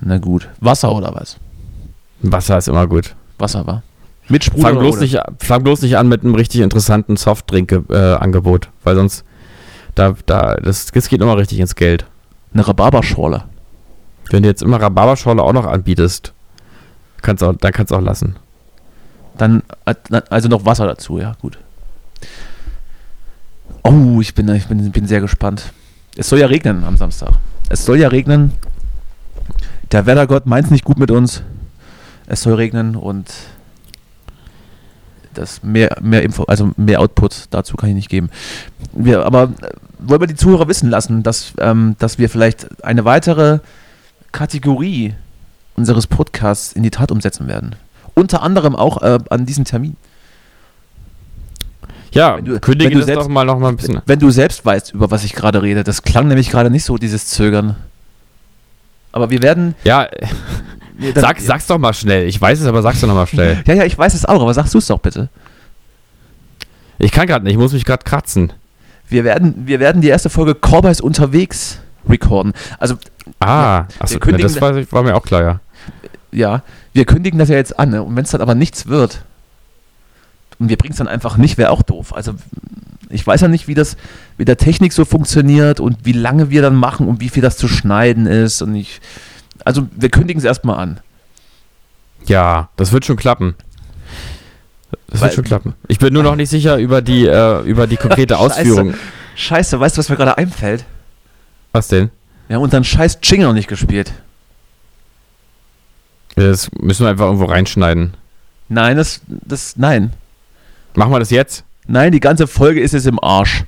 Na 0.00 0.18
gut. 0.18 0.48
Wasser 0.60 0.92
oder 0.92 1.14
was? 1.14 1.36
Wasser 2.22 2.58
ist 2.58 2.68
immer 2.68 2.86
gut. 2.86 3.14
Wasser 3.38 3.66
war. 3.66 3.82
Mit 4.28 4.44
Sprudel 4.44 4.62
Fang 4.62 4.72
oder 4.76 4.80
bloß, 4.82 4.96
ohne? 4.96 5.02
nicht, 5.02 5.20
fang 5.38 5.62
bloß 5.62 5.82
nicht 5.82 5.96
an 5.98 6.08
mit 6.08 6.22
einem 6.22 6.34
richtig 6.34 6.60
interessanten 6.60 7.16
Softdrink-Angebot, 7.16 8.68
weil 8.84 8.94
sonst 8.94 9.24
da, 9.94 10.14
da, 10.26 10.54
das, 10.54 10.86
das 10.86 11.08
geht 11.08 11.20
immer 11.20 11.36
richtig 11.36 11.58
ins 11.58 11.74
Geld. 11.74 12.06
Eine 12.54 12.66
Rhabarberschorle. 12.66 13.44
Wenn 14.30 14.42
du 14.44 14.48
jetzt 14.48 14.62
immer 14.62 14.80
Rhabarberschorle 14.80 15.42
auch 15.42 15.52
noch 15.52 15.66
anbietest, 15.66 16.32
kannst 17.22 17.42
auch, 17.42 17.54
dann 17.54 17.72
kannst 17.72 17.90
du 17.90 17.96
auch 17.96 18.00
lassen. 18.00 18.36
Dann, 19.36 19.62
äh, 19.84 19.94
also 20.30 20.48
noch 20.48 20.64
Wasser 20.64 20.86
dazu, 20.86 21.18
ja, 21.18 21.32
gut. 21.40 21.58
Oh, 23.82 24.20
ich 24.20 24.34
bin, 24.34 24.48
ich 24.48 24.66
bin, 24.66 24.90
bin 24.92 25.06
sehr 25.06 25.20
gespannt. 25.20 25.72
Es 26.16 26.28
soll 26.28 26.40
ja 26.40 26.46
regnen 26.46 26.84
am 26.84 26.96
Samstag. 26.96 27.32
Es 27.68 27.84
soll 27.84 27.98
ja 27.98 28.08
regnen. 28.08 28.52
Der 29.92 30.06
Wettergott 30.06 30.46
meint 30.46 30.66
es 30.66 30.70
nicht 30.70 30.84
gut 30.84 30.98
mit 30.98 31.10
uns. 31.10 31.42
Es 32.26 32.42
soll 32.42 32.54
regnen 32.54 32.96
und 32.96 33.26
das 35.34 35.62
mehr, 35.62 35.96
mehr 36.00 36.22
Info, 36.22 36.44
also 36.44 36.72
mehr 36.76 37.00
Output 37.00 37.46
dazu 37.50 37.76
kann 37.76 37.88
ich 37.90 37.94
nicht 37.94 38.08
geben. 38.08 38.30
Wir, 38.92 39.24
aber 39.24 39.52
äh, 39.62 39.70
wollen 39.98 40.20
wir 40.20 40.26
die 40.26 40.34
Zuhörer 40.34 40.68
wissen 40.68 40.90
lassen, 40.90 41.22
dass, 41.22 41.52
ähm, 41.58 41.96
dass 41.98 42.18
wir 42.18 42.28
vielleicht 42.28 42.84
eine 42.84 43.04
weitere 43.04 43.60
Kategorie 44.32 45.14
unseres 45.76 46.06
Podcasts 46.06 46.72
in 46.72 46.82
die 46.82 46.90
Tat 46.90 47.10
umsetzen 47.10 47.48
werden. 47.48 47.76
Unter 48.14 48.42
anderem 48.42 48.76
auch 48.76 49.02
äh, 49.02 49.18
an 49.30 49.46
diesem 49.46 49.64
Termin. 49.64 49.96
Ja, 52.12 52.36
Wenn 52.38 52.44
du- 52.44 52.60
kündige 52.60 52.90
wenn 52.90 52.94
du 52.94 52.98
das 53.00 53.06
selbst- 53.06 53.24
doch 53.24 53.28
mal 53.28 53.44
noch 53.44 53.58
mal 53.58 53.68
ein 53.68 53.76
bisschen. 53.76 54.02
Wenn 54.06 54.18
du 54.18 54.30
selbst 54.30 54.64
weißt, 54.64 54.94
über 54.94 55.10
was 55.10 55.24
ich 55.24 55.32
gerade 55.34 55.62
rede, 55.62 55.84
das 55.84 56.02
klang 56.02 56.26
nämlich 56.28 56.50
gerade 56.50 56.70
nicht 56.70 56.84
so, 56.84 56.96
dieses 56.98 57.26
Zögern. 57.26 57.76
Aber 59.12 59.30
wir 59.30 59.42
werden. 59.42 59.74
Ja, 59.84 60.08
wir- 60.98 61.12
dann- 61.14 61.22
sag, 61.22 61.40
sag's 61.40 61.66
doch 61.66 61.78
mal 61.78 61.92
schnell. 61.94 62.26
Ich 62.26 62.40
weiß 62.40 62.60
es, 62.60 62.66
aber 62.66 62.82
sag's 62.82 63.00
doch 63.00 63.08
noch 63.08 63.14
mal 63.14 63.26
schnell. 63.26 63.62
Ja, 63.66 63.74
ja, 63.74 63.84
ich 63.84 63.96
weiß 63.96 64.14
es 64.14 64.24
auch, 64.24 64.40
aber 64.42 64.52
sagst 64.54 64.74
du 64.74 64.78
es 64.78 64.86
doch 64.86 64.98
bitte. 64.98 65.28
Ich 66.98 67.12
kann 67.12 67.26
gerade 67.26 67.44
nicht, 67.44 67.52
ich 67.54 67.58
muss 67.58 67.72
mich 67.72 67.84
gerade 67.84 68.04
kratzen. 68.04 68.52
Wir 69.08 69.24
werden, 69.24 69.66
wir 69.66 69.80
werden 69.80 70.02
die 70.02 70.08
erste 70.08 70.30
Folge 70.30 70.54
Cowboys 70.54 71.00
unterwegs 71.00 71.78
recorden. 72.08 72.52
Also, 72.78 72.96
Ah, 73.40 73.84
achso, 73.98 74.14
wir 74.14 74.20
kündigen- 74.20 74.52
das 74.52 74.60
war, 74.60 74.74
war 74.92 75.02
mir 75.02 75.14
auch 75.14 75.22
klar, 75.22 75.42
ja. 75.42 75.60
ja, 76.32 76.62
wir 76.92 77.04
kündigen 77.04 77.38
das 77.38 77.48
ja 77.48 77.56
jetzt 77.56 77.78
an. 77.78 77.90
Ne? 77.90 78.02
Und 78.02 78.14
wenn 78.16 78.24
es 78.24 78.30
dann 78.30 78.40
aber 78.40 78.54
nichts 78.54 78.86
wird 78.86 79.22
und 80.60 80.68
wir 80.68 80.76
bringen 80.76 80.92
es 80.92 80.98
dann 80.98 81.08
einfach 81.08 81.36
nicht, 81.36 81.58
wäre 81.58 81.70
auch 81.70 81.82
doof. 81.82 82.14
Also, 82.14 82.34
ich 83.08 83.26
weiß 83.26 83.40
ja 83.40 83.48
nicht, 83.48 83.66
wie 83.66 83.74
das 83.74 83.96
mit 84.38 84.46
der 84.46 84.56
Technik 84.56 84.92
so 84.92 85.04
funktioniert 85.04 85.80
und 85.80 86.04
wie 86.04 86.12
lange 86.12 86.50
wir 86.50 86.62
dann 86.62 86.76
machen 86.76 87.08
und 87.08 87.20
wie 87.20 87.28
viel 87.28 87.42
das 87.42 87.56
zu 87.56 87.66
schneiden 87.66 88.26
ist. 88.26 88.62
Und 88.62 88.76
ich, 88.76 89.00
also, 89.64 89.88
wir 89.96 90.10
kündigen 90.10 90.38
es 90.38 90.44
erstmal 90.44 90.78
an. 90.78 91.00
Ja, 92.26 92.68
das 92.76 92.92
wird 92.92 93.04
schon 93.04 93.16
klappen. 93.16 93.56
Das 95.08 95.20
Weil- 95.20 95.28
wird 95.28 95.34
schon 95.34 95.44
klappen. 95.44 95.74
Ich 95.88 95.98
bin 95.98 96.12
nur 96.14 96.22
noch 96.22 96.36
nicht 96.36 96.50
sicher 96.50 96.76
über 96.76 97.02
die, 97.02 97.26
äh, 97.26 97.62
über 97.62 97.86
die 97.88 97.96
konkrete 97.96 98.34
Scheiße. 98.38 98.44
Ausführung. 98.60 98.94
Scheiße, 99.34 99.80
weißt 99.80 99.96
du, 99.96 99.98
was 100.00 100.08
mir 100.08 100.16
gerade 100.16 100.36
einfällt? 100.38 100.84
Was 101.72 101.88
denn? 101.88 102.10
Wir 102.48 102.56
haben 102.56 102.62
unseren 102.62 102.84
scheiß 102.84 103.18
Jingle 103.22 103.46
noch 103.48 103.54
nicht 103.54 103.68
gespielt. 103.68 104.12
Das 106.36 106.70
müssen 106.80 107.04
wir 107.04 107.10
einfach 107.10 107.26
irgendwo 107.26 107.44
reinschneiden. 107.46 108.14
Nein, 108.68 108.96
das, 108.96 109.20
das, 109.26 109.76
nein. 109.76 110.12
Machen 110.94 111.12
wir 111.12 111.18
das 111.18 111.30
jetzt? 111.30 111.64
Nein, 111.86 112.12
die 112.12 112.20
ganze 112.20 112.46
Folge 112.46 112.80
ist 112.80 112.92
jetzt 112.92 113.06
im 113.06 113.22
Arsch. 113.22 113.64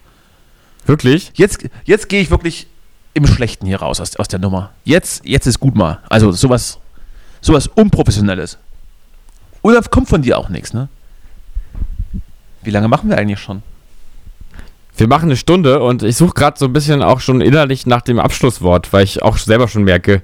Wirklich? 0.86 1.30
Jetzt, 1.34 1.64
jetzt 1.84 2.08
gehe 2.08 2.20
ich 2.20 2.30
wirklich 2.30 2.66
im 3.14 3.26
Schlechten 3.26 3.66
hier 3.66 3.80
raus 3.80 4.00
aus, 4.00 4.16
aus 4.16 4.28
der 4.28 4.38
Nummer. 4.40 4.70
Jetzt, 4.84 5.24
jetzt 5.24 5.46
ist 5.46 5.60
gut 5.60 5.74
mal. 5.74 6.00
Also 6.08 6.32
sowas, 6.32 6.78
sowas 7.40 7.66
Unprofessionelles. 7.68 8.58
Oder 9.62 9.80
kommt 9.82 10.08
von 10.08 10.22
dir 10.22 10.38
auch 10.38 10.48
nichts, 10.48 10.72
ne? 10.72 10.88
Wie 12.62 12.70
lange 12.70 12.88
machen 12.88 13.10
wir 13.10 13.18
eigentlich 13.18 13.38
schon? 13.40 13.62
Wir 14.96 15.08
machen 15.08 15.26
eine 15.26 15.36
Stunde 15.36 15.80
und 15.82 16.02
ich 16.02 16.16
suche 16.16 16.34
gerade 16.34 16.58
so 16.58 16.66
ein 16.66 16.72
bisschen 16.72 17.02
auch 17.02 17.20
schon 17.20 17.40
innerlich 17.40 17.86
nach 17.86 18.02
dem 18.02 18.18
Abschlusswort, 18.18 18.92
weil 18.92 19.04
ich 19.04 19.22
auch 19.22 19.36
selber 19.38 19.68
schon 19.68 19.84
merke, 19.84 20.22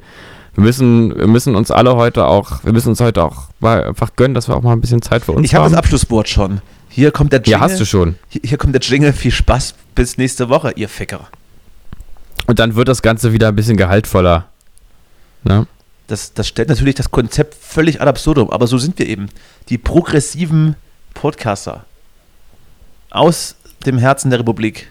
wir 0.55 0.65
müssen, 0.65 1.17
wir 1.17 1.27
müssen 1.29 1.55
uns 1.57 1.71
alle 1.71 1.95
heute 1.97 2.27
auch, 2.27 2.65
wir 2.65 2.73
müssen 2.73 2.89
uns 2.91 3.01
heute 3.01 3.23
auch 3.23 3.45
mal 3.61 3.85
einfach 3.85 4.15
gönnen, 4.17 4.35
dass 4.35 4.49
wir 4.49 4.57
auch 4.57 4.63
mal 4.63 4.73
ein 4.73 4.81
bisschen 4.81 5.01
Zeit 5.03 5.25
für 5.25 5.33
uns 5.33 5.45
Ich 5.47 5.55
habe 5.55 5.65
haben. 5.65 5.73
das 5.73 5.79
Abschlusswort 5.79 6.29
schon. 6.29 6.61
Hier 6.99 7.13
kommt 7.13 7.33
der 7.33 7.39
Jingle. 7.39 7.53
ja, 7.53 7.61
hast 7.61 7.79
du 7.79 7.85
schon. 7.85 8.17
Hier, 8.29 8.41
hier 8.45 8.59
kommt 8.59 8.75
der 8.75 8.83
Jingle. 8.83 9.13
Viel 9.13 9.31
Spaß. 9.31 9.75
Bis 9.95 10.19
nächste 10.19 10.49
Woche, 10.49 10.73
ihr 10.75 10.89
Ficker. 10.89 11.29
Und 12.49 12.59
dann 12.59 12.75
wird 12.75 12.89
das 12.89 13.03
Ganze 13.03 13.33
wieder 13.33 13.47
ein 13.47 13.55
bisschen 13.55 13.77
gehaltvoller. 13.77 14.49
Ne? 15.45 15.69
Das, 16.09 16.35
das 16.35 16.49
stellt 16.49 16.69
natürlich 16.69 16.97
das 16.97 17.13
Konzept 17.13 17.55
völlig 17.55 18.01
ad 18.01 18.09
absurdum, 18.09 18.51
aber 18.51 18.67
so 18.67 18.79
sind 18.79 18.99
wir 18.99 19.07
eben. 19.07 19.29
Die 19.69 19.79
progressiven 19.79 20.75
Podcaster. 21.15 21.85
Aus 23.11 23.55
dem 23.87 23.99
Herzen 23.99 24.31
der 24.31 24.41
Republik. 24.41 24.91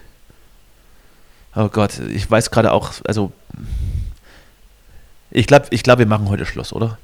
Oh 1.57 1.67
Gott, 1.67 1.99
ich 1.99 2.31
weiß 2.31 2.51
gerade 2.51 2.71
auch, 2.71 2.93
also. 3.05 3.33
Ich 5.29 5.45
glaube, 5.45 5.65
ich 5.71 5.83
glaub, 5.83 5.99
wir 5.99 6.05
machen 6.05 6.29
heute 6.29 6.45
Schluss, 6.45 6.71
oder? 6.71 6.97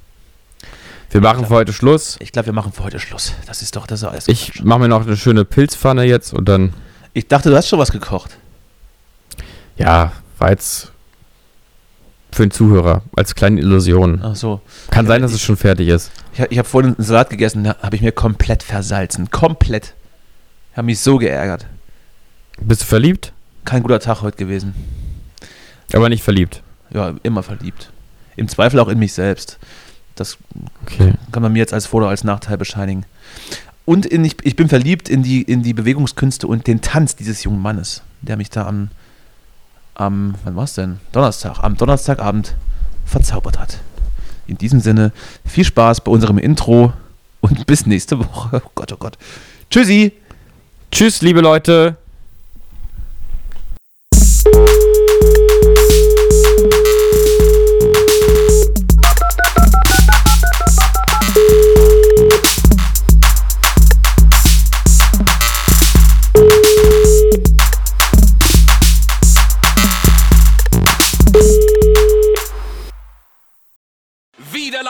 Wir 1.12 1.22
machen 1.22 1.46
für 1.46 1.54
heute 1.54 1.74
Schluss. 1.74 2.18
Ich 2.20 2.32
glaube, 2.32 2.48
wir 2.48 2.54
machen 2.54 2.72
für 2.72 2.84
heute 2.84 3.00
Schluss. 3.00 3.34
Das 3.46 3.62
ist 3.62 3.76
doch 3.76 3.86
das 3.86 4.02
ist 4.02 4.08
alles. 4.08 4.28
Ich 4.28 4.64
mache 4.64 4.80
mir 4.80 4.88
noch 4.88 5.06
eine 5.06 5.16
schöne 5.18 5.46
Pilzpfanne 5.46 6.04
jetzt 6.04 6.34
und 6.34 6.50
dann, 6.50 6.74
ich 7.14 7.28
dachte, 7.28 7.50
du 7.50 7.56
hast 7.56 7.70
schon 7.70 7.80
was 7.80 7.92
gekocht. 7.92 8.38
ja, 9.78 10.12
war 10.40 10.50
jetzt 10.50 10.92
für 12.32 12.44
den 12.44 12.52
Zuhörer 12.52 13.04
als 13.16 13.36
kleine 13.36 13.60
Illusion. 13.62 14.20
Ach 14.24 14.36
so. 14.36 14.62
Kann 14.90 15.06
sein, 15.06 15.22
dass 15.22 15.34
es 15.34 15.42
schon 15.42 15.56
fertig 15.56 15.88
ist. 15.88 16.12
Ich, 16.34 16.40
ich 16.50 16.58
habe 16.58 16.68
vorhin 16.68 16.96
einen 16.96 17.06
Salat 17.06 17.30
gegessen, 17.30 17.64
da 17.64 17.76
habe 17.82 17.96
ich 17.96 18.02
mir 18.02 18.12
komplett 18.12 18.64
versalzen. 18.64 19.30
Komplett. 19.30 19.94
Ich 20.72 20.78
habe 20.78 20.86
mich 20.88 21.00
so 21.00 21.18
geärgert. 21.20 21.68
Bist 22.60 22.82
du 22.82 22.86
verliebt? 22.86 23.34
Kein 23.66 23.84
guter 23.84 24.00
Tag 24.00 24.22
heute 24.22 24.38
gewesen. 24.38 24.74
Aber 25.94 26.10
nicht 26.10 26.24
verliebt. 26.24 26.64
Ja, 26.92 27.14
immer 27.24 27.44
verliebt. 27.44 27.92
Im 28.36 28.48
Zweifel 28.48 28.80
auch 28.80 28.88
in 28.88 28.98
mich 28.98 29.14
selbst. 29.14 29.60
Das 30.16 30.38
Okay. 30.86 31.14
kann 31.32 31.42
man 31.44 31.54
mir 31.54 31.60
jetzt 31.60 31.74
als 31.74 31.86
Vor- 31.86 32.02
oder 32.02 32.10
als 32.10 32.24
Nachteil 32.24 32.58
bescheinigen. 32.58 33.06
Und 33.86 34.06
in, 34.06 34.24
ich, 34.24 34.38
ich 34.44 34.56
bin 34.56 34.70
verliebt 34.70 35.10
in 35.10 35.24
die, 35.24 35.42
in 35.42 35.64
die 35.64 35.74
Bewegungskünste 35.74 36.48
und 36.48 36.68
den 36.68 36.82
Tanz 36.82 37.16
dieses 37.16 37.44
jungen 37.44 37.62
Mannes, 37.62 38.02
der 38.22 38.38
mich 38.38 38.50
da 38.50 38.66
am, 38.68 38.90
am 39.96 40.36
wann 40.44 40.56
war's 40.56 40.76
denn? 40.76 41.00
Donnerstag, 41.12 41.60
am 41.64 41.76
Donnerstagabend 41.76 42.56
verzaubert 43.06 43.60
hat. 43.60 43.80
In 44.48 44.58
diesem 44.58 44.80
Sinne, 44.80 45.12
viel 45.46 45.66
Spaß 45.66 46.02
bei 46.02 46.12
unserem 46.12 46.38
Intro 46.38 46.94
und 47.42 47.66
bis 47.68 47.86
nächste 47.86 48.20
Woche. 48.20 48.62
Oh 48.66 48.70
Gott, 48.76 48.92
oh 48.94 48.98
Gott. 48.98 49.18
Tschüssi! 49.70 50.14
Tschüss, 50.92 51.22
liebe 51.22 51.42
Leute. 51.42 51.98